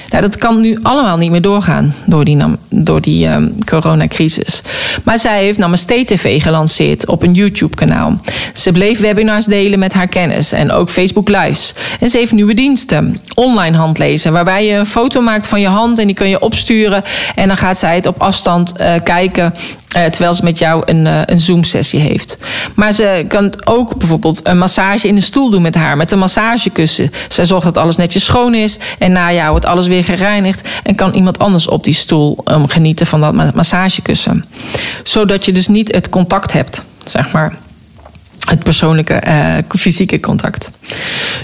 Nou, 0.09 0.23
dat 0.23 0.37
kan 0.37 0.61
nu 0.61 0.79
allemaal 0.83 1.17
niet 1.17 1.31
meer 1.31 1.41
doorgaan 1.41 1.95
door 2.05 2.25
die, 2.25 2.43
door 2.69 3.01
die 3.01 3.29
um, 3.29 3.65
coronacrisis. 3.65 4.63
Maar 5.05 5.19
zij 5.19 5.43
heeft 5.43 5.59
Namaste 5.59 6.05
TV 6.05 6.43
gelanceerd 6.43 7.07
op 7.07 7.23
een 7.23 7.33
YouTube-kanaal. 7.33 8.21
Ze 8.55 8.73
bleef 8.73 9.01
webinars 9.01 9.47
delen 9.47 9.79
met 9.79 9.95
haar 9.95 10.09
kennis 10.09 10.53
en 10.53 10.71
ook 10.71 10.91
Facebook 10.91 11.29
Lives. 11.29 11.75
En 12.01 12.11
ze 12.11 12.19
heeft 12.19 12.33
nieuwe 12.33 12.55
diensten. 12.55 13.21
Online 13.35 13.77
handlezen, 13.77 14.33
waarbij 14.33 14.67
je 14.67 14.75
een 14.75 14.87
foto 14.87 15.21
maakt 15.21 15.47
van 15.47 15.61
je 15.61 15.69
hand 15.69 15.99
en 15.99 16.07
die 16.07 16.17
kun 16.17 16.29
je 16.29 16.41
opsturen. 16.41 17.05
En 17.35 17.49
dan 17.49 17.57
gaat 17.57 17.79
zij 17.79 17.95
het 17.95 18.07
op 18.07 18.23
afstand 18.23 18.73
uh, 18.81 18.95
kijken 19.03 19.55
uh, 19.97 20.05
terwijl 20.05 20.33
ze 20.33 20.45
met 20.45 20.59
jou 20.59 20.83
een, 20.87 21.07
uh, 21.07 21.21
een 21.25 21.39
Zoom-sessie 21.39 22.01
heeft. 22.01 22.39
Maar 22.75 22.93
ze 22.93 23.25
kan 23.29 23.53
ook 23.65 23.97
bijvoorbeeld 23.97 24.41
een 24.43 24.59
massage 24.59 25.09
in 25.09 25.15
de 25.15 25.21
stoel 25.21 25.51
doen 25.51 25.63
met 25.63 25.75
haar, 25.75 25.97
met 25.97 26.11
een 26.11 26.19
massagekussen. 26.19 27.13
Zij 27.29 27.45
zorgt 27.45 27.65
dat 27.65 27.79
alles 27.79 27.97
netjes 27.97 28.25
schoon 28.25 28.55
is 28.55 28.79
en 28.99 29.13
na 29.13 29.33
jou 29.33 29.51
wordt 29.51 29.67
alles 29.67 29.87
weer 29.87 30.05
gereinigd. 30.05 30.69
En 30.83 30.95
kan 30.95 31.13
iemand 31.13 31.39
anders 31.39 31.69
op 31.69 31.85
die 31.85 31.95
stoel 31.95 32.39
um, 32.45 32.69
genieten 32.69 33.07
van 33.07 33.21
dat 33.21 33.55
massagekussen. 33.55 34.45
Zodat 35.03 35.45
je 35.45 35.53
dus 35.53 35.69
niet 35.69 35.93
het 35.93 36.09
contact 36.09 36.53
hebt, 36.53 36.83
zeg 37.05 37.33
maar 37.33 37.57
het 38.49 38.63
persoonlijke 38.63 39.23
uh, 39.27 39.57
fysieke 39.69 40.21
contact. 40.21 40.71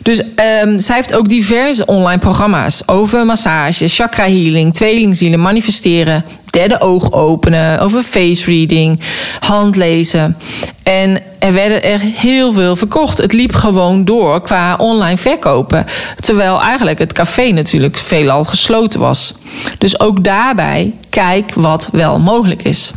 Dus 0.03 0.23
um, 0.65 0.81
zij 0.81 0.97
heeft 0.97 1.15
ook 1.15 1.29
diverse 1.29 1.87
online 1.87 2.19
programma's 2.19 2.83
over 2.87 3.27
massage, 3.27 3.89
chakra 3.89 4.25
healing, 4.25 4.75
tweelingzielen, 4.75 5.41
manifesteren, 5.41 6.25
derde 6.55 6.81
oog 6.81 7.13
openen, 7.13 7.81
over 7.81 8.03
face 8.03 8.45
reading, 8.45 9.01
handlezen. 9.39 10.37
En 10.83 11.23
er 11.39 11.53
werden 11.53 11.83
er 11.83 12.01
heel 12.01 12.53
veel 12.53 12.77
verkocht. 12.77 13.19
Het 13.19 13.33
liep 13.33 13.55
gewoon 13.55 14.05
door 14.05 14.41
qua 14.43 14.77
online 14.77 15.17
verkopen. 15.17 15.87
Terwijl 16.17 16.61
eigenlijk 16.61 16.99
het 16.99 17.13
café 17.13 17.51
natuurlijk 17.51 17.99
veelal 17.99 18.45
gesloten 18.45 19.01
was. 19.01 19.35
Dus 19.79 20.01
ook 20.01 20.25
daarbij 20.25 20.93
kijk 21.11 21.55
wat 21.55 21.89
wel 21.93 22.19
mogelijk 22.19 22.63
is. 22.63 22.93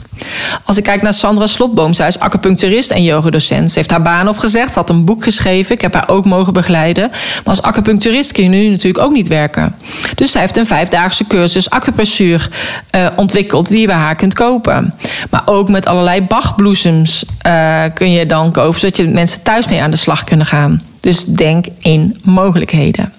Als 0.64 0.78
ik 0.78 0.84
kijk 0.84 1.02
naar 1.02 1.14
Sandra 1.14 1.48
Slotboom, 1.48 1.94
zij 1.94 2.08
is 2.08 2.20
acupuncturist 2.20 2.92
en 2.92 3.04
yogadocent. 3.04 3.72
Ze 3.72 3.78
heeft 3.78 3.92
haar 3.92 4.02
baan 4.02 4.28
opgezegd, 4.28 4.76
had 4.76 4.90
een 4.90 5.06
boek 5.06 5.24
geschreven. 5.24 5.76
Ik 5.76 5.82
heb 5.82 5.94
haar 5.94 6.10
ook 6.10 6.26
mogen 6.26 6.54
begeleiden. 6.54 7.10
Maar 7.10 7.42
als 7.44 7.62
acupuncturist 7.62 8.32
kun 8.32 8.44
je 8.44 8.50
nu 8.50 8.70
natuurlijk 8.70 9.06
ook 9.06 9.12
niet 9.12 9.28
werken. 9.28 9.76
Dus 10.16 10.32
zij 10.32 10.42
heeft 10.42 10.58
een 10.58 10.66
vijfdaagse 10.66 11.28
cursus 11.28 11.70
acupressuur 11.70 12.50
uh, 12.92 13.08
ontwikkeld 13.16 13.47
die 13.48 13.80
je 13.80 13.86
bij 13.86 13.96
haar 13.96 14.16
kunt 14.16 14.34
kopen. 14.34 14.94
Maar 15.30 15.42
ook 15.46 15.70
met 15.70 15.86
allerlei 15.86 16.22
bachbloesems 16.22 17.26
uh, 17.48 17.84
kun 17.94 18.12
je 18.12 18.26
dan 18.26 18.52
kopen, 18.52 18.80
zodat 18.80 18.98
je 18.98 19.08
mensen 19.08 19.44
thuis 19.44 19.68
mee 19.68 19.82
aan 19.82 19.92
de 19.92 19.98
slag 19.98 20.24
kunnen 20.24 20.46
gaan. 20.46 20.82
Dus 21.00 21.26
denk 21.26 21.66
in 21.80 22.18
mogelijkheden. 22.24 23.12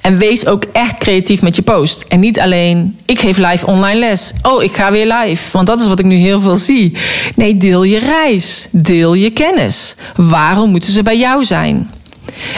En 0.00 0.18
wees 0.18 0.46
ook 0.46 0.64
echt 0.72 0.98
creatief 0.98 1.42
met 1.42 1.56
je 1.56 1.62
post. 1.62 2.04
En 2.08 2.20
niet 2.20 2.40
alleen, 2.40 2.98
ik 3.04 3.20
geef 3.20 3.36
live 3.36 3.66
online 3.66 3.98
les. 3.98 4.32
Oh, 4.42 4.62
ik 4.62 4.76
ga 4.76 4.90
weer 4.90 5.14
live. 5.14 5.42
Want 5.52 5.66
dat 5.66 5.80
is 5.80 5.86
wat 5.86 5.98
ik 5.98 6.04
nu 6.04 6.16
heel 6.16 6.40
veel 6.40 6.56
zie. 6.56 6.96
Nee, 7.34 7.56
deel 7.56 7.82
je 7.82 7.98
reis. 7.98 8.68
Deel 8.70 9.14
je 9.14 9.30
kennis. 9.30 9.96
Waarom 10.16 10.70
moeten 10.70 10.92
ze 10.92 11.02
bij 11.02 11.18
jou 11.18 11.44
zijn? 11.44 11.90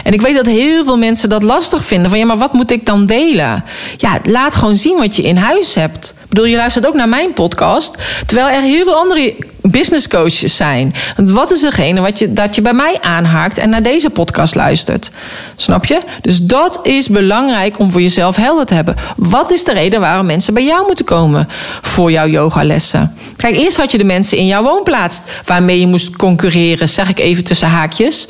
En 0.02 0.12
ik 0.12 0.20
weet 0.20 0.36
dat 0.36 0.46
heel 0.46 0.84
veel 0.84 0.96
mensen 0.96 1.28
dat 1.28 1.42
lastig 1.42 1.84
vinden. 1.84 2.10
Van 2.10 2.18
ja, 2.18 2.26
maar 2.26 2.38
wat 2.38 2.52
moet 2.52 2.70
ik 2.70 2.86
dan 2.86 3.06
delen? 3.06 3.64
Ja, 3.96 4.20
laat 4.24 4.54
gewoon 4.54 4.76
zien 4.76 4.96
wat 4.96 5.16
je 5.16 5.22
in 5.22 5.36
huis 5.36 5.74
hebt. 5.74 6.14
Ik 6.28 6.34
bedoel, 6.34 6.50
je 6.50 6.56
luistert 6.56 6.86
ook 6.86 6.94
naar 6.94 7.08
mijn 7.08 7.32
podcast. 7.32 7.96
Terwijl 8.26 8.56
er 8.56 8.62
heel 8.62 8.84
veel 8.84 8.94
andere 8.94 9.36
business 9.62 10.08
coaches 10.08 10.56
zijn. 10.56 10.94
Want 11.16 11.30
wat 11.30 11.50
is 11.50 11.60
degene 11.60 12.00
wat 12.00 12.18
je, 12.18 12.32
dat 12.32 12.54
je 12.54 12.62
bij 12.62 12.72
mij 12.72 12.98
aanhaakt 13.00 13.58
en 13.58 13.70
naar 13.70 13.82
deze 13.82 14.10
podcast 14.10 14.54
luistert? 14.54 15.10
Snap 15.56 15.84
je? 15.84 16.00
Dus 16.20 16.42
dat 16.42 16.80
is 16.82 17.08
belangrijk 17.08 17.78
om 17.78 17.90
voor 17.90 18.02
jezelf 18.02 18.36
helder 18.36 18.66
te 18.66 18.74
hebben. 18.74 18.96
Wat 19.16 19.52
is 19.52 19.64
de 19.64 19.72
reden 19.72 20.00
waarom 20.00 20.26
mensen 20.26 20.54
bij 20.54 20.64
jou 20.64 20.86
moeten 20.86 21.04
komen 21.04 21.48
voor 21.82 22.10
jouw 22.10 22.26
yogalessen? 22.26 23.14
Kijk, 23.36 23.56
eerst 23.56 23.76
had 23.76 23.90
je 23.90 23.98
de 23.98 24.04
mensen 24.04 24.38
in 24.38 24.46
jouw 24.46 24.62
woonplaats 24.62 25.20
waarmee 25.44 25.80
je 25.80 25.86
moest 25.86 26.16
concurreren, 26.16 26.88
zeg 26.88 27.08
ik 27.08 27.18
even 27.18 27.44
tussen 27.44 27.68
haakjes. 27.68 28.28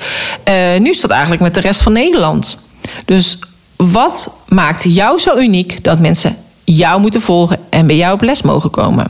Uh, 0.48 0.54
nu 0.78 0.90
is 0.90 1.00
dat 1.00 1.10
eigenlijk 1.10 1.42
met 1.42 1.54
de 1.54 1.60
rest 1.60 1.82
van 1.82 1.92
Nederland. 1.92 2.58
Dus 3.04 3.38
wat 3.76 4.30
maakt 4.48 4.94
jou 4.94 5.18
zo 5.18 5.36
uniek 5.36 5.84
dat 5.84 6.00
mensen 6.00 6.36
jou 6.76 7.00
moeten 7.00 7.20
volgen 7.20 7.58
en 7.70 7.86
bij 7.86 7.96
jou 7.96 8.14
op 8.14 8.22
les 8.22 8.42
mogen 8.42 8.70
komen? 8.70 9.06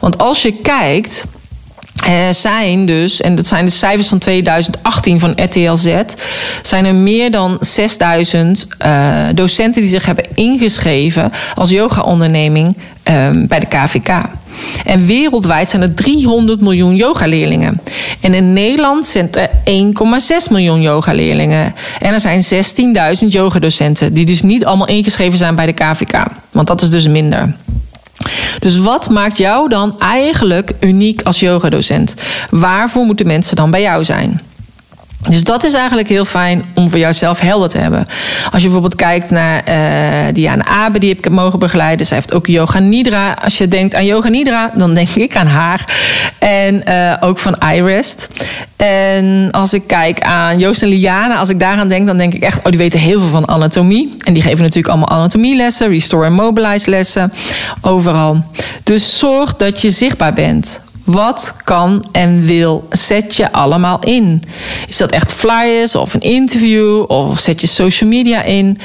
Want 0.00 0.18
als 0.18 0.42
je 0.42 0.52
kijkt, 0.52 1.24
er 2.06 2.34
zijn 2.34 2.86
dus, 2.86 3.20
en 3.20 3.34
dat 3.34 3.46
zijn 3.46 3.64
de 3.64 3.70
cijfers 3.70 4.08
van 4.08 4.18
2018 4.18 5.20
van 5.20 5.32
RTLZ, 5.36 5.94
zijn 6.62 6.84
er 6.84 6.94
meer 6.94 7.30
dan 7.30 7.56
6000 7.60 8.66
uh, 8.82 9.28
eh, 9.28 9.36
docenten 9.36 9.82
die 9.82 9.90
zich 9.90 10.06
hebben 10.06 10.24
ingeschreven 10.34 11.32
als 11.54 11.70
yoga-onderneming 11.70 12.76
uh, 13.10 13.28
bij 13.34 13.60
de 13.60 13.66
KVK. 13.66 14.08
En 14.84 15.06
wereldwijd 15.06 15.68
zijn 15.68 15.82
er 15.82 15.94
300 15.94 16.60
miljoen 16.60 16.96
yogaleerlingen. 16.96 17.80
En 18.20 18.34
in 18.34 18.52
Nederland 18.52 19.06
zijn 19.06 19.28
er 19.32 19.50
1,6 20.44 20.50
miljoen 20.50 20.80
yogaleerlingen. 20.80 21.74
En 22.00 22.12
er 22.12 22.20
zijn 22.20 22.42
16.000 23.22 23.26
yogadocenten, 23.26 24.12
die 24.12 24.24
dus 24.24 24.42
niet 24.42 24.64
allemaal 24.64 24.86
ingeschreven 24.86 25.38
zijn 25.38 25.54
bij 25.54 25.66
de 25.66 25.72
KVK. 25.72 26.24
Want 26.50 26.66
dat 26.66 26.82
is 26.82 26.90
dus 26.90 27.08
minder. 27.08 27.54
Dus 28.58 28.78
wat 28.78 29.10
maakt 29.10 29.38
jou 29.38 29.68
dan 29.68 29.98
eigenlijk 29.98 30.72
uniek 30.80 31.22
als 31.22 31.40
yogadocent? 31.40 32.14
Waarvoor 32.50 33.04
moeten 33.04 33.26
mensen 33.26 33.56
dan 33.56 33.70
bij 33.70 33.80
jou 33.80 34.04
zijn? 34.04 34.40
Dus 35.26 35.44
dat 35.44 35.64
is 35.64 35.74
eigenlijk 35.74 36.08
heel 36.08 36.24
fijn 36.24 36.64
om 36.74 36.88
voor 36.88 36.98
jouzelf 36.98 37.40
helder 37.40 37.68
te 37.68 37.78
hebben. 37.78 38.06
Als 38.50 38.62
je 38.62 38.68
bijvoorbeeld 38.68 38.94
kijkt 38.94 39.30
naar 39.30 39.62
uh, 39.68 40.34
Diana 40.34 40.64
Abe, 40.64 40.98
die 40.98 41.08
heb 41.08 41.18
ik 41.18 41.30
mogen 41.30 41.58
begeleiden. 41.58 42.06
Zij 42.06 42.16
heeft 42.16 42.32
ook 42.32 42.46
Yoga 42.46 42.78
Nidra. 42.78 43.32
Als 43.32 43.58
je 43.58 43.68
denkt 43.68 43.94
aan 43.94 44.04
Yoga 44.04 44.28
Nidra, 44.28 44.70
dan 44.74 44.94
denk 44.94 45.08
ik 45.08 45.36
aan 45.36 45.46
haar. 45.46 45.84
En 46.38 46.82
uh, 46.88 47.14
ook 47.20 47.38
van 47.38 47.56
iRest. 47.72 48.28
En 48.76 49.50
als 49.50 49.72
ik 49.72 49.82
kijk 49.86 50.20
aan 50.20 50.58
Joost 50.58 50.82
en 50.82 50.88
Liana, 50.88 51.36
als 51.36 51.48
ik 51.48 51.58
daaraan 51.58 51.88
denk, 51.88 52.06
dan 52.06 52.16
denk 52.16 52.34
ik 52.34 52.42
echt, 52.42 52.58
oh, 52.58 52.64
die 52.64 52.78
weten 52.78 53.00
heel 53.00 53.18
veel 53.18 53.28
van 53.28 53.48
anatomie. 53.48 54.16
En 54.24 54.32
die 54.32 54.42
geven 54.42 54.60
natuurlijk 54.60 54.88
allemaal 54.88 55.18
anatomielessen, 55.18 55.88
restore 55.88 56.26
en 56.26 56.32
mobilize 56.32 56.90
lessen, 56.90 57.32
overal. 57.80 58.44
Dus 58.82 59.18
zorg 59.18 59.56
dat 59.56 59.80
je 59.80 59.90
zichtbaar 59.90 60.32
bent. 60.32 60.80
Wat 61.08 61.54
kan 61.64 62.04
en 62.12 62.46
wil 62.46 62.86
zet 62.90 63.36
je 63.36 63.52
allemaal 63.52 63.98
in? 64.00 64.42
Is 64.86 64.96
dat 64.96 65.10
echt 65.10 65.32
flyers 65.32 65.94
of 65.94 66.14
een 66.14 66.20
interview 66.20 67.04
of 67.10 67.38
zet 67.38 67.60
je 67.60 67.66
social 67.66 68.10
media 68.10 68.42
in? 68.42 68.78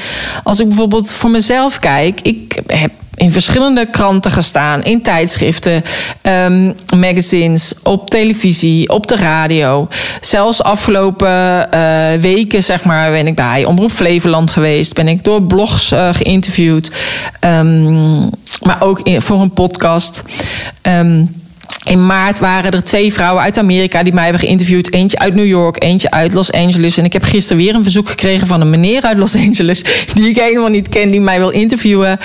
Als 0.43 0.59
ik 0.59 0.67
bijvoorbeeld 0.67 1.11
voor 1.11 1.29
mezelf 1.29 1.79
kijk, 1.79 2.21
ik 2.21 2.61
heb 2.67 2.91
in 3.15 3.31
verschillende 3.31 3.89
kranten 3.89 4.31
gestaan, 4.31 4.83
in 4.83 5.01
tijdschriften, 5.01 5.83
um, 6.21 6.75
magazines, 6.95 7.73
op 7.83 8.09
televisie, 8.09 8.89
op 8.89 9.07
de 9.07 9.15
radio. 9.15 9.87
Zelfs 10.21 10.63
afgelopen 10.63 11.67
uh, 11.73 12.13
weken, 12.21 12.63
zeg 12.63 12.83
maar, 12.83 13.11
ben 13.11 13.27
ik 13.27 13.35
bij 13.35 13.65
Omroep 13.65 13.91
Flevoland 13.91 14.51
geweest, 14.51 14.93
ben 14.93 15.07
ik 15.07 15.23
door 15.23 15.41
blogs 15.41 15.91
uh, 15.91 16.09
geïnterviewd, 16.13 16.91
um, 17.39 18.29
maar 18.61 18.77
ook 18.81 18.99
in, 18.99 19.21
voor 19.21 19.41
een 19.41 19.53
podcast. 19.53 20.23
Um, 20.81 21.41
in 21.83 22.05
maart 22.05 22.39
waren 22.39 22.71
er 22.71 22.83
twee 22.83 23.13
vrouwen 23.13 23.43
uit 23.43 23.57
Amerika 23.57 24.03
die 24.03 24.13
mij 24.13 24.23
hebben 24.23 24.41
geïnterviewd. 24.41 24.93
Eentje 24.93 25.19
uit 25.19 25.35
New 25.35 25.45
York, 25.45 25.83
eentje 25.83 26.11
uit 26.11 26.33
Los 26.33 26.51
Angeles. 26.51 26.97
En 26.97 27.05
ik 27.05 27.13
heb 27.13 27.23
gisteren 27.23 27.57
weer 27.57 27.75
een 27.75 27.83
verzoek 27.83 28.09
gekregen 28.09 28.47
van 28.47 28.61
een 28.61 28.69
meneer 28.69 29.01
uit 29.01 29.17
Los 29.17 29.35
Angeles. 29.35 29.83
Die 30.13 30.29
ik 30.29 30.39
helemaal 30.39 30.69
niet 30.69 30.89
ken, 30.89 31.11
die 31.11 31.21
mij 31.21 31.39
wil 31.39 31.49
interviewen. 31.49 32.19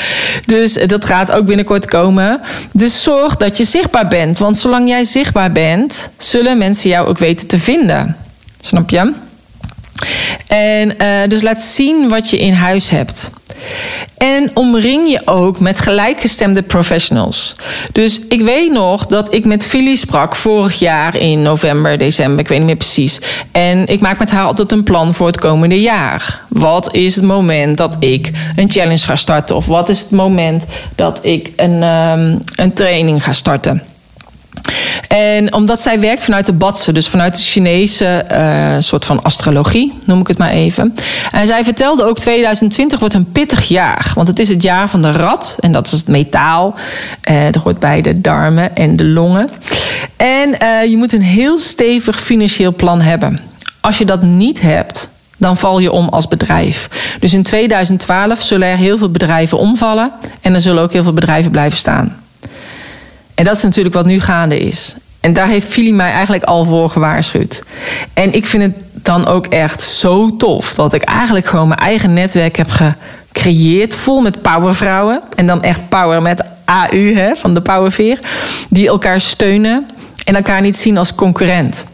Dus 0.47 0.73
dat 0.73 1.05
gaat 1.05 1.33
ook 1.33 1.45
binnenkort 1.47 1.87
komen. 1.87 2.41
Dus 2.73 3.03
zorg 3.03 3.37
dat 3.37 3.57
je 3.57 3.65
zichtbaar 3.65 4.09
bent. 4.09 4.39
Want 4.39 4.57
zolang 4.57 4.89
jij 4.89 5.05
zichtbaar 5.05 5.53
bent, 5.53 6.11
zullen 6.17 6.59
mensen 6.59 6.91
jou 6.91 7.09
ook 7.09 7.19
weten 7.19 7.47
te 7.47 7.59
vinden. 7.59 8.17
Snap 8.61 8.91
je? 8.91 9.13
En 10.47 10.95
uh, 11.03 11.29
dus 11.29 11.43
laat 11.43 11.63
zien 11.63 12.09
wat 12.09 12.31
je 12.31 12.39
in 12.39 12.53
huis 12.53 12.91
hebt. 12.91 13.31
En 14.17 14.51
omring 14.55 15.11
je 15.11 15.21
ook 15.25 15.61
met 15.61 15.81
gelijkgestemde 15.81 16.63
professionals. 16.63 17.57
Dus 17.93 18.21
ik 18.29 18.41
weet 18.41 18.73
nog 18.73 19.07
dat 19.07 19.35
ik 19.35 19.45
met 19.45 19.67
Philly 19.67 19.95
sprak 19.95 20.37
vorig 20.37 20.79
jaar 20.79 21.17
in 21.17 21.43
november, 21.43 21.99
december, 21.99 22.39
ik 22.39 22.49
weet 22.49 22.59
niet 22.59 22.67
meer 22.67 22.77
precies. 22.77 23.21
En 23.53 23.87
ik 23.87 24.01
maak 24.01 24.19
met 24.19 24.31
haar 24.31 24.45
altijd 24.45 24.73
een 24.73 24.83
plan 24.83 25.15
voor 25.15 25.27
het 25.27 25.39
komende 25.39 25.81
jaar. 25.81 26.43
Wat 26.49 26.95
is 26.95 27.15
het 27.15 27.25
moment 27.25 27.77
dat 27.77 27.97
ik 28.01 28.31
een 28.57 28.71
challenge 28.71 29.07
ga 29.07 29.17
starten? 29.17 29.57
Of 29.57 29.67
wat 29.67 29.89
is 29.89 29.99
het 29.99 30.11
moment 30.11 30.67
dat 30.95 31.25
ik 31.25 31.53
een, 31.57 31.83
um, 31.83 32.43
een 32.57 32.73
training 32.73 33.25
ga 33.25 33.33
starten? 33.33 33.83
En 35.09 35.53
omdat 35.53 35.81
zij 35.81 36.01
werkt 36.01 36.25
vanuit 36.25 36.47
de 36.47 36.53
Batse, 36.53 36.93
dus 36.93 37.09
vanuit 37.09 37.37
de 37.37 37.43
Chinese 37.43 38.25
uh, 38.33 38.75
soort 38.79 39.05
van 39.05 39.23
astrologie, 39.23 39.93
noem 40.05 40.21
ik 40.21 40.27
het 40.27 40.39
maar 40.39 40.51
even. 40.51 40.95
En 41.31 41.47
zij 41.47 41.65
vertelde 41.65 42.05
ook 42.05 42.19
2020 42.19 42.99
wordt 42.99 43.15
een 43.15 43.33
pittig 43.33 43.65
jaar. 43.65 44.13
Want 44.15 44.29
het 44.29 44.39
is 44.39 44.49
het 44.49 44.63
jaar 44.63 44.89
van 44.89 45.03
de 45.03 45.13
rat. 45.13 45.57
En 45.61 45.73
dat 45.73 45.87
is 45.87 45.93
het 45.93 46.09
metaal. 46.09 46.75
Dat 47.51 47.63
hoort 47.63 47.79
bij 47.79 48.01
de 48.03 48.21
darmen 48.21 48.77
en 48.77 48.97
de 48.97 49.05
longen. 49.05 49.51
En 50.17 50.49
uh, 50.63 50.91
je 50.91 50.97
moet 50.97 51.13
een 51.13 51.23
heel 51.23 51.59
stevig 51.59 52.21
financieel 52.21 52.75
plan 52.75 53.01
hebben. 53.01 53.41
Als 53.81 53.99
je 53.99 54.05
dat 54.05 54.23
niet 54.23 54.61
hebt, 54.61 55.09
dan 55.37 55.57
val 55.57 55.79
je 55.79 55.93
om 55.93 56.09
als 56.09 56.29
bedrijf. 56.29 56.89
Dus 57.21 57.35
in 57.35 57.43
2012 57.43 58.43
zullen 58.43 58.69
er 58.69 58.77
heel 58.77 58.99
veel 58.99 59.11
bedrijven 59.11 59.59
omvallen. 59.59 60.13
En 60.41 60.55
er 60.55 60.61
zullen 60.61 60.83
ook 60.83 60.93
heel 60.93 61.03
veel 61.03 61.13
bedrijven 61.13 61.51
blijven 61.51 61.79
staan. 61.79 62.17
En 63.39 63.45
dat 63.45 63.57
is 63.57 63.63
natuurlijk 63.63 63.95
wat 63.95 64.07
nu 64.07 64.21
gaande 64.21 64.59
is. 64.59 64.97
En 65.21 65.33
daar 65.33 65.49
heeft 65.49 65.67
Fili 65.67 65.93
mij 65.93 66.11
eigenlijk 66.11 66.45
al 66.45 66.65
voor 66.65 66.91
gewaarschuwd. 66.91 67.63
En 68.13 68.33
ik 68.35 68.47
vind 68.47 68.63
het 68.63 68.85
dan 68.93 69.27
ook 69.27 69.47
echt 69.47 69.83
zo 69.83 70.37
tof 70.37 70.75
dat 70.75 70.93
ik 70.93 71.03
eigenlijk 71.03 71.47
gewoon 71.47 71.69
mijn 71.69 71.81
eigen 71.81 72.13
netwerk 72.13 72.57
heb 72.57 72.71
gecreëerd, 72.71 73.95
vol 73.95 74.21
met 74.21 74.43
powervrouwen. 74.43 75.23
En 75.35 75.47
dan 75.47 75.63
echt 75.63 75.89
power 75.89 76.23
met 76.23 76.45
AU 76.65 77.15
hè, 77.15 77.37
van 77.37 77.55
de 77.55 77.61
Powerveer, 77.61 78.19
die 78.69 78.89
elkaar 78.89 79.21
steunen 79.21 79.91
en 80.25 80.37
elkaar 80.37 80.61
niet 80.61 80.77
zien 80.77 80.99
als 80.99 81.15
concurrent. 81.15 81.87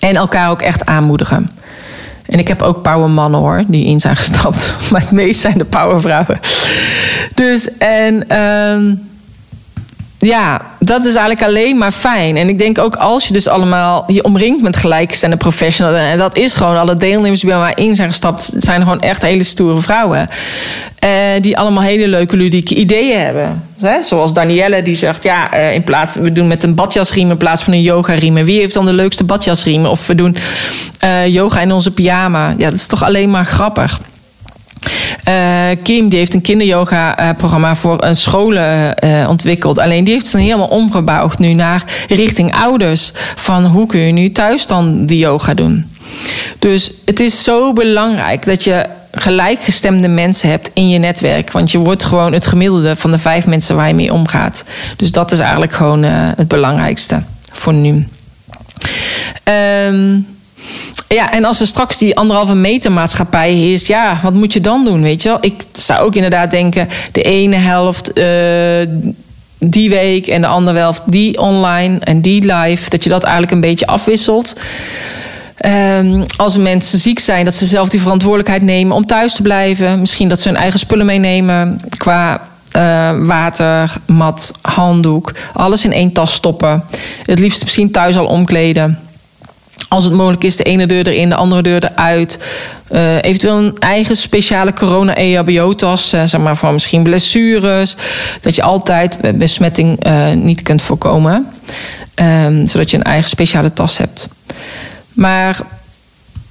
En 0.00 0.16
elkaar 0.16 0.50
ook 0.50 0.62
echt 0.62 0.86
aanmoedigen. 0.86 1.50
En 2.26 2.38
ik 2.38 2.48
heb 2.48 2.62
ook 2.62 2.82
powermannen 2.82 3.40
hoor, 3.40 3.64
die 3.66 3.86
in 3.86 4.00
zijn 4.00 4.16
gestapt. 4.22 4.74
Maar 4.90 5.00
het 5.00 5.12
meest 5.12 5.40
zijn 5.40 5.58
de 5.58 5.64
powervrouwen. 5.64 6.40
Dus 7.34 7.76
en. 7.76 8.24
Uh, 8.32 9.06
ja, 10.18 10.60
dat 10.78 11.00
is 11.04 11.14
eigenlijk 11.14 11.42
alleen 11.42 11.76
maar 11.76 11.92
fijn. 11.92 12.36
En 12.36 12.48
ik 12.48 12.58
denk 12.58 12.78
ook 12.78 12.96
als 12.96 13.26
je 13.26 13.32
dus 13.32 13.48
allemaal 13.48 14.04
je 14.06 14.24
omringt 14.24 14.62
met 14.62 14.76
gelijkgestemde 14.76 15.36
professionals. 15.36 15.96
En 15.96 16.18
dat 16.18 16.36
is 16.36 16.54
gewoon 16.54 16.76
alle 16.76 16.96
deelnemers 16.96 17.40
die 17.40 17.50
bij 17.50 17.58
mij 17.58 17.72
in 17.74 17.96
zijn 17.96 18.08
gestapt. 18.08 18.50
zijn 18.56 18.80
gewoon 18.80 19.00
echt 19.00 19.22
hele 19.22 19.42
stoere 19.42 19.80
vrouwen. 19.80 20.28
Uh, 21.04 21.10
die 21.40 21.58
allemaal 21.58 21.82
hele 21.82 22.08
leuke 22.08 22.36
ludieke 22.36 22.74
ideeën 22.74 23.20
hebben. 23.20 23.62
Zoals 24.02 24.32
Danielle 24.32 24.82
die 24.82 24.96
zegt, 24.96 25.22
ja, 25.22 25.54
uh, 25.54 25.74
in 25.74 25.84
plaats, 25.84 26.14
we 26.14 26.32
doen 26.32 26.46
met 26.46 26.62
een 26.62 26.74
badjasriem 26.74 27.30
in 27.30 27.36
plaats 27.36 27.62
van 27.62 27.72
een 27.72 27.82
yogariem. 27.82 28.34
Wie 28.34 28.58
heeft 28.58 28.74
dan 28.74 28.86
de 28.86 28.92
leukste 28.92 29.24
badjasriem? 29.24 29.86
Of 29.86 30.06
we 30.06 30.14
doen 30.14 30.36
uh, 31.04 31.26
yoga 31.26 31.60
in 31.60 31.72
onze 31.72 31.90
pyjama. 31.90 32.54
Ja, 32.58 32.64
dat 32.64 32.74
is 32.74 32.86
toch 32.86 33.04
alleen 33.04 33.30
maar 33.30 33.44
grappig. 33.44 34.00
Uh, 35.28 35.68
Kim 35.82 36.08
die 36.08 36.18
heeft 36.18 36.34
een 36.34 36.40
kinderyoga-programma 36.40 37.76
voor 37.76 38.04
een 38.04 38.16
scholen 38.16 38.94
uh, 39.04 39.28
ontwikkeld. 39.28 39.78
Alleen 39.78 40.04
die 40.04 40.12
heeft 40.12 40.32
het 40.32 40.42
helemaal 40.42 40.68
omgebouwd 40.68 41.38
nu 41.38 41.52
naar 41.52 41.84
richting 42.08 42.54
ouders. 42.54 43.12
Van 43.34 43.64
hoe 43.64 43.86
kun 43.86 44.00
je 44.00 44.12
nu 44.12 44.32
thuis 44.32 44.66
dan 44.66 45.06
die 45.06 45.18
yoga 45.18 45.54
doen? 45.54 45.96
Dus 46.58 46.92
het 47.04 47.20
is 47.20 47.42
zo 47.42 47.72
belangrijk 47.72 48.46
dat 48.46 48.64
je 48.64 48.86
gelijkgestemde 49.12 50.08
mensen 50.08 50.50
hebt 50.50 50.70
in 50.74 50.88
je 50.88 50.98
netwerk. 50.98 51.52
Want 51.52 51.70
je 51.70 51.78
wordt 51.78 52.04
gewoon 52.04 52.32
het 52.32 52.46
gemiddelde 52.46 52.96
van 52.96 53.10
de 53.10 53.18
vijf 53.18 53.46
mensen 53.46 53.76
waar 53.76 53.88
je 53.88 53.94
mee 53.94 54.12
omgaat. 54.12 54.64
Dus 54.96 55.12
dat 55.12 55.30
is 55.30 55.38
eigenlijk 55.38 55.72
gewoon 55.72 56.02
het 56.02 56.48
belangrijkste 56.48 57.22
voor 57.52 57.74
nu. 57.74 58.06
Um, 59.88 60.26
ja, 61.08 61.32
en 61.32 61.44
als 61.44 61.60
er 61.60 61.66
straks 61.66 61.98
die 61.98 62.16
anderhalve 62.16 62.54
meter 62.54 62.92
maatschappij 62.92 63.72
is, 63.72 63.86
ja, 63.86 64.18
wat 64.22 64.34
moet 64.34 64.52
je 64.52 64.60
dan 64.60 64.84
doen? 64.84 65.02
Weet 65.02 65.22
je 65.22 65.28
wel? 65.28 65.38
Ik 65.40 65.62
zou 65.72 66.04
ook 66.04 66.14
inderdaad 66.14 66.50
denken, 66.50 66.88
de 67.12 67.22
ene 67.22 67.56
helft. 67.56 68.18
Uh, 68.18 68.24
die 69.60 69.90
week 69.90 70.26
en 70.26 70.40
de 70.40 70.46
andere 70.46 70.78
helft 70.78 71.02
die 71.06 71.40
online 71.40 71.98
en 71.98 72.20
die 72.20 72.54
live. 72.54 72.90
Dat 72.90 73.04
je 73.04 73.10
dat 73.10 73.22
eigenlijk 73.22 73.52
een 73.52 73.60
beetje 73.60 73.86
afwisselt. 73.86 74.54
Um, 75.66 76.24
als 76.36 76.56
mensen 76.56 76.98
ziek 76.98 77.18
zijn, 77.18 77.44
dat 77.44 77.54
ze 77.54 77.66
zelf 77.66 77.88
die 77.88 78.00
verantwoordelijkheid 78.00 78.62
nemen 78.62 78.96
om 78.96 79.06
thuis 79.06 79.34
te 79.34 79.42
blijven. 79.42 80.00
Misschien 80.00 80.28
dat 80.28 80.40
ze 80.40 80.48
hun 80.48 80.56
eigen 80.56 80.78
spullen 80.78 81.06
meenemen 81.06 81.80
qua 81.96 82.40
uh, 82.76 83.10
water, 83.26 83.92
mat, 84.06 84.52
handdoek. 84.62 85.32
Alles 85.52 85.84
in 85.84 85.92
één 85.92 86.12
tas 86.12 86.32
stoppen. 86.32 86.84
Het 87.24 87.38
liefst 87.38 87.62
misschien 87.62 87.90
thuis 87.90 88.16
al 88.16 88.26
omkleden. 88.26 88.98
Als 89.88 90.04
het 90.04 90.12
mogelijk 90.12 90.44
is, 90.44 90.56
de 90.56 90.62
ene 90.62 90.86
deur 90.86 91.06
erin, 91.06 91.28
de 91.28 91.34
andere 91.34 91.62
deur 91.62 91.84
eruit. 91.84 92.38
Uh, 92.90 93.22
eventueel 93.22 93.58
een 93.58 93.76
eigen 93.78 94.16
speciale 94.16 94.72
corona-EHBO-tas, 94.72 96.14
uh, 96.14 96.22
zeg 96.24 96.40
maar 96.40 96.56
van 96.56 96.72
misschien 96.72 97.02
blessures. 97.02 97.96
Dat 98.40 98.54
je 98.54 98.62
altijd 98.62 99.38
besmetting 99.38 100.06
uh, 100.06 100.32
niet 100.32 100.62
kunt 100.62 100.82
voorkomen. 100.82 101.46
Um, 102.14 102.66
zodat 102.66 102.90
je 102.90 102.96
een 102.96 103.02
eigen 103.02 103.28
speciale 103.28 103.70
tas 103.70 103.98
hebt. 103.98 104.28
Maar 105.12 105.60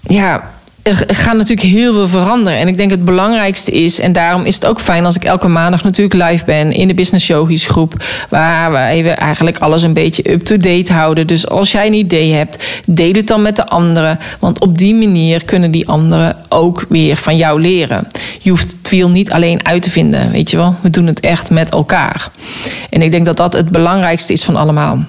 ja, 0.01 0.49
er 0.88 1.15
gaat 1.15 1.38
natuurlijk 1.38 1.67
heel 1.67 1.93
veel 1.93 2.07
veranderen. 2.07 2.59
En 2.59 2.67
ik 2.67 2.77
denk 2.77 2.91
het 2.91 3.05
belangrijkste 3.05 3.71
is, 3.71 3.99
en 3.99 4.13
daarom 4.13 4.43
is 4.43 4.55
het 4.55 4.65
ook 4.65 4.79
fijn 4.79 5.05
als 5.05 5.15
ik 5.15 5.23
elke 5.23 5.47
maandag 5.47 5.83
natuurlijk 5.83 6.29
live 6.29 6.45
ben 6.45 6.71
in 6.71 6.88
de 6.88 6.93
Business 6.93 7.27
Yogis 7.27 7.65
groep, 7.65 8.03
waar 8.29 8.71
we 8.71 8.77
even 8.77 9.17
eigenlijk 9.17 9.57
alles 9.57 9.83
een 9.83 9.93
beetje 9.93 10.31
up-to-date 10.31 10.93
houden. 10.93 11.27
Dus 11.27 11.47
als 11.49 11.71
jij 11.71 11.88
een 11.88 11.93
idee 11.93 12.33
hebt, 12.33 12.63
deel 12.85 13.13
het 13.13 13.27
dan 13.27 13.41
met 13.41 13.55
de 13.55 13.67
anderen. 13.67 14.19
Want 14.39 14.59
op 14.59 14.77
die 14.77 14.95
manier 14.95 15.45
kunnen 15.45 15.71
die 15.71 15.88
anderen 15.88 16.35
ook 16.49 16.85
weer 16.89 17.15
van 17.15 17.38
jou 17.38 17.61
leren. 17.61 18.07
Je 18.39 18.49
hoeft 18.49 18.75
het 18.77 18.89
wiel 18.89 19.09
niet 19.09 19.31
alleen 19.31 19.65
uit 19.65 19.81
te 19.81 19.89
vinden, 19.89 20.31
weet 20.31 20.51
je 20.51 20.57
wel. 20.57 20.75
We 20.81 20.89
doen 20.89 21.07
het 21.07 21.19
echt 21.19 21.49
met 21.49 21.71
elkaar. 21.71 22.29
En 22.89 23.01
ik 23.01 23.11
denk 23.11 23.25
dat 23.25 23.38
dat 23.38 23.53
het 23.53 23.69
belangrijkste 23.69 24.33
is 24.33 24.43
van 24.43 24.55
allemaal. 24.55 24.99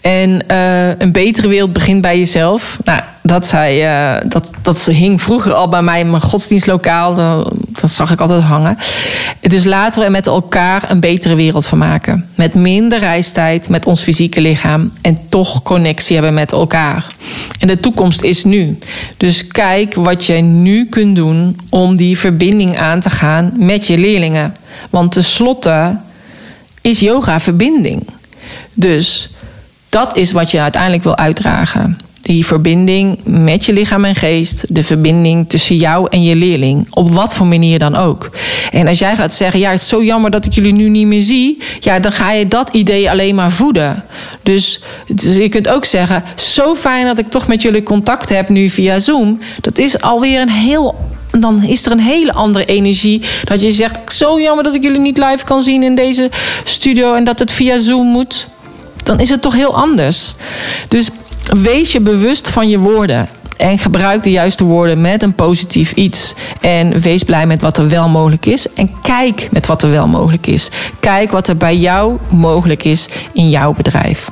En 0.00 0.44
uh, 0.50 0.98
een 0.98 1.12
betere 1.12 1.48
wereld 1.48 1.72
begint 1.72 2.00
bij 2.00 2.18
jezelf. 2.18 2.78
Nou, 2.84 3.00
dat, 3.26 3.46
zei, 3.46 3.84
uh, 3.84 4.30
dat, 4.30 4.50
dat 4.62 4.84
hing 4.84 5.22
vroeger 5.22 5.52
al 5.52 5.68
bij 5.68 5.82
mij 5.82 6.00
in 6.00 6.10
mijn 6.10 6.22
godsdienstlokaal. 6.22 7.14
Dat, 7.14 7.90
zag 7.90 8.10
ik 8.10 8.20
altijd 8.20 8.42
hangen. 8.42 8.78
Dus 9.40 9.64
laten 9.64 10.04
we 10.04 10.10
met 10.10 10.26
elkaar 10.26 10.90
een 10.90 11.00
betere 11.00 11.34
wereld 11.34 11.66
van 11.66 11.78
maken. 11.78 12.28
Met 12.34 12.54
minder 12.54 12.98
reistijd, 12.98 13.68
met 13.68 13.86
ons 13.86 14.02
fysieke 14.02 14.40
lichaam. 14.40 14.92
En 15.00 15.18
toch 15.28 15.62
connectie 15.62 16.14
hebben 16.14 16.34
met 16.34 16.52
elkaar. 16.52 17.06
En 17.58 17.66
de 17.66 17.76
toekomst 17.76 18.22
is 18.22 18.44
nu. 18.44 18.78
Dus 19.16 19.46
kijk 19.46 19.94
wat 19.94 20.24
je 20.24 20.34
nu 20.34 20.86
kunt 20.88 21.16
doen 21.16 21.56
om 21.68 21.96
die 21.96 22.18
verbinding 22.18 22.78
aan 22.78 23.00
te 23.00 23.10
gaan 23.10 23.52
met 23.56 23.86
je 23.86 23.98
leerlingen. 23.98 24.56
Want 24.90 25.12
tenslotte 25.12 25.96
is 26.80 27.00
yoga 27.00 27.40
verbinding. 27.40 28.06
Dus 28.74 29.30
dat 29.88 30.16
is 30.16 30.32
wat 30.32 30.50
je 30.50 30.60
uiteindelijk 30.60 31.02
wil 31.02 31.16
uitdragen. 31.16 31.98
Die 32.24 32.46
verbinding 32.46 33.18
met 33.24 33.64
je 33.64 33.72
lichaam 33.72 34.04
en 34.04 34.14
geest. 34.14 34.64
De 34.68 34.82
verbinding 34.82 35.48
tussen 35.48 35.76
jou 35.76 36.06
en 36.10 36.22
je 36.22 36.36
leerling. 36.36 36.86
Op 36.90 37.14
wat 37.14 37.34
voor 37.34 37.46
manier 37.46 37.78
dan 37.78 37.96
ook. 37.96 38.30
En 38.70 38.86
als 38.86 38.98
jij 38.98 39.16
gaat 39.16 39.34
zeggen: 39.34 39.60
Ja, 39.60 39.70
het 39.70 39.80
is 39.80 39.88
zo 39.88 40.02
jammer 40.02 40.30
dat 40.30 40.44
ik 40.44 40.52
jullie 40.52 40.72
nu 40.72 40.88
niet 40.88 41.06
meer 41.06 41.22
zie. 41.22 41.58
Ja, 41.80 41.98
dan 41.98 42.12
ga 42.12 42.32
je 42.32 42.48
dat 42.48 42.70
idee 42.70 43.10
alleen 43.10 43.34
maar 43.34 43.50
voeden. 43.50 44.04
Dus, 44.42 44.80
dus 45.06 45.36
je 45.36 45.48
kunt 45.48 45.68
ook 45.68 45.84
zeggen: 45.84 46.24
Zo 46.36 46.74
fijn 46.74 47.06
dat 47.06 47.18
ik 47.18 47.26
toch 47.26 47.46
met 47.46 47.62
jullie 47.62 47.82
contact 47.82 48.28
heb 48.28 48.48
nu 48.48 48.68
via 48.70 48.98
Zoom. 48.98 49.40
Dat 49.60 49.78
is 49.78 50.00
alweer 50.00 50.40
een 50.40 50.50
heel 50.50 50.94
dan 51.30 51.62
is 51.62 51.86
er 51.86 51.92
een 51.92 52.00
hele 52.00 52.32
andere 52.32 52.64
energie. 52.64 53.22
Dat 53.44 53.62
je 53.62 53.72
zegt: 53.72 53.98
Zo 54.14 54.40
jammer 54.40 54.64
dat 54.64 54.74
ik 54.74 54.82
jullie 54.82 55.00
niet 55.00 55.18
live 55.18 55.44
kan 55.44 55.62
zien 55.62 55.82
in 55.82 55.94
deze 55.94 56.30
studio 56.64 57.14
en 57.14 57.24
dat 57.24 57.38
het 57.38 57.50
via 57.50 57.78
Zoom 57.78 58.06
moet 58.06 58.48
dan 59.04 59.20
is 59.20 59.30
het 59.30 59.42
toch 59.42 59.54
heel 59.54 59.76
anders. 59.76 60.34
Dus 60.88 61.08
wees 61.52 61.92
je 61.92 62.00
bewust 62.00 62.50
van 62.50 62.68
je 62.68 62.78
woorden. 62.78 63.28
En 63.56 63.78
gebruik 63.78 64.22
de 64.22 64.30
juiste 64.30 64.64
woorden 64.64 65.00
met 65.00 65.22
een 65.22 65.34
positief 65.34 65.92
iets. 65.92 66.34
En 66.60 67.00
wees 67.00 67.22
blij 67.22 67.46
met 67.46 67.62
wat 67.62 67.78
er 67.78 67.88
wel 67.88 68.08
mogelijk 68.08 68.46
is. 68.46 68.72
En 68.72 68.90
kijk 69.02 69.48
met 69.50 69.66
wat 69.66 69.82
er 69.82 69.90
wel 69.90 70.06
mogelijk 70.06 70.46
is. 70.46 70.70
Kijk 71.00 71.30
wat 71.30 71.48
er 71.48 71.56
bij 71.56 71.76
jou 71.76 72.18
mogelijk 72.30 72.84
is 72.84 73.08
in 73.32 73.50
jouw 73.50 73.72
bedrijf. 73.72 74.28